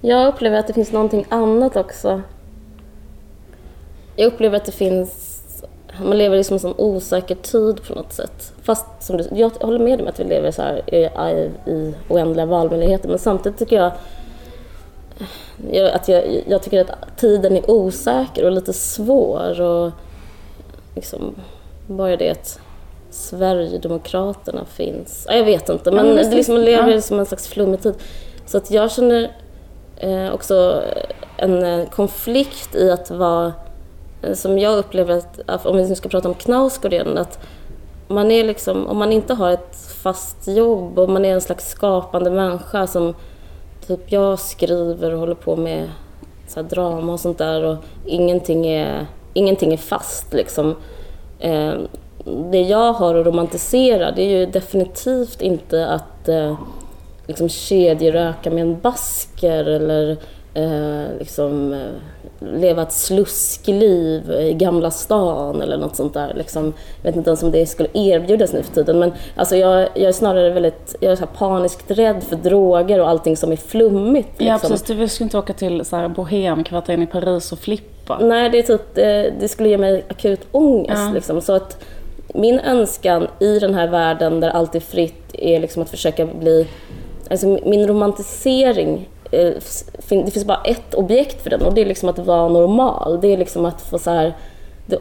Jag 0.02 0.28
upplever 0.28 0.58
att 0.58 0.68
det 0.68 0.74
finns 0.74 0.92
någonting 0.92 1.26
annat 1.30 1.76
också. 1.76 2.22
Jag 4.16 4.28
upplever 4.28 4.58
att 4.58 4.66
det 4.66 4.72
finns... 4.72 5.34
Man 6.04 6.18
lever 6.18 6.36
i 6.36 6.38
liksom 6.38 6.54
en 6.54 6.60
sån 6.60 6.74
osäker 6.78 7.36
tid 7.36 7.84
på 7.84 7.94
något 7.94 8.14
sätt. 8.14 8.54
Fast 8.62 8.86
som 9.00 9.18
du, 9.18 9.28
jag 9.32 9.50
håller 9.50 9.80
med 9.80 10.02
om 10.02 10.08
att 10.08 10.20
vi 10.20 10.24
lever 10.24 10.52
så 10.52 10.62
här 10.62 10.94
i, 10.96 10.98
i, 11.06 11.72
i 11.72 11.94
oändliga 12.10 12.46
valmöjligheter. 12.46 13.10
Men 13.10 13.20
samtidigt 13.20 13.60
tycker 13.60 13.76
jag, 13.76 13.92
jag 15.72 15.92
att 15.92 16.08
jag, 16.08 16.44
jag 16.48 16.64
tycker 16.64 16.82
att 16.82 17.18
tiden 17.18 17.58
är 17.58 17.72
osäker 17.72 18.46
och 18.46 18.52
lite 18.52 18.74
svår. 18.74 19.62
Och 19.62 19.92
liksom, 20.96 21.36
bara 21.88 22.18
det 22.18 22.30
att 22.30 22.60
Sverigedemokraterna 23.10 24.65
finns. 24.65 25.26
Ja, 25.30 25.36
Jag 25.36 25.46
vet 25.46 25.70
inte, 25.70 25.91
men 25.91 26.08
Ja, 26.08 26.13
det 26.24 26.36
liksom, 26.36 26.56
man 26.56 26.63
lever 26.65 26.91
Ja. 26.91 27.02
som 27.02 27.20
en 27.20 27.26
slags 27.26 27.48
flummig 27.48 27.82
tid. 27.82 27.93
Så 28.46 28.58
att 28.58 28.72
jag 28.72 28.91
känner 28.91 29.32
eh, 29.98 30.34
också 30.34 30.84
en 31.38 31.63
eh, 31.63 31.89
konflikt 31.89 32.76
i 32.76 32.91
att 32.91 33.12
vara, 33.12 33.54
eh, 34.22 34.34
som 34.34 34.60
jag 34.60 34.78
upplever 34.78 35.17
att, 35.17 35.39
att 35.46 35.65
om 35.65 35.78
vi 35.78 35.89
nu 35.89 35.96
ska 35.96 36.10
prata 36.10 36.28
om 36.28 36.34
Knausgård 36.36 36.93
igen, 36.93 37.17
att 37.17 37.39
man 38.08 38.32
är 38.32 38.43
liksom, 38.43 38.88
om 38.88 38.98
man 38.98 39.12
inte 39.12 39.34
har 39.34 39.52
ett 39.52 39.78
fast 40.04 40.48
jobb 40.48 41.00
och 41.00 41.10
man 41.10 41.26
är 41.26 41.34
en 41.34 41.41
slags 41.41 41.70
skapande 41.70 42.30
människa 42.32 42.88
som 42.88 43.13
typ 43.88 44.12
jag 44.12 44.39
skriver 44.39 45.13
och 45.13 45.20
håller 45.20 45.36
på 45.36 45.56
med 45.56 45.89
så 46.48 46.62
drama 46.62 47.13
och 47.13 47.20
sånt 47.20 47.38
där 47.38 47.63
och 47.63 47.76
ingenting 48.06 48.67
är, 48.67 49.06
ingenting 49.34 49.74
är 49.74 49.78
fast 49.78 50.34
liksom. 50.34 50.76
Eh, 51.39 51.74
det 52.52 52.62
jag 52.62 52.94
har 52.94 53.16
att 53.16 53.26
romantisera 53.26 54.12
det 54.12 54.22
är 54.22 54.40
ju 54.40 54.46
definitivt 54.46 55.42
inte 55.42 55.88
att 55.88 56.30
eh, 56.30 56.56
liksom 57.28 57.50
kedjeröka 57.50 58.50
med 58.50 58.62
en 58.62 58.80
basker 58.80 59.66
eller 59.66 60.18
eh, 60.54 61.18
liksom, 61.20 61.74
eh, 61.74 61.80
leva 62.40 62.82
ett 62.82 62.94
sluskliv 62.94 64.32
i 64.32 64.54
Gamla 64.54 64.92
stan 64.92 65.62
eller 65.62 65.78
något 65.78 65.96
sånt 65.96 66.13
där. 66.13 66.34
Liksom, 66.34 66.74
jag 67.02 67.10
vet 67.10 67.16
inte 67.16 67.30
ens 67.30 67.44
om 67.44 67.52
det 67.52 67.66
skulle 67.66 67.90
erbjudas 67.94 68.54
nu 68.54 68.63
för 68.63 68.74
tiden. 68.74 69.00
Men 69.00 69.13
alltså, 69.36 69.56
jag, 69.56 69.82
jag 69.82 70.04
är 70.04 70.12
snarare 70.12 70.50
väldigt 70.50 70.96
jag 71.00 71.12
är 71.12 71.16
så 71.16 71.26
paniskt 71.26 71.92
rädd 71.92 72.24
för 72.24 72.36
droger 72.36 73.00
och 73.00 73.10
allting 73.10 73.38
som 73.38 73.52
är 73.52 73.56
flummigt. 73.56 74.30
Liksom. 74.30 74.48
Ja 74.48 74.60
precis, 74.60 74.82
du 74.82 75.08
skulle 75.08 75.26
inte 75.26 75.38
åka 75.38 75.54
till 75.54 75.86
så 75.86 75.96
här 75.96 76.08
bohemkvarteren 76.08 77.04
i 77.04 77.08
Paris 77.08 77.52
och 77.52 77.60
flippa. 77.60 78.20
Nej, 78.20 78.50
det, 78.50 78.60
är 78.60 78.63
typ, 78.63 78.96
det, 78.96 79.34
det 79.40 79.48
skulle 79.48 79.70
ge 79.70 79.78
mig 79.78 80.06
akut 80.10 80.48
ångest. 80.52 81.04
Ja. 81.06 81.12
Liksom. 81.13 81.42
Så 81.42 81.54
att 81.54 81.84
min 82.34 82.60
önskan 82.60 83.28
i 83.40 83.60
den 83.60 83.74
här 83.74 83.88
världen 83.88 84.40
där 84.40 84.50
allt 84.50 84.76
är 84.76 84.80
fritt 84.80 85.34
är 85.34 85.60
liksom 85.60 85.82
att 85.82 85.90
försöka 85.90 86.26
bli... 86.26 86.68
Alltså 87.30 87.48
min 87.48 87.88
romantisering 87.88 89.10
eh, 89.32 89.54
det 90.10 90.32
finns 90.32 90.46
bara 90.46 90.62
ett 90.66 90.94
objekt 90.94 91.44
för 91.44 91.50
den 91.50 91.62
och 91.62 91.74
det 91.74 91.82
är 91.82 91.86
liksom 91.86 92.10
att 92.10 92.20
vara 92.20 92.50
normal. 92.50 93.22
Det 93.22 93.28
är 93.28 93.38
liksom 93.38 93.66
att 93.66 93.82
få 93.82 94.00
så 94.00 94.12
här, 94.12 94.34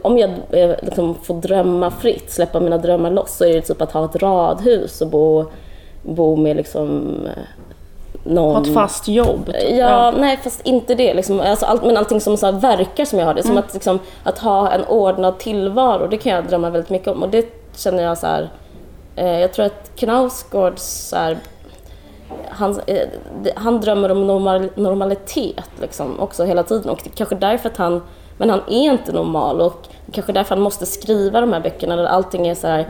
om 0.01 0.17
jag 0.17 0.29
eh, 0.51 0.75
liksom 0.81 1.15
får 1.15 1.41
drömma 1.41 1.91
fritt, 1.91 2.31
släppa 2.31 2.59
mina 2.59 2.77
drömmar 2.77 3.11
loss, 3.11 3.37
så 3.37 3.45
är 3.45 3.53
det 3.53 3.61
typ 3.61 3.81
att 3.81 3.91
ha 3.91 4.05
ett 4.05 4.15
radhus 4.15 5.01
och 5.01 5.07
bo, 5.07 5.45
bo 6.03 6.35
med 6.35 6.55
liksom 6.55 7.17
eh, 7.25 7.43
någon... 8.27 8.55
Ha 8.55 8.61
ett 8.61 8.73
fast 8.73 9.07
jobb? 9.07 9.45
Typ. 9.45 9.55
Ja, 9.63 9.77
ja, 9.77 10.13
nej 10.17 10.39
fast 10.43 10.61
inte 10.65 10.95
det. 10.95 11.13
Liksom. 11.13 11.39
Alltså, 11.39 11.65
all, 11.65 11.79
men 11.81 11.97
allting 11.97 12.21
som 12.21 12.37
så 12.37 12.51
verkar 12.51 13.05
som 13.05 13.19
jag 13.19 13.25
har 13.25 13.33
det. 13.33 13.41
Som 13.41 13.51
mm. 13.51 13.63
att, 13.63 13.73
liksom, 13.73 13.99
att 14.23 14.39
ha 14.39 14.71
en 14.71 14.85
ordnad 14.85 15.39
tillvaro, 15.39 16.07
det 16.07 16.17
kan 16.17 16.31
jag 16.31 16.47
drömma 16.47 16.69
väldigt 16.69 16.89
mycket 16.89 17.07
om. 17.07 17.23
Och 17.23 17.29
det 17.29 17.45
känner 17.75 18.03
jag 18.03 18.17
så 18.17 18.27
här, 18.27 18.49
eh, 19.15 19.39
jag 19.39 19.53
tror 19.53 19.65
att 19.65 19.91
Knausgårds 19.95 20.83
så 20.83 21.15
här, 21.15 21.37
han, 22.49 22.79
eh, 22.87 23.07
han 23.55 23.81
drömmer 23.81 24.11
om 24.11 24.27
normal, 24.27 24.69
normalitet 24.75 25.71
liksom, 25.81 26.19
också 26.19 26.43
hela 26.43 26.63
tiden 26.63 26.89
och 26.89 27.07
kanske 27.15 27.35
därför 27.35 27.69
att 27.69 27.77
han, 27.77 28.01
men 28.37 28.49
han 28.49 28.61
är 28.67 28.91
inte 28.91 29.11
normal 29.11 29.61
och 29.61 29.87
kanske 30.11 30.31
därför 30.31 30.55
han 30.55 30.63
måste 30.63 30.85
skriva 30.85 31.41
de 31.41 31.53
här 31.53 31.59
böckerna 31.59 31.95
där 31.95 32.05
allting 32.05 32.47
är 32.47 32.55
så 32.55 32.67
här, 32.67 32.87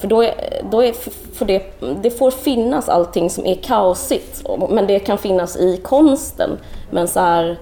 för 0.00 0.08
då, 0.08 0.22
är, 0.22 0.62
då 0.70 0.84
är, 0.84 0.92
för 1.34 1.44
det, 1.44 1.62
det 2.02 2.10
får 2.10 2.30
finnas 2.30 2.88
allting 2.88 3.30
som 3.30 3.46
är 3.46 3.54
kaosigt, 3.54 4.46
men 4.68 4.86
det 4.86 4.98
kan 4.98 5.18
finnas 5.18 5.56
i 5.56 5.76
konsten. 5.76 6.50
Men, 6.90 7.08
så 7.08 7.20
här, 7.20 7.58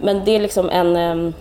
men 0.00 0.24
det 0.24 0.36
är 0.36 0.40
liksom 0.40 0.70
en 0.70 0.96
ehm, 0.96 1.32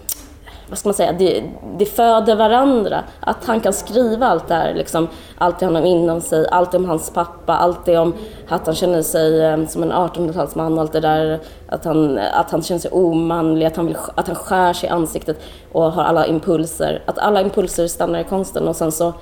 vad 0.69 0.77
ska 0.77 0.89
man 0.89 0.93
säga, 0.93 1.11
det, 1.11 1.43
det 1.77 1.85
föder 1.85 2.35
varandra. 2.35 3.03
Att 3.19 3.45
han 3.45 3.59
kan 3.59 3.73
skriva 3.73 4.27
allt 4.27 4.47
det 4.47 4.55
här, 4.55 4.73
liksom, 4.73 5.07
allt 5.37 5.59
det 5.59 5.65
han 5.65 5.75
har 5.75 5.81
inom 5.81 6.21
sig, 6.21 6.47
allt 6.51 6.73
om 6.73 6.85
hans 6.85 7.09
pappa, 7.09 7.53
allt 7.53 7.85
det 7.85 7.97
om 7.97 8.13
att 8.47 8.65
han 8.65 8.75
känner 8.75 9.01
sig 9.01 9.45
ehm, 9.45 9.67
som 9.67 9.83
en 9.83 9.91
1800-talsman 9.91 10.73
och 10.73 10.81
allt 10.81 10.91
det 10.91 10.99
där, 10.99 11.39
att 11.69 11.85
han, 11.85 12.19
att 12.33 12.51
han 12.51 12.63
känner 12.63 12.79
sig 12.79 12.91
omanlig, 12.91 13.65
att 13.65 13.75
han, 13.75 13.85
vill, 13.85 13.97
att 14.15 14.27
han 14.27 14.35
skär 14.35 14.73
sig 14.73 14.89
i 14.89 14.91
ansiktet 14.91 15.37
och 15.71 15.91
har 15.91 16.03
alla 16.03 16.25
impulser. 16.25 17.01
Att 17.05 17.17
alla 17.17 17.41
impulser 17.41 17.87
stannar 17.87 18.19
i 18.19 18.23
konsten 18.23 18.67
och 18.67 18.75
sen 18.75 18.91
så, 18.91 19.13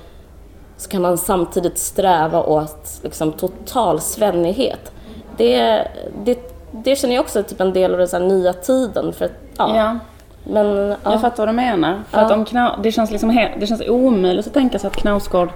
så 0.78 0.90
kan 0.90 1.04
han 1.04 1.18
samtidigt 1.18 1.78
sträva 1.78 2.42
åt 2.42 3.00
liksom, 3.02 3.32
total 3.32 4.00
svennighet. 4.00 4.92
Det, 5.36 5.88
det, 6.24 6.54
det 6.72 6.96
känner 6.96 7.14
jag 7.14 7.22
också 7.22 7.38
är 7.38 7.42
typ 7.42 7.60
en 7.60 7.72
del 7.72 7.92
av 7.92 7.98
den 7.98 8.08
så 8.08 8.18
nya 8.18 8.52
tiden. 8.52 9.12
För 9.12 9.30
ja. 9.56 9.76
ja. 9.76 9.98
Men, 10.44 10.66
ja. 10.76 10.96
Jag 11.02 11.20
fattar 11.20 11.36
vad 11.36 11.48
du 11.48 11.52
menar. 11.52 12.02
För 12.10 12.18
ja. 12.18 12.24
att 12.24 12.32
om 12.32 12.44
Kna 12.44 12.78
det, 12.82 12.92
känns 12.92 13.10
liksom 13.10 13.48
det 13.60 13.66
känns 13.66 13.82
omöjligt 13.88 14.46
att 14.46 14.54
tänka 14.54 14.78
sig 14.78 14.88
att 14.88 14.96
Knausgård 14.96 15.50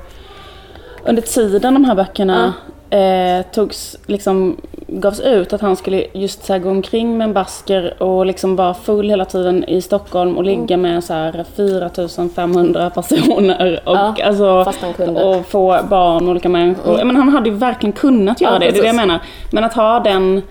under 1.04 1.22
tiden 1.22 1.74
de 1.74 1.85
här 1.85 1.94
böckerna. 1.94 2.52
Eh, 2.92 3.42
togs, 3.52 3.96
liksom, 4.07 4.57
gavs 4.87 5.20
ut, 5.20 5.52
att 5.52 5.61
han 5.61 5.76
skulle 5.76 6.05
just 6.12 6.44
så 6.44 6.52
här, 6.52 6.61
gå 6.61 6.70
omkring 6.70 7.18
med 7.18 7.24
en 7.24 7.33
basker 7.33 8.02
och 8.02 8.26
liksom 8.26 8.57
vara 8.57 8.74
full 8.74 9.09
hela 9.09 9.24
tiden 9.24 9.64
i 9.64 9.83
Stockholm 9.83 10.37
och 10.37 10.44
ligga 10.44 10.74
mm. 10.74 10.81
med 10.81 11.05
så 11.05 11.12
här 11.12 11.44
4500 11.57 12.90
personer 12.90 13.81
och, 13.85 13.96
ja, 13.96 14.14
alltså, 14.24 14.66
och 15.14 15.46
få 15.46 15.78
barn 15.90 16.24
och 16.24 16.31
olika 16.31 16.48
människor. 16.48 16.94
Mm. 16.94 17.07
Men 17.07 17.16
han 17.16 17.28
hade 17.28 17.48
ju 17.48 17.55
verkligen 17.55 17.92
kunnat 17.92 18.40
göra 18.40 18.59
det, 18.59 18.70
det 18.70 18.78
är 18.78 18.83
det 18.83 18.87
jag 18.87 18.96
menar. 18.96 19.20
Men 19.50 19.64
att 19.64 19.74
ha 19.74 20.00
den 20.00 20.42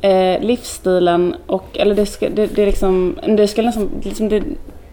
eh, 0.00 0.40
livsstilen 0.40 1.34
och, 1.46 1.78
eller 1.78 1.94
det 1.94 2.06
ska, 2.06 2.28
det, 2.28 2.46
det 2.46 2.66
liksom, 2.66 3.18
det 3.26 3.48
ska 3.48 3.62
nästan, 3.62 3.90
liksom 4.02 4.28
det, 4.28 4.40
det 4.40 4.46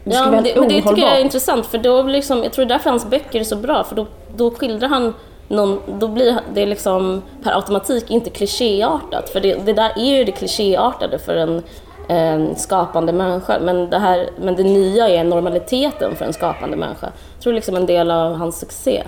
ja, 0.03 0.31
men 0.31 0.43
det, 0.43 0.59
men 0.59 0.69
det 0.69 0.81
tycker 0.81 1.01
jag 1.01 1.17
är 1.17 1.21
intressant 1.21 1.65
för 1.65 1.77
då 1.77 2.03
liksom, 2.03 2.43
jag 2.43 2.53
tror 2.53 2.65
det 2.65 2.73
är 2.73 2.77
därför 2.77 2.89
hans 2.89 3.09
böcker 3.09 3.39
är 3.39 3.43
så 3.43 3.55
bra 3.55 3.83
för 3.83 3.95
då, 3.95 4.05
då 4.35 4.51
skildrar 4.51 4.89
han 4.89 5.13
någon, 5.47 5.99
då 5.99 6.07
blir 6.07 6.39
det 6.53 6.65
liksom 6.65 7.21
per 7.43 7.51
automatik 7.51 8.11
inte 8.11 8.29
klichéartat 8.29 9.29
för 9.29 9.39
det, 9.39 9.55
det 9.65 9.73
där 9.73 9.91
är 9.95 10.17
ju 10.17 10.23
det 10.23 10.31
klichéartade 10.31 11.19
för 11.19 11.35
en 11.35 11.63
eh, 12.09 12.55
skapande 12.55 13.13
människa 13.13 13.59
men 13.59 13.89
det, 13.89 13.99
här, 13.99 14.29
men 14.39 14.55
det 14.55 14.63
nya 14.63 15.09
är 15.09 15.23
normaliteten 15.23 16.15
för 16.15 16.25
en 16.25 16.33
skapande 16.33 16.77
människa. 16.77 17.11
Jag 17.35 17.43
tror 17.43 17.53
liksom 17.53 17.75
en 17.75 17.85
del 17.85 18.11
av 18.11 18.33
hans 18.33 18.59
succé. 18.59 19.03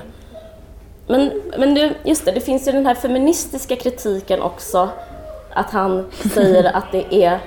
Men, 1.08 1.42
men 1.58 1.76
du, 1.76 1.94
just 2.04 2.26
det, 2.26 2.32
det 2.32 2.42
finns 2.42 2.68
ju 2.68 2.72
den 2.72 2.86
här 2.86 2.96
feministiska 2.96 3.76
kritiken 3.76 4.42
också 4.42 4.90
att 5.54 5.72
han 5.72 6.06
säger 6.34 6.76
att 6.76 6.92
det 6.92 7.16
är 7.24 7.40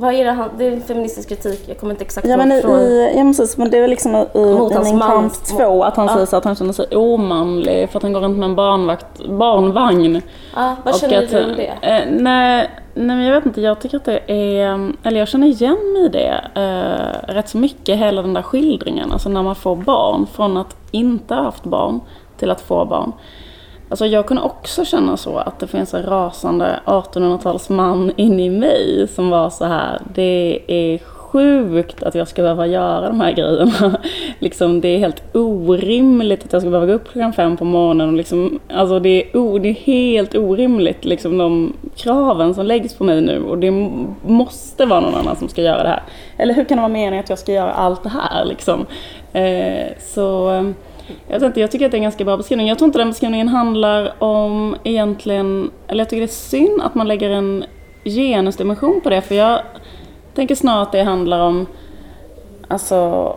vad 0.00 0.14
är 0.14 0.24
det 0.24 0.30
han, 0.30 0.50
det 0.58 0.66
är 0.66 0.80
feministisk 0.80 1.28
kritik, 1.28 1.64
jag 1.66 1.78
kommer 1.78 1.92
inte 1.92 2.04
exakt 2.04 2.26
ja, 2.26 2.36
men 2.36 2.52
i, 2.52 3.12
ja 3.16 3.22
precis, 3.22 3.56
men 3.56 3.70
det 3.70 3.78
är 3.78 3.88
liksom 3.88 4.16
i, 4.16 4.26
i 4.34 4.84
Min 4.84 5.00
kamp 5.00 5.32
2 5.32 5.82
att 5.84 5.96
han 5.96 6.06
ja. 6.06 6.12
säger 6.12 6.26
så 6.26 6.36
att 6.36 6.44
han 6.44 6.56
känner 6.56 6.72
sig 6.72 6.86
omanlig 6.96 7.90
för 7.90 7.98
att 7.98 8.02
han 8.02 8.12
går 8.12 8.20
runt 8.20 8.38
med 8.38 8.48
en 8.48 8.54
barnvakt, 8.54 9.26
barnvagn. 9.28 10.22
Ja, 10.56 10.76
vad 10.84 11.00
känner 11.00 11.22
att, 11.22 11.30
du 11.30 11.44
om 11.44 11.56
det? 11.56 11.72
Eh, 11.82 12.04
nej, 12.10 12.70
nej 12.94 13.16
men 13.16 13.24
jag 13.24 13.34
vet 13.34 13.46
inte, 13.46 13.60
jag 13.60 13.80
tycker 13.80 13.96
att 13.96 14.04
det 14.04 14.32
är, 14.32 14.92
eller 15.02 15.18
jag 15.18 15.28
känner 15.28 15.46
igen 15.46 15.92
mig 15.92 16.04
i 16.04 16.08
det 16.08 16.44
eh, 16.54 17.34
rätt 17.34 17.48
så 17.48 17.58
mycket, 17.58 17.98
hela 17.98 18.22
den 18.22 18.34
där 18.34 18.42
skildringen, 18.42 19.12
alltså 19.12 19.28
när 19.28 19.42
man 19.42 19.54
får 19.54 19.76
barn, 19.76 20.26
från 20.32 20.56
att 20.56 20.76
inte 20.90 21.34
ha 21.34 21.42
haft 21.42 21.64
barn 21.64 22.00
till 22.38 22.50
att 22.50 22.60
få 22.60 22.84
barn. 22.84 23.12
Alltså 23.90 24.06
jag 24.06 24.26
kunde 24.26 24.42
också 24.42 24.84
känna 24.84 25.16
så 25.16 25.36
att 25.36 25.58
det 25.58 25.66
finns 25.66 25.94
en 25.94 26.02
rasande 26.02 26.80
1800-talsman 26.84 28.12
inne 28.16 28.44
i 28.44 28.50
mig 28.50 29.08
som 29.14 29.30
var 29.30 29.50
så 29.50 29.64
här, 29.64 30.00
det 30.14 30.60
är 30.66 30.98
sjukt 30.98 32.02
att 32.02 32.14
jag 32.14 32.28
ska 32.28 32.42
behöva 32.42 32.66
göra 32.66 33.08
de 33.08 33.20
här 33.20 33.32
grejerna. 33.32 34.00
liksom, 34.38 34.80
det 34.80 34.88
är 34.88 34.98
helt 34.98 35.36
orimligt 35.36 36.44
att 36.44 36.52
jag 36.52 36.62
ska 36.62 36.70
behöva 36.70 36.86
gå 36.86 36.92
upp 36.92 37.12
klockan 37.12 37.32
fem 37.32 37.56
på 37.56 37.64
morgonen. 37.64 38.08
Och 38.08 38.14
liksom, 38.14 38.60
alltså 38.68 39.00
det, 39.00 39.08
är 39.08 39.36
o, 39.36 39.58
det 39.58 39.68
är 39.68 39.74
helt 39.74 40.34
orimligt, 40.34 41.04
liksom, 41.04 41.38
de 41.38 41.72
kraven 41.96 42.54
som 42.54 42.66
läggs 42.66 42.94
på 42.94 43.04
mig 43.04 43.20
nu. 43.20 43.42
Och 43.42 43.58
det 43.58 43.70
måste 44.26 44.86
vara 44.86 45.00
någon 45.00 45.14
annan 45.14 45.36
som 45.36 45.48
ska 45.48 45.62
göra 45.62 45.82
det 45.82 45.88
här. 45.88 46.02
Eller 46.36 46.54
hur 46.54 46.64
kan 46.64 46.76
det 46.76 46.82
vara 46.82 46.92
meningen 46.92 47.24
att 47.24 47.30
jag 47.30 47.38
ska 47.38 47.52
göra 47.52 47.72
allt 47.72 48.02
det 48.02 48.12
här? 48.22 48.44
Liksom? 48.44 48.86
Eh, 49.32 49.86
så 50.00 50.50
jag, 51.28 51.42
inte, 51.42 51.60
jag 51.60 51.70
tycker 51.70 51.86
att 51.86 51.92
det 51.92 51.96
är 51.96 51.98
en 51.98 52.02
ganska 52.02 52.24
bra 52.24 52.36
beskrivning. 52.36 52.68
Jag 52.68 52.78
tror 52.78 52.86
inte 52.86 52.98
den 52.98 53.08
beskrivningen 53.08 53.48
handlar 53.48 54.22
om 54.22 54.76
egentligen, 54.84 55.70
eller 55.86 56.00
jag 56.00 56.08
tycker 56.08 56.20
det 56.20 56.24
är 56.24 56.28
synd 56.28 56.82
att 56.82 56.94
man 56.94 57.08
lägger 57.08 57.30
en 57.30 57.64
genusdimension 58.04 59.00
på 59.00 59.10
det, 59.10 59.20
för 59.20 59.34
jag 59.34 59.60
tänker 60.34 60.54
snarare 60.54 60.82
att 60.82 60.92
det 60.92 61.02
handlar 61.02 61.40
om 61.40 61.66
alltså 62.68 63.36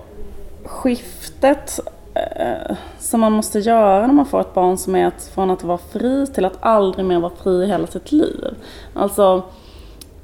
skiftet 0.66 1.80
eh, 2.14 2.76
som 3.00 3.20
man 3.20 3.32
måste 3.32 3.60
göra 3.60 4.08
när 4.08 4.14
man 4.14 4.26
får 4.26 4.42
ett 4.42 4.54
barn 4.54 4.78
som 4.78 4.96
är 4.96 5.08
att 5.08 5.32
från 5.36 5.52
att 5.52 5.64
vara 5.64 5.78
fri 5.78 6.28
till 6.28 6.46
att 6.46 6.58
aldrig 6.60 7.06
mer 7.06 7.20
vara 7.20 7.34
fri 7.44 7.64
i 7.64 7.68
hela 7.68 7.88
sitt 7.88 8.12
liv. 8.12 8.46
Alltså 8.94 9.44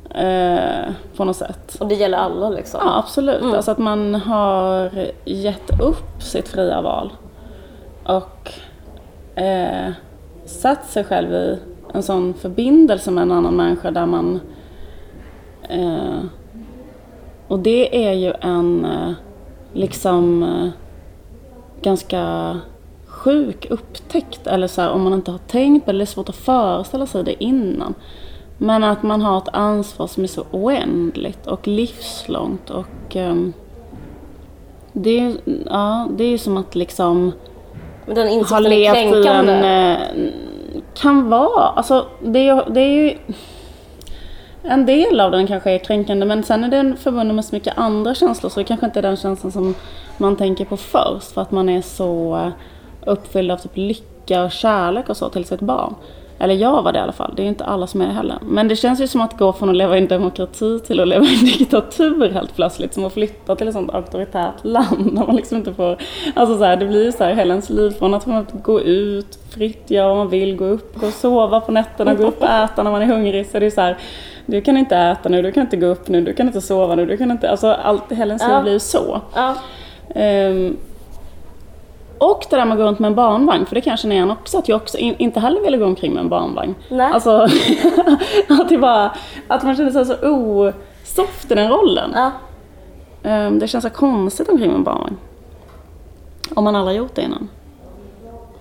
eh, 0.09 0.91
på 1.15 1.25
något 1.25 1.37
sätt. 1.37 1.77
Och 1.79 1.87
det 1.87 1.95
gäller 1.95 2.17
alla 2.17 2.49
liksom? 2.49 2.79
Ja 2.83 2.97
absolut, 2.97 3.41
mm. 3.41 3.53
alltså 3.53 3.71
att 3.71 3.77
man 3.77 4.15
har 4.15 4.91
gett 5.25 5.81
upp 5.81 6.21
sitt 6.23 6.47
fria 6.47 6.81
val 6.81 7.11
och 8.09 8.51
eh, 9.41 9.91
satt 10.45 10.89
sig 10.89 11.03
själv 11.03 11.33
i 11.33 11.59
en 11.93 12.03
sån 12.03 12.33
förbindelse 12.33 13.11
med 13.11 13.21
en 13.21 13.31
annan 13.31 13.55
människa 13.55 13.91
där 13.91 14.05
man... 14.05 14.39
Eh, 15.69 16.19
och 17.47 17.59
det 17.59 18.07
är 18.07 18.13
ju 18.13 18.33
en 18.41 18.85
eh, 18.85 19.11
liksom 19.73 20.43
eh, 20.43 20.69
ganska 21.81 22.57
sjuk 23.05 23.67
upptäckt, 23.69 24.47
eller 24.47 24.67
så 24.67 24.81
här, 24.81 24.91
om 24.91 25.01
man 25.03 25.13
inte 25.13 25.31
har 25.31 25.37
tänkt 25.37 25.85
på 25.85 25.91
det, 25.91 25.97
det 25.97 26.03
är 26.03 26.05
svårt 26.05 26.29
att 26.29 26.35
föreställa 26.35 27.05
sig 27.05 27.23
det 27.23 27.43
innan. 27.43 27.93
Men 28.57 28.83
att 28.83 29.03
man 29.03 29.21
har 29.21 29.37
ett 29.37 29.53
ansvar 29.53 30.07
som 30.07 30.23
är 30.23 30.27
så 30.27 30.43
oändligt 30.51 31.47
och 31.47 31.67
livslångt 31.67 32.69
och 32.69 33.15
ehm, 33.15 33.53
det, 34.93 35.19
är, 35.19 35.35
ja, 35.65 36.07
det 36.11 36.23
är 36.23 36.37
som 36.37 36.57
att 36.57 36.75
liksom 36.75 37.31
men 38.09 38.15
den 38.15 38.27
insikten 38.29 38.65
är 38.71 38.93
kränkande. 38.93 39.53
en... 39.53 39.91
eh, 39.91 40.31
Kan 40.93 41.29
vara. 41.29 41.67
Alltså 41.69 42.05
det 42.23 42.63
det 42.69 42.81
är 42.81 42.87
ju... 43.03 43.17
En 44.63 44.85
del 44.85 45.19
av 45.19 45.31
den 45.31 45.47
kanske 45.47 45.71
är 45.71 45.77
kränkande 45.77 46.25
men 46.25 46.43
sen 46.43 46.63
är 46.63 46.67
den 46.69 46.97
förbunden 46.97 47.35
med 47.35 47.45
så 47.45 47.55
mycket 47.55 47.77
andra 47.77 48.13
känslor 48.15 48.49
så 48.49 48.59
det 48.59 48.63
kanske 48.63 48.85
inte 48.85 48.99
är 48.99 49.03
den 49.03 49.17
känslan 49.17 49.51
som 49.51 49.75
man 50.17 50.35
tänker 50.35 50.65
på 50.65 50.77
först 50.77 51.31
för 51.31 51.41
att 51.41 51.51
man 51.51 51.69
är 51.69 51.81
så 51.81 52.35
eh, 52.35 52.49
uppfylld 53.05 53.51
av 53.51 53.57
typ 53.57 53.71
lycka 53.77 54.43
och 54.43 54.51
kärlek 54.51 55.09
och 55.09 55.17
så 55.17 55.29
till 55.29 55.45
sitt 55.45 55.59
barn. 55.59 55.95
Eller 56.39 56.53
jag 56.53 56.81
var 56.81 56.91
det 56.91 56.99
i 56.99 57.01
alla 57.01 57.11
fall, 57.11 57.33
det 57.35 57.43
är 57.43 57.47
inte 57.47 57.65
alla 57.65 57.87
som 57.87 58.01
är 58.01 58.07
det 58.07 58.13
heller. 58.13 58.37
Men 58.41 58.67
det 58.67 58.75
känns 58.75 59.01
ju 59.01 59.07
som 59.07 59.21
att 59.21 59.37
gå 59.37 59.53
från 59.53 59.69
att 59.69 59.75
leva 59.75 59.95
i 59.95 60.01
en 60.01 60.07
demokrati 60.07 60.79
till 60.79 60.99
att 60.99 61.07
leva 61.07 61.25
i 61.25 61.39
en 61.39 61.45
diktatur 61.59 62.29
helt 62.29 62.55
plötsligt. 62.55 62.93
Som 62.93 63.05
att 63.05 63.13
flytta 63.13 63.55
till 63.55 63.67
ett 63.67 63.73
sånt 63.73 63.93
auktoritärt 63.93 64.53
land 64.61 65.15
där 65.15 65.25
man 65.27 65.35
liksom 65.35 65.57
inte 65.57 65.73
får... 65.73 65.97
Alltså 66.35 66.57
så 66.57 66.63
här, 66.63 66.75
det 66.75 66.85
blir 66.85 67.05
ju 67.05 67.11
så 67.11 67.23
här 67.23 67.33
hela 67.33 67.53
ens 67.53 67.69
liv 67.69 67.89
från 67.91 68.13
att 68.13 68.25
man 68.25 68.45
gå 68.63 68.81
ut 68.81 69.39
fritt, 69.49 69.91
göra 69.91 70.07
vad 70.07 70.17
man 70.17 70.29
vill, 70.29 70.55
gå 70.55 70.65
upp, 70.65 70.99
gå 70.99 71.07
och 71.07 71.13
sova 71.13 71.59
på 71.61 71.71
nätterna, 71.71 72.13
gå 72.13 72.23
upp 72.27 72.41
och 72.41 72.49
äta 72.49 72.83
när 72.83 72.91
man 72.91 73.01
är 73.01 73.05
hungrig. 73.05 73.45
Så 73.45 73.59
det 73.59 73.65
är 73.65 73.69
så 73.69 73.81
här, 73.81 73.97
du 74.45 74.61
kan 74.61 74.77
inte 74.77 74.97
äta 74.97 75.29
nu, 75.29 75.41
du 75.41 75.51
kan 75.51 75.61
inte 75.61 75.77
gå 75.77 75.85
upp 75.87 76.07
nu, 76.07 76.21
du 76.21 76.33
kan 76.33 76.47
inte 76.47 76.61
sova 76.61 76.95
nu, 76.95 77.05
du 77.05 77.17
kan 77.17 77.31
inte... 77.31 77.51
Alltså 77.51 77.67
allt, 77.67 78.11
hela 78.11 78.25
ens 78.25 78.43
Ja. 78.43 78.55
liv 78.55 78.63
blir 78.63 78.73
ju 78.73 78.79
så. 78.79 79.21
Ja, 79.35 79.55
Ehm, 80.15 80.77
och 82.19 82.45
det 82.49 82.55
där 82.55 82.65
med 82.65 82.73
att 82.73 82.79
gå 82.79 82.83
runt 82.85 82.99
med 82.99 83.07
en 83.07 83.15
barnvagn, 83.15 83.65
för 83.65 83.75
det 83.75 83.81
kan 83.81 83.91
jag 83.91 83.99
känna 83.99 84.13
igen 84.13 84.31
också, 84.31 84.57
att 84.57 84.69
jag 84.69 84.75
också 84.75 84.97
in, 84.97 85.15
inte 85.17 85.39
heller 85.39 85.61
ville 85.61 85.77
gå 85.77 85.85
omkring 85.85 86.13
med 86.13 86.21
en 86.21 86.29
barnvagn. 86.29 86.75
Nej. 86.89 87.11
Alltså, 87.13 87.31
att, 88.49 88.69
det 88.69 88.77
bara, 88.77 89.11
att 89.47 89.63
man 89.63 89.75
känner 89.75 89.91
sig 89.91 90.05
så 90.05 90.15
osoft 90.21 91.51
i 91.51 91.55
den 91.55 91.69
rollen. 91.69 92.11
ja. 92.15 92.31
Ehm, 93.23 93.59
det 93.59 93.67
känns 93.67 93.83
så 93.83 93.89
konstigt 93.89 94.49
omkring 94.49 94.67
med 94.67 94.75
en 94.75 94.83
barnvagn. 94.83 95.17
Om 96.53 96.63
man 96.63 96.75
aldrig 96.75 96.97
gjort 96.97 97.15
det 97.15 97.21
innan. 97.21 97.49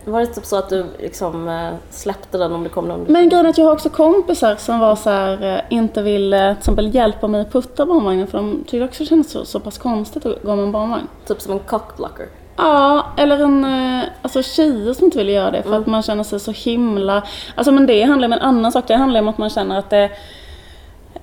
Var 0.04 0.20
det 0.20 0.26
typ 0.26 0.44
så 0.44 0.56
att 0.56 0.68
du 0.68 0.86
liksom 0.98 1.48
eh, 1.48 1.70
släppte 1.90 2.38
den 2.38 2.52
om 2.52 2.62
det 2.62 2.68
kom 2.68 2.88
någon? 2.88 3.04
Men 3.08 3.28
grejen 3.28 3.46
är 3.46 3.50
att 3.50 3.58
jag 3.58 3.64
har 3.64 3.72
också 3.72 3.88
kompisar 3.88 4.56
som 4.56 4.78
var 4.78 4.96
så 4.96 5.10
här, 5.10 5.54
eh, 5.54 5.60
inte 5.68 6.02
ville 6.02 6.54
till 6.54 6.58
exempel 6.58 6.94
hjälpa 6.94 7.28
mig 7.28 7.40
att 7.40 7.52
putta 7.52 7.86
barnvagnen 7.86 8.26
för 8.26 8.38
de 8.38 8.64
tyckte 8.66 8.84
också 8.84 9.02
det 9.02 9.08
kändes 9.08 9.30
så, 9.30 9.44
så 9.44 9.60
pass 9.60 9.78
konstigt 9.78 10.26
att 10.26 10.42
gå 10.42 10.56
med 10.56 10.64
en 10.64 10.72
barnvagn. 10.72 11.06
Typ 11.26 11.40
som 11.40 11.52
en 11.52 11.58
cockblocker? 11.58 12.26
Ja, 12.58 13.06
eller 13.16 13.38
en, 13.44 13.64
eh, 13.64 14.08
alltså 14.22 14.42
tjejer 14.42 14.92
som 14.92 15.04
inte 15.04 15.18
vill 15.18 15.28
göra 15.28 15.50
det 15.50 15.62
för 15.62 15.76
att 15.76 15.86
man 15.86 16.02
känner 16.02 16.24
sig 16.24 16.40
så 16.40 16.52
himla... 16.52 17.22
Alltså 17.54 17.72
men 17.72 17.86
det 17.86 18.02
handlar 18.02 18.28
om 18.28 18.32
en 18.32 18.38
annan 18.38 18.72
sak. 18.72 18.84
Det 18.88 18.96
handlar 18.96 19.20
om 19.20 19.28
att 19.28 19.38
man 19.38 19.50
känner 19.50 19.78
att 19.78 19.90
det 19.90 20.10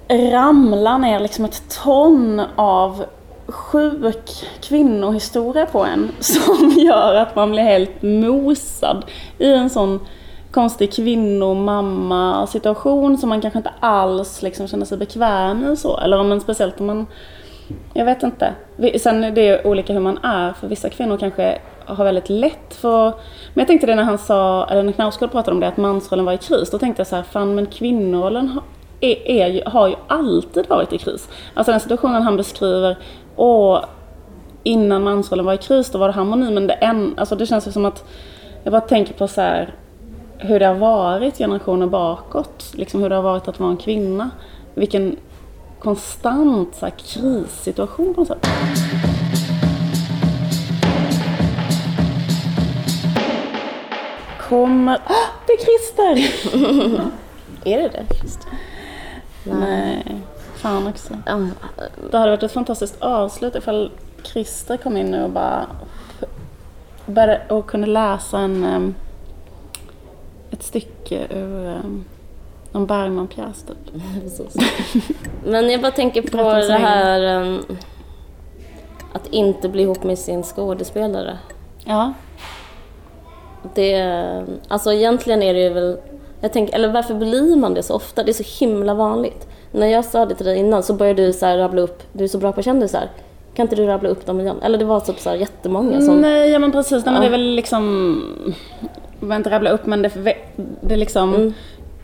ramlar 0.09 0.97
ner 0.97 1.19
liksom 1.19 1.45
ett 1.45 1.81
ton 1.83 2.41
av 2.55 3.05
sjuk 3.47 4.47
kvinnohistoria 4.61 5.65
på 5.65 5.85
en 5.85 6.11
som 6.19 6.69
gör 6.77 7.15
att 7.15 7.35
man 7.35 7.51
blir 7.51 7.63
helt 7.63 8.01
mosad 8.01 9.05
i 9.37 9.53
en 9.53 9.69
sån 9.69 9.99
konstig 10.51 10.93
kvinnomamma 10.93 12.47
situation 12.47 13.17
som 13.17 13.29
man 13.29 13.41
kanske 13.41 13.59
inte 13.59 13.73
alls 13.79 14.41
liksom 14.41 14.67
känner 14.67 14.85
sig 14.85 14.97
bekväm 14.97 15.71
i 15.73 15.75
så. 15.75 15.97
Eller 15.97 16.19
om 16.19 16.29
man 16.29 16.41
speciellt 16.41 16.79
om 16.79 16.85
man 16.85 17.07
jag 17.93 18.05
vet 18.05 18.23
inte. 18.23 18.53
Sen 18.99 19.23
är 19.23 19.31
det 19.31 19.65
olika 19.65 19.93
hur 19.93 19.99
man 19.99 20.17
är, 20.17 20.53
för 20.53 20.67
vissa 20.67 20.89
kvinnor 20.89 21.17
kanske 21.17 21.57
har 21.85 22.03
väldigt 22.03 22.29
lätt 22.29 22.73
för... 22.73 23.05
Men 23.53 23.61
jag 23.61 23.67
tänkte 23.67 23.87
det 23.87 23.95
när 23.95 24.03
han 24.03 24.17
sa, 24.17 24.67
eller 24.67 24.83
när 24.83 24.91
Knausgård 24.91 25.31
pratade 25.31 25.55
om 25.55 25.59
det, 25.59 25.67
att 25.67 25.77
mansrollen 25.77 26.25
var 26.25 26.33
i 26.33 26.37
kris. 26.37 26.69
Då 26.71 26.77
tänkte 26.77 26.99
jag 26.99 27.07
så 27.07 27.15
här, 27.15 27.23
fan 27.23 27.55
men 27.55 27.65
kvinnorollen 27.65 28.47
har, 28.47 28.63
är, 29.01 29.27
är 29.27 29.47
ju, 29.47 29.61
har 29.65 29.87
ju 29.87 29.95
alltid 30.07 30.69
varit 30.69 30.93
i 30.93 30.97
kris. 30.97 31.29
Alltså 31.53 31.71
den 31.71 31.79
situationen 31.79 32.21
han 32.21 32.37
beskriver, 32.37 32.97
och 33.35 33.79
innan 34.63 35.03
mansrollen 35.03 35.45
var 35.45 35.53
i 35.53 35.57
kris, 35.57 35.91
då 35.91 35.97
var 35.97 36.07
det 36.07 36.13
harmoni. 36.13 36.51
Men 36.51 36.67
det, 36.67 36.73
en, 36.73 37.13
alltså 37.17 37.35
det 37.35 37.45
känns 37.45 37.67
ju 37.67 37.71
som 37.71 37.85
att, 37.85 38.05
jag 38.63 38.71
bara 38.71 38.81
tänker 38.81 39.13
på 39.13 39.27
så 39.27 39.41
här, 39.41 39.73
hur 40.37 40.59
det 40.59 40.65
har 40.65 40.75
varit 40.75 41.37
generationer 41.37 41.87
bakåt. 41.87 42.73
Liksom 42.73 43.01
hur 43.01 43.09
det 43.09 43.15
har 43.15 43.23
varit 43.23 43.47
att 43.47 43.59
vara 43.59 43.71
en 43.71 43.77
kvinna. 43.77 44.29
Vilken 44.73 45.15
konstant 45.85 46.75
så 46.75 46.85
här, 46.85 46.93
krissituation 46.97 48.13
på 48.13 48.21
något 48.21 48.27
sätt. 48.27 48.47
Kommer... 54.49 54.93
Ah, 55.05 55.27
det 55.47 55.53
är 55.53 55.57
Christer! 55.57 56.15
Är 57.65 57.77
det 57.77 57.89
det? 57.89 58.05
Nej, 59.43 60.21
fan 60.55 60.87
också. 60.87 61.13
Det 62.11 62.17
hade 62.17 62.31
varit 62.31 62.43
ett 62.43 62.51
fantastiskt 62.51 63.01
avslut 63.01 63.55
ifall 63.55 63.91
Christer 64.23 64.77
kom 64.77 64.97
in 64.97 65.11
nu 65.11 65.23
och 65.23 65.29
bara 65.29 65.65
började, 67.05 67.41
och 67.49 67.67
kunde 67.67 67.87
läsa 67.87 68.39
en, 68.39 68.63
em, 68.63 68.95
ett 70.51 70.63
stycke 70.63 71.27
ur 71.29 71.81
um, 72.75 72.81
en 72.81 72.87
Bergman-pjäs 72.87 73.63
typ. 73.63 73.93
Men 75.45 75.69
jag 75.69 75.81
bara 75.81 75.91
tänker 75.91 76.21
på 76.21 76.37
det 76.53 76.73
här 76.73 77.21
ehm, 77.21 77.59
att 79.13 79.27
inte 79.27 79.69
bli 79.69 79.83
ihop 79.83 80.03
med 80.03 80.19
sin 80.19 80.43
skådespelare. 80.43 81.37
Ja. 81.85 82.13
Det, 83.75 84.03
alltså 84.67 84.93
egentligen 84.93 85.43
är 85.43 85.53
det 85.53 85.59
ju 85.59 85.69
väl, 85.69 85.97
jag 86.41 86.53
tänker, 86.53 86.75
eller 86.75 86.91
varför 86.91 87.13
blir 87.15 87.55
man 87.55 87.73
det 87.73 87.83
så 87.83 87.95
ofta? 87.95 88.23
Det 88.23 88.31
är 88.31 88.43
så 88.43 88.65
himla 88.65 88.93
vanligt. 88.93 89.47
När 89.71 89.87
jag 89.87 90.05
sa 90.05 90.25
det 90.25 90.35
till 90.35 90.45
dig 90.45 90.57
innan 90.57 90.83
så 90.83 90.93
började 90.93 91.25
du 91.25 91.33
så 91.33 91.45
här 91.45 91.57
rabbla 91.57 91.81
upp, 91.81 92.03
du 92.13 92.23
är 92.23 92.27
så 92.27 92.37
bra 92.37 92.51
på 92.51 92.61
kändisar. 92.61 93.09
Kan 93.55 93.63
inte 93.63 93.75
du 93.75 93.85
rabbla 93.85 94.09
upp 94.09 94.25
dem 94.25 94.39
igen? 94.39 94.57
Eller 94.63 94.77
det 94.77 94.85
var 94.85 94.99
typ 94.99 95.19
så 95.19 95.29
här 95.29 95.37
jättemånga 95.37 96.01
som... 96.01 96.21
Nej, 96.21 96.49
ja 96.49 96.59
men 96.59 96.71
precis. 96.71 97.05
Nej, 97.05 97.13
men 97.13 97.13
Ja. 97.13 97.19
det 97.19 97.27
är 97.27 97.31
väl 97.31 97.55
liksom... 97.55 98.21
Jag 99.19 99.27
vill 99.27 99.37
inte 99.37 99.49
rabbla 99.49 99.69
upp 99.69 99.85
men 99.85 100.01
det, 100.01 100.11
det 100.81 100.93
är 100.93 100.97
liksom... 100.97 101.35
Mm. 101.35 101.53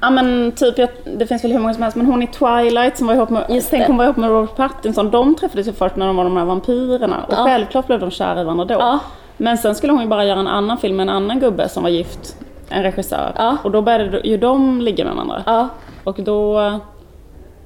Ja 0.02 0.10
men 0.10 0.52
typ, 0.52 0.78
jag, 0.78 0.89
det 1.18 1.26
finns 1.28 1.43
väl 1.43 1.52
hur 1.52 1.60
många 1.60 1.74
som 1.74 1.84
helst, 1.84 1.97
men 1.97 2.06
hon 2.06 2.22
i 2.24 2.28
Twilight 2.28 2.97
som 2.97 3.08
var 3.08 3.14
ihop 3.14 3.30
med, 3.30 3.45
Just 3.49 3.70
tänk 3.70 3.84
det. 3.84 3.88
hon 3.88 3.97
var 3.97 4.06
ihop 4.06 4.18
med 4.18 4.30
Robert 4.30 4.56
Pattinson, 4.56 5.12
de 5.12 5.36
träffades 5.36 5.68
ju 5.68 5.74
först 5.74 5.95
när 5.95 6.08
de 6.08 6.16
var 6.16 6.24
de 6.24 6.38
här 6.38 6.45
vampyrerna 6.45 7.24
och 7.28 7.34
Ja. 7.34 7.43
självklart 7.45 7.88
blev 7.88 7.99
de 7.99 8.12
kära 8.12 8.41
i 8.41 8.43
varandra 8.43 8.66
då. 8.66 8.74
Ja. 8.74 8.99
Men 9.38 9.58
sen 9.58 9.76
skulle 9.76 9.93
hon 9.93 10.02
ju 10.02 10.08
bara 10.08 10.26
göra 10.26 10.39
en 10.39 10.47
annan 10.47 10.78
film 10.78 10.95
med 10.95 11.04
en 11.04 11.10
annan 11.10 11.39
gubbe 11.39 11.70
som 11.70 11.84
var 11.84 11.89
gift, 11.89 12.36
en 12.70 12.84
regissör. 12.84 13.32
Ja. 13.36 13.58
Och 13.64 13.72
då 13.72 13.82
började 13.82 14.22
ju 14.28 14.38
de 14.38 14.82
ligga 14.82 15.06
med 15.06 15.14
varandra. 15.14 15.43
Ja, 15.45 15.68
Och 16.04 16.20
då, 16.24 16.72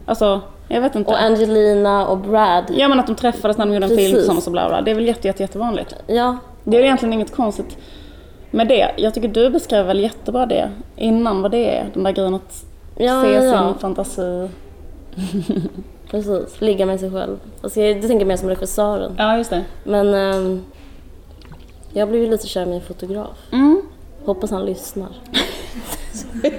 alltså, 0.06 0.42
jag 0.68 0.82
vet 0.82 0.96
inte. 0.96 1.12
och 1.12 1.22
Angelina 1.22 2.08
och 2.08 2.18
Brad. 2.18 2.64
Ja 2.78 2.88
men 2.88 3.00
att 3.00 3.08
de 3.08 3.16
träffades 3.16 3.58
när 3.58 3.66
de 3.66 3.74
gjorde 3.74 3.86
en 3.86 3.90
film 3.90 4.00
Precis. 4.00 4.16
tillsammans 4.16 4.46
och 4.48 4.52
bla 4.52 4.68
bla. 4.70 4.82
Det 4.82 4.92
är 4.92 4.96
väl 4.96 5.06
jätte, 5.08 5.28
jätte, 5.28 5.44
jättevanligt. 5.44 5.96
Ja, 6.08 6.38
Det 6.64 6.78
är 6.78 6.82
egentligen 6.82 7.14
inget 7.14 7.36
konstigt 7.36 7.78
med 8.56 8.68
det. 8.68 8.92
Jag 8.98 9.14
tycker 9.14 9.28
du 9.28 9.50
beskrev 9.50 9.86
väl 9.86 10.00
jättebra 10.00 10.46
det 10.46 10.72
innan 10.96 11.42
vad 11.42 11.52
det 11.52 11.78
är. 11.78 11.90
Den 11.94 12.04
där 12.04 12.12
grejen 12.12 12.34
att 12.34 12.66
Ja, 12.98 13.22
se 13.24 13.32
ja, 13.32 13.42
sin 13.72 13.80
fantasi. 13.80 14.50
precis. 16.10 16.62
Ligga 16.62 16.86
med 16.86 17.00
sig 17.00 17.12
själv. 17.12 17.38
Alltså 17.62 17.82
jag, 17.82 17.98
jag 17.98 18.08
tänker 18.08 18.26
mer 18.26 18.38
som 18.38 18.50
regissören. 18.50 19.16
Ja, 19.18 19.38
just 19.38 19.50
det. 19.50 19.64
Men 19.84 20.14
ehm, 20.14 20.62
jag 21.94 22.10
blev 22.10 22.22
ju 22.24 22.30
lite 22.30 22.48
kär 22.48 22.62
i 22.64 22.66
min 22.66 22.82
fotograf. 22.82 23.38
Mm. 23.52 23.82
Hoppas 24.26 24.52
han 24.52 24.66
lyssnar. 24.66 25.10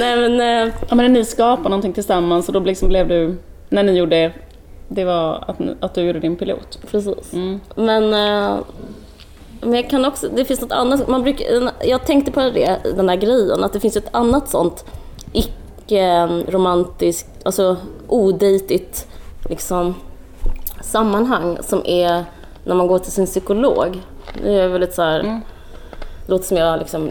Nej 0.00 0.16
men, 0.16 0.40
eh, 0.40 0.74
Ja, 0.88 0.94
men 0.94 0.98
när 0.98 1.08
ni 1.08 1.24
skapade 1.24 1.68
någonting 1.68 1.92
tillsammans 1.92 2.48
och 2.48 2.54
då 2.54 2.60
liksom 2.60 2.88
blev 2.88 3.08
du, 3.08 3.36
när 3.68 3.82
ni 3.82 3.92
gjorde, 3.92 4.32
det 4.88 5.04
var 5.04 5.44
att, 5.46 5.56
att 5.80 5.94
du 5.94 6.00
gjorde 6.02 6.20
din 6.20 6.36
pilot. 6.36 6.78
precis. 6.90 7.32
Mm. 7.32 7.60
Men, 7.74 8.14
eh, 8.14 8.58
men 9.60 9.74
jag 9.74 9.90
kan 9.90 10.04
också, 10.04 10.28
det 10.28 10.44
finns 10.44 10.60
något 10.60 10.72
annat, 10.72 11.08
man 11.08 11.22
brukar, 11.22 11.70
jag 11.82 12.06
tänkte 12.06 12.30
på 12.32 12.40
det, 12.40 12.78
den 12.96 13.08
här 13.08 13.16
grejen, 13.16 13.64
att 13.64 13.72
det 13.72 13.80
finns 13.80 13.96
ett 13.96 14.08
annat 14.14 14.48
sånt 14.48 14.84
icke-romantiskt, 15.32 17.28
alltså 17.42 17.76
odejtigt 18.08 19.06
liksom, 19.48 19.94
sammanhang 20.82 21.58
som 21.62 21.82
är 21.86 22.24
när 22.64 22.74
man 22.74 22.86
går 22.86 22.98
till 22.98 23.12
sin 23.12 23.26
psykolog. 23.26 24.00
Det 24.42 24.52
är 24.52 24.68
väldigt 24.68 24.94
så 24.94 25.02
här, 25.02 25.20
Mm. 25.20 25.40
låter 26.26 26.44
som 26.44 26.56
jag 26.56 26.78
liksom, 26.78 27.10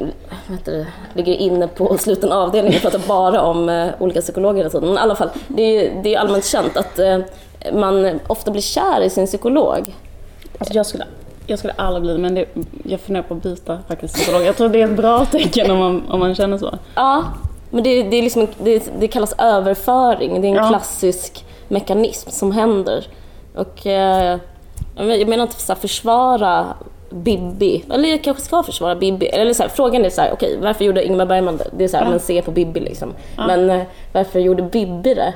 det, 0.66 0.88
ligger 1.14 1.34
inne 1.34 1.68
på 1.68 1.98
sluten 2.00 2.32
avdelning 2.32 2.76
och 2.76 2.82
pratar 2.82 3.02
bara 3.08 3.42
om 3.42 3.70
eh, 3.70 3.88
olika 4.00 4.22
psykologer 4.22 4.58
hela 4.58 4.70
tiden. 4.70 4.88
Men 4.88 4.98
i 4.98 5.02
alla 5.02 5.16
fall, 5.16 5.30
det 5.48 5.62
är, 5.62 6.04
det 6.04 6.16
är 6.16 6.20
allmänt 6.20 6.46
känt 6.46 6.78
att 6.78 7.00
eh, 7.00 7.20
man 7.74 8.20
ofta 8.28 8.52
blir 8.52 8.62
kär 8.62 9.02
i 9.02 9.10
sin 9.10 9.26
psykolog. 9.26 9.96
Alltså 10.60 10.74
jag 10.74 10.86
skulle, 10.86 11.06
jag 11.48 11.60
skulle 11.60 11.74
aldrig 11.74 12.04
bli 12.04 12.18
men 12.18 12.36
det, 12.36 12.46
jag 12.84 13.00
funderar 13.00 13.24
på 13.24 13.34
att 13.34 13.44
byta 13.44 13.80
faktiskt 13.88 14.14
psykolog. 14.16 14.44
Jag 14.44 14.58
tror 14.58 14.70
det 14.70 14.82
är 14.82 14.86
ett 14.86 14.98
bra 14.98 15.26
tecken 15.32 15.72
om 15.72 15.78
man, 15.78 16.04
om 16.10 16.20
man 16.20 16.36
känner 16.36 16.58
så. 16.58 16.78
Ja, 16.96 17.24
men 17.70 17.84
det, 17.84 18.04
det, 18.04 18.18
är 18.18 18.22
liksom, 18.24 18.48
det, 18.64 18.92
det 19.00 19.08
kallas 19.08 19.34
överföring. 19.38 20.42
Det 20.42 20.48
är 20.48 20.50
en 20.50 20.56
Ja. 20.56 20.68
klassisk 20.70 21.46
mekanism 21.68 22.30
som 22.30 22.52
händer. 22.52 23.08
Och 23.56 23.88
eh, 23.88 24.40
jag 24.96 25.06
men- 25.08 25.20
jag 25.20 25.28
menar 25.30 25.44
inte 25.44 25.60
så 25.62 25.74
här, 25.74 25.80
försvara 25.80 26.66
Bibi, 27.10 27.84
eller 27.94 28.10
jag 28.10 28.24
kanske 28.24 28.44
ska 28.44 28.64
försvara 28.64 28.96
Bibi. 28.96 29.26
Eller 29.26 29.54
så 29.54 29.64
här, 29.64 29.70
frågan 29.70 30.06
är 30.06 30.10
så 30.10 30.22
här, 30.22 30.32
okej, 30.34 30.58
varför 30.62 30.86
gjorde 30.86 31.06
Ingmar 31.06 31.26
Bergman 31.26 31.58
det? 31.58 31.68
Det 31.78 31.84
är 31.84 31.88
så 31.88 31.98
här, 31.98 32.04
Ja. 32.04 32.10
men 32.10 32.20
se 32.20 32.42
på 32.42 32.52
Bibi 32.52 32.80
liksom. 32.80 33.14
Men 33.38 33.70
eh, 33.70 33.82
varför 34.14 34.40
gjorde 34.40 34.64
Bibi 34.64 35.14
det? 35.14 35.34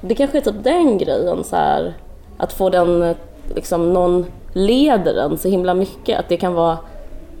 Det 0.00 0.14
kanske 0.14 0.38
är 0.38 0.42
typ 0.42 0.64
den 0.64 0.98
grejen, 0.98 1.44
så 1.44 1.56
här, 1.56 1.94
att 2.38 2.52
få 2.52 2.70
den, 2.70 3.02
eh, 3.02 3.16
liksom 3.54 3.92
någon 3.92 4.26
leder 4.52 5.14
den 5.14 5.38
så 5.38 5.48
himla 5.48 5.74
mycket. 5.74 6.18
Att 6.18 6.28
det 6.28 6.36
kan 6.36 6.54
vara 6.54 6.78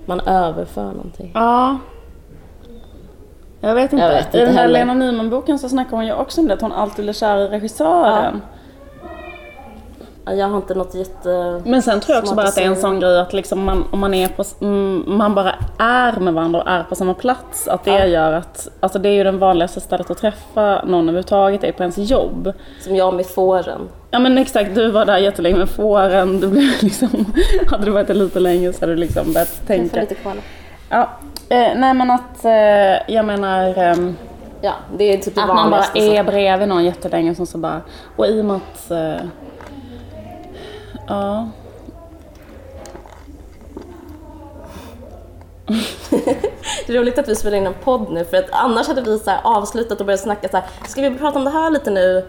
man 0.06 0.20
överför 0.20 0.84
någonting. 0.84 1.30
Ja. 1.34 1.76
Jag 3.60 3.74
vet 3.74 3.92
inte. 3.92 4.04
Jag 4.04 4.14
vet 4.14 4.26
inte 4.26 4.38
I 4.38 4.40
den 4.40 4.54
här 4.54 4.62
heller. 4.62 4.78
Lena 4.78 4.94
Nyman-boken 4.94 5.58
så 5.58 5.68
snackar 5.68 5.96
hon 5.96 6.06
ju 6.06 6.12
också 6.12 6.40
om 6.40 6.48
det, 6.48 6.54
att 6.54 6.60
hon 6.60 6.72
alltid 6.72 7.04
blir 7.04 7.12
kär 7.14 7.38
i 7.38 7.48
regissören. 7.48 8.42
Jag 10.30 10.48
har 10.48 10.56
inte 10.56 10.74
något 10.74 10.94
jätte... 10.94 11.62
Men 11.64 11.82
sen 11.82 12.00
tror 12.00 12.14
jag 12.14 12.22
också 12.24 12.34
bara 12.34 12.46
att 12.46 12.54
det 12.54 12.62
är 12.62 12.66
en 12.66 12.76
sån 12.76 13.00
grej 13.00 13.20
att 13.20 13.32
liksom 13.32 13.64
man, 13.64 13.84
om 13.90 13.98
man, 14.00 14.14
är 14.14 14.28
på, 14.28 14.44
mm, 14.60 15.04
man 15.06 15.34
bara 15.34 15.54
är 15.78 16.12
med 16.20 16.34
varandra 16.34 16.62
och 16.62 16.68
är 16.68 16.82
på 16.82 16.94
samma 16.94 17.14
plats. 17.14 17.68
Att 17.68 17.84
det 17.84 17.90
Ja. 17.90 18.06
gör 18.06 18.32
att, 18.32 18.68
alltså 18.80 18.98
det 18.98 19.08
är 19.08 19.12
ju 19.12 19.24
den 19.24 19.38
vanligaste 19.38 19.80
stället 19.80 20.10
att 20.10 20.18
träffa 20.18 20.82
någon 20.84 21.02
överhuvudtaget, 21.08 21.64
är 21.64 21.72
på 21.72 21.82
ens 21.82 21.98
jobb. 21.98 22.52
Som 22.80 22.96
jag 22.96 23.14
med 23.14 23.26
fåren. 23.26 23.80
Ja 24.10 24.18
men 24.18 24.38
exakt, 24.38 24.74
du 24.74 24.90
var 24.90 25.04
där 25.04 25.18
jättelänge 25.18 25.56
med 25.56 25.68
fåren, 25.70 26.40
du 26.40 26.48
blev 26.48 26.70
liksom, 26.82 27.08
hade 27.70 27.84
du 27.84 27.90
varit 27.90 28.06
där 28.06 28.14
lite 28.14 28.40
längre 28.40 28.72
så 28.72 28.80
hade 28.80 28.92
du 28.92 28.98
liksom 29.00 29.32
börjat 29.32 29.66
tänka. 29.66 30.00
lite 30.00 30.14
nu. 30.24 30.40
Ja, 30.88 31.10
eh, 31.48 31.68
nej 31.76 31.94
men 31.94 32.10
att, 32.10 32.44
eh, 32.44 33.14
jag 33.14 33.24
menar 33.24 33.78
ehm, 33.78 34.16
Ja, 34.60 34.72
det 34.98 35.04
är 35.04 35.16
typ 35.18 35.34
det 35.34 35.40
att 35.42 35.48
man 35.48 35.70
bara 35.70 35.84
är 35.94 36.24
bredvid 36.24 36.68
någon 36.68 36.84
jättelänge 36.84 37.34
så, 37.34 37.46
så 37.46 37.58
bara, 37.58 37.80
och 38.16 38.26
i 38.26 38.40
och 38.40 38.44
med 38.44 38.56
att, 38.56 38.90
eh, 38.90 39.26
ja. 41.06 41.48
Det 46.86 46.92
är 46.92 46.98
roligt 47.00 47.18
att 47.18 47.28
vi 47.28 47.34
spelar 47.34 47.58
in 47.58 47.66
en 47.66 47.74
podd 47.84 48.12
nu 48.12 48.24
för 48.24 48.36
att 48.36 48.50
annars 48.50 48.88
hade 48.88 49.02
vi 49.02 49.18
så 49.18 49.30
avslutat 49.30 50.00
och 50.00 50.06
börjat 50.06 50.20
snacka 50.20 50.48
så 50.48 50.56
här, 50.56 50.66
ska 50.88 51.00
vi 51.00 51.18
prata 51.18 51.38
om 51.38 51.44
det 51.44 51.50
här 51.50 51.70
lite 51.70 51.90
nu? 51.90 52.26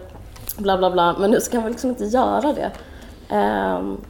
Bla 0.58 0.78
bla 0.78 0.90
bla, 0.90 1.16
men 1.18 1.30
nu 1.30 1.40
så 1.40 1.50
kan 1.50 1.62
vi 1.62 1.70
liksom 1.70 1.90
inte 1.90 2.04
göra 2.04 2.52
det. 2.52 2.70
Um, 3.36 4.00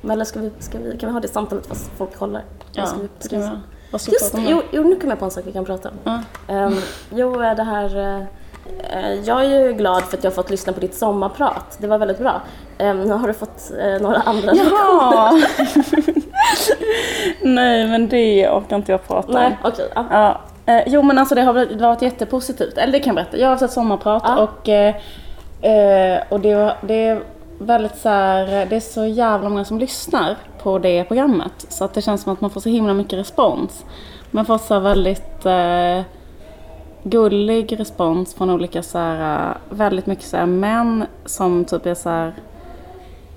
men 0.00 0.10
eller 0.10 0.24
ska 0.24 0.40
vi, 0.40 0.50
ska 0.58 0.78
vi, 0.78 0.98
kan 0.98 1.08
vi 1.08 1.12
ha 1.12 1.20
det 1.20 1.28
samtalet 1.28 1.66
fast 1.66 1.90
folk 1.96 2.16
kollar? 2.16 2.44
Ja, 2.72 2.86
ska 2.86 2.98
vi, 2.98 3.08
ska 3.18 3.38
vi, 3.38 3.48
Just 3.92 4.32
det, 4.32 4.42
jo, 4.48 4.62
jo, 4.70 4.82
nu 4.82 4.96
kom 4.96 5.10
jag 5.10 5.18
på 5.18 5.24
en 5.24 5.30
sak 5.30 5.44
vi 5.46 5.52
kan 5.52 5.64
prata 5.64 5.88
om. 5.88 5.94
Ja. 6.04 6.22
Ehm, 6.54 6.76
jo, 7.10 7.42
eh, 7.42 7.56
det 7.56 7.62
här... 7.62 8.26
eh, 8.90 9.12
jag 9.14 9.44
är 9.44 9.48
ju 9.66 9.72
glad 9.72 10.02
för 10.02 10.16
att 10.16 10.24
jag 10.24 10.30
har 10.30 10.34
fått 10.34 10.50
lyssna 10.50 10.72
på 10.72 10.80
ditt 10.80 10.94
sommarprat. 10.94 11.76
Det 11.80 11.86
var 11.86 11.98
väldigt 11.98 12.18
bra. 12.18 12.40
Um, 12.78 13.00
nu 13.02 13.12
har 13.12 13.26
du 13.28 13.34
fått 13.34 13.72
eh, 13.80 14.02
några 14.02 14.16
andra 14.20 14.52
Jaha! 14.54 15.32
Nej 17.42 17.86
men 17.88 18.08
det 18.08 18.48
orkar 18.48 18.76
inte 18.76 18.92
jag 18.92 19.06
prata 19.08 19.28
om. 19.28 19.34
Nej, 19.34 19.58
okej. 19.64 19.88
ja. 19.94 20.04
Ja. 20.10 20.40
Eh, 20.72 20.82
jo 20.86 21.02
men 21.02 21.18
alltså 21.18 21.34
det 21.34 21.42
har 21.42 21.52
varit- 21.52 22.02
jättepositivt. 22.02 22.78
Eller 22.78 22.92
det 22.92 22.98
kan 23.00 23.06
jag 23.16 23.24
berätta. 23.24 23.36
Jag 23.36 23.46
har 23.46 23.50
haft 23.50 23.62
ett 23.62 23.70
sommarprat 23.72 24.22
Ja. 24.26 24.36
och, 24.42 24.68
och 26.32 26.40
det, 26.40 26.54
var, 26.54 26.76
det 26.80 27.06
är 27.06 27.22
väldigt 27.58 27.96
så 27.96 28.08
här, 28.08 28.66
det 28.66 28.76
är 28.76 28.80
så 28.80 29.04
jävla 29.06 29.48
många 29.48 29.64
som 29.64 29.78
lyssnar 29.78 30.36
på 30.62 30.78
det 30.78 31.04
programmet. 31.04 31.52
Så 31.68 31.84
att 31.84 31.94
det 31.94 32.02
känns 32.02 32.22
som 32.22 32.32
att 32.32 32.40
man 32.40 32.50
får 32.50 32.60
så 32.60 32.68
himla 32.68 32.94
mycket 32.94 33.18
respons. 33.18 33.84
Man 34.30 34.44
får 34.44 34.58
så 34.58 34.78
väldigt 34.80 35.46
gullig 37.04 37.80
respons 37.80 38.34
från 38.34 38.50
olika 38.50 38.82
så 38.82 38.98
här, 38.98 39.50
eh, 39.50 39.56
väldigt 39.70 40.06
mycket 40.06 40.24
så 40.24 40.36
här 40.36 40.46
män 40.46 41.06
som 41.24 41.64
typ 41.64 41.86
är 41.86 41.94
så 41.94 42.08
här, 42.08 42.32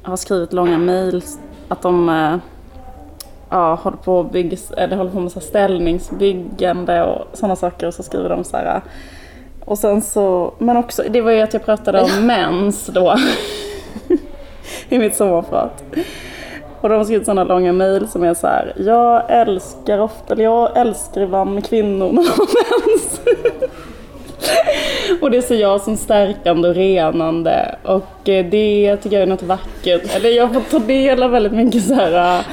har 0.04 0.18
skrivit 0.18 0.54
långa 0.54 0.78
mejl 0.78 1.22
att 1.68 1.82
de 1.82 2.10
eh, 2.10 2.38
ja, 3.50 3.76
håller 3.76 3.98
på, 3.98 4.20
att 4.20 4.32
bygga, 4.32 4.58
eller 4.78 4.98
håller 4.98 5.12
på 5.12 5.20
med 5.20 5.32
så 5.32 5.40
här 5.40 5.48
ställningsbyggande 5.48 7.04
och 7.04 7.38
sådana 7.38 7.56
saker 7.56 7.88
och 7.88 7.94
så 7.94 8.04
skriver 8.04 8.30
de 8.30 8.44
så 8.44 8.58
här. 8.58 8.82
Och 9.66 9.78
sen 9.78 10.02
så, 10.02 10.54
men 10.58 10.78
också, 10.78 11.04
det 11.10 11.22
var 11.22 11.32
ju 11.32 11.42
att 11.42 11.54
jag 11.54 11.66
pratade 11.66 12.02
om 12.02 12.26
mens 12.26 12.86
då. 12.86 13.16
I 14.90 15.00
mitt 15.00 15.16
sommarprat. 15.16 15.84
Och 16.82 16.90
de 16.90 16.96
har 16.96 17.04
skrivit 17.04 17.26
sådana 17.26 17.44
långa 17.44 17.74
mejl 17.74 18.08
som 18.08 18.24
är 18.24 18.34
så 18.34 18.48
här. 18.48 18.74
Jag 18.78 19.24
älskar 19.30 20.00
ofta, 20.00 20.34
eller 20.34 20.44
jag 20.44 20.78
älskar 20.78 21.22
ibland 21.22 21.66
kvinnor 21.66 22.12
när 22.12 22.24
de 22.24 22.30
har 22.30 22.48
mens. 22.88 23.22
Och 25.22 25.32
det 25.32 25.42
ser 25.42 25.56
jag 25.56 25.82
som 25.82 25.98
stärkande 25.98 26.70
och 26.70 26.76
renande 26.76 27.76
och 27.84 28.30
eh, 28.30 28.46
det 28.46 28.98
tycker 29.04 29.16
jag 29.16 29.24
är 29.24 29.28
något 29.28 29.44
vackert. 29.44 30.16
Eller 30.16 30.30
jag 30.30 30.54
får 30.54 30.62
ta 30.62 30.80
del 30.80 31.24
av 31.24 31.32
väldigt 31.32 31.54
mycket 31.54 31.84
så 31.84 31.94
här 31.94 32.44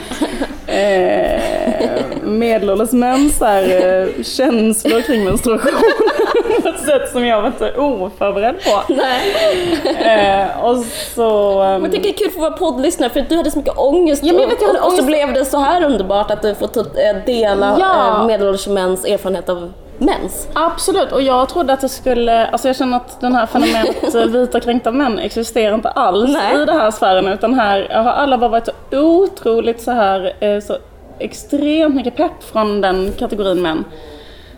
eh, 0.67 1.41
medelålders 2.23 2.93
män 2.93 3.31
så 3.31 3.45
här, 3.45 3.63
eh, 3.63 4.23
känslor 4.25 5.01
kring 5.01 5.25
menstruation 5.25 5.73
på 6.63 6.69
ett 6.69 6.81
sätt 6.81 7.09
som 7.13 7.27
jag 7.27 7.41
var 7.41 7.47
inte 7.49 7.73
oförberedd 7.77 8.55
på. 8.65 8.93
Eh, 10.09 10.65
och 10.65 10.77
så... 11.15 11.61
ehm, 11.63 11.83
Men 11.83 11.83
jag 11.83 11.93
tycker 11.93 12.03
det 12.03 12.09
är 12.09 12.19
kul 12.19 12.31
för 12.31 12.41
våra 12.41 12.51
poddlyssnare 12.51 13.11
för 13.11 13.21
du 13.29 13.37
hade 13.37 13.51
så 13.51 13.59
mycket 13.59 13.79
ångest, 13.79 14.23
Ja, 14.25 14.33
hade 14.33 14.79
och, 14.81 14.87
och 14.87 14.93
så 14.93 15.03
blev 15.05 15.33
det 15.33 15.45
så 15.45 15.59
här 15.59 15.85
underbart 15.85 16.31
att 16.31 16.43
du 16.43 16.55
får 16.55 16.67
typ, 16.67 16.87
eh, 16.87 17.25
dela 17.27 17.77
Ja. 17.81 18.21
eh, 18.21 18.27
medelålders 18.27 18.67
mäns 18.67 19.05
erfarenhet 19.05 19.49
av 19.49 19.73
mens. 19.99 20.49
Absolut, 20.53 21.13
och 21.13 21.23
jag 21.23 21.49
trodde 21.49 21.73
att 21.73 21.81
det 21.81 21.89
skulle, 21.89 22.47
alltså 22.47 22.69
jag 22.69 22.77
känner 22.77 22.97
att 22.97 23.21
den 23.21 23.35
här 23.35 23.47
fenomenet 23.47 24.15
eh, 24.15 24.25
vita 24.25 24.61
kränkta 24.61 24.91
män 24.93 25.19
existerar 25.19 25.75
inte 25.75 25.89
alls 25.91 26.31
Nej. 26.33 26.55
i 26.63 26.67
den 26.67 26.77
här 26.77 26.91
sfären 26.91 27.29
utan 27.29 27.55
här 27.55 27.89
har 27.95 28.13
alla 28.13 28.39
bara 28.39 28.51
varit 28.51 28.67
så 28.91 28.99
otroligt 29.01 29.83
så 29.83 29.91
här, 29.91 30.33
eh, 30.41 30.61
så 30.61 30.77
extremt 31.19 31.95
mycket 31.95 32.17
pepp 32.17 32.43
från 32.53 32.81
den 32.81 33.13
kategorin 33.19 33.63
män. 33.63 33.85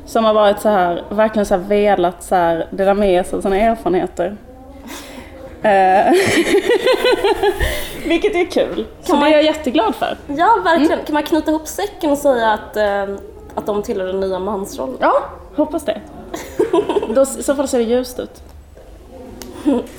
Som 0.07 0.25
har 0.25 0.35
varit 0.35 0.61
så 0.61 0.69
här, 0.69 1.03
verkligen 1.11 1.47
så 1.47 1.55
här 1.55 1.63
velat 1.63 2.23
så 2.23 2.35
här, 2.35 2.67
dela 2.71 2.95
med 2.95 3.27
sig 3.27 3.37
av 3.37 3.41
sina 3.41 3.57
erfarenheter. 3.57 4.37
Eh, 5.63 6.13
Vilket 8.07 8.35
är 8.35 8.45
kul, 8.51 8.87
så 9.03 9.07
Kan 9.07 9.17
det 9.17 9.21
man- 9.21 9.29
är 9.29 9.33
jag 9.33 9.43
jätteglad 9.45 9.95
för. 9.95 10.17
Ja, 10.27 10.57
verkligen. 10.65 10.93
Mm. 10.93 11.05
Kan 11.05 11.15
man 11.15 11.23
knyta 11.23 11.51
ihop 11.51 11.67
säcken 11.67 12.11
och 12.11 12.19
säga 12.19 12.51
att, 12.53 12.77
eh, 12.77 13.17
att 13.57 13.67
de 13.67 13.83
tillhör 13.83 14.07
den 14.07 14.21
nya 14.21 14.39
mansrollen? 14.39 14.97
Ja, 15.01 15.23
hoppas 15.57 15.85
det. 15.85 16.01
Då, 17.15 17.23
I 17.23 17.43
så 17.43 17.55
fall 17.55 17.69
ser 17.69 17.79
det 17.79 17.85
ljust 17.85 18.19
ut. 18.19 18.43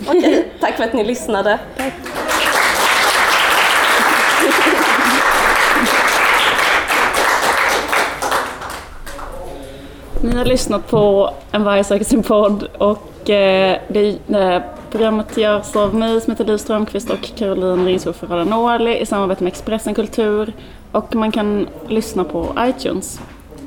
Okej, 0.07 0.51
tack 0.59 0.75
för 0.75 0.83
att 0.83 0.93
ni 0.93 1.03
lyssnade. 1.03 1.59
Ni 10.21 10.35
har 10.35 10.45
lyssnat 10.45 10.89
på 10.89 11.33
En 11.51 11.63
varg 11.63 11.83
söker 11.83 12.05
sin 12.05 12.23
podd 12.23 12.63
och 12.77 13.29
eh, 13.29 13.79
det, 13.87 14.17
eh, 14.29 14.61
programmet 14.91 15.37
görs 15.37 15.75
av 15.75 15.95
mig 15.95 16.21
som 16.21 16.31
heter 16.31 16.45
Liv 16.45 16.57
Strömqvist 16.57 17.09
och 17.09 17.29
Caroline 17.35 17.99
Radio 17.99 18.43
Norli 18.43 18.99
i 18.99 19.05
samarbete 19.05 19.43
med 19.43 19.51
Expressen 19.51 19.95
Kultur 19.95 20.53
och 20.91 21.15
man 21.15 21.31
kan 21.31 21.67
lyssna 21.87 22.23
på 22.23 22.55
iTunes. 22.59 23.19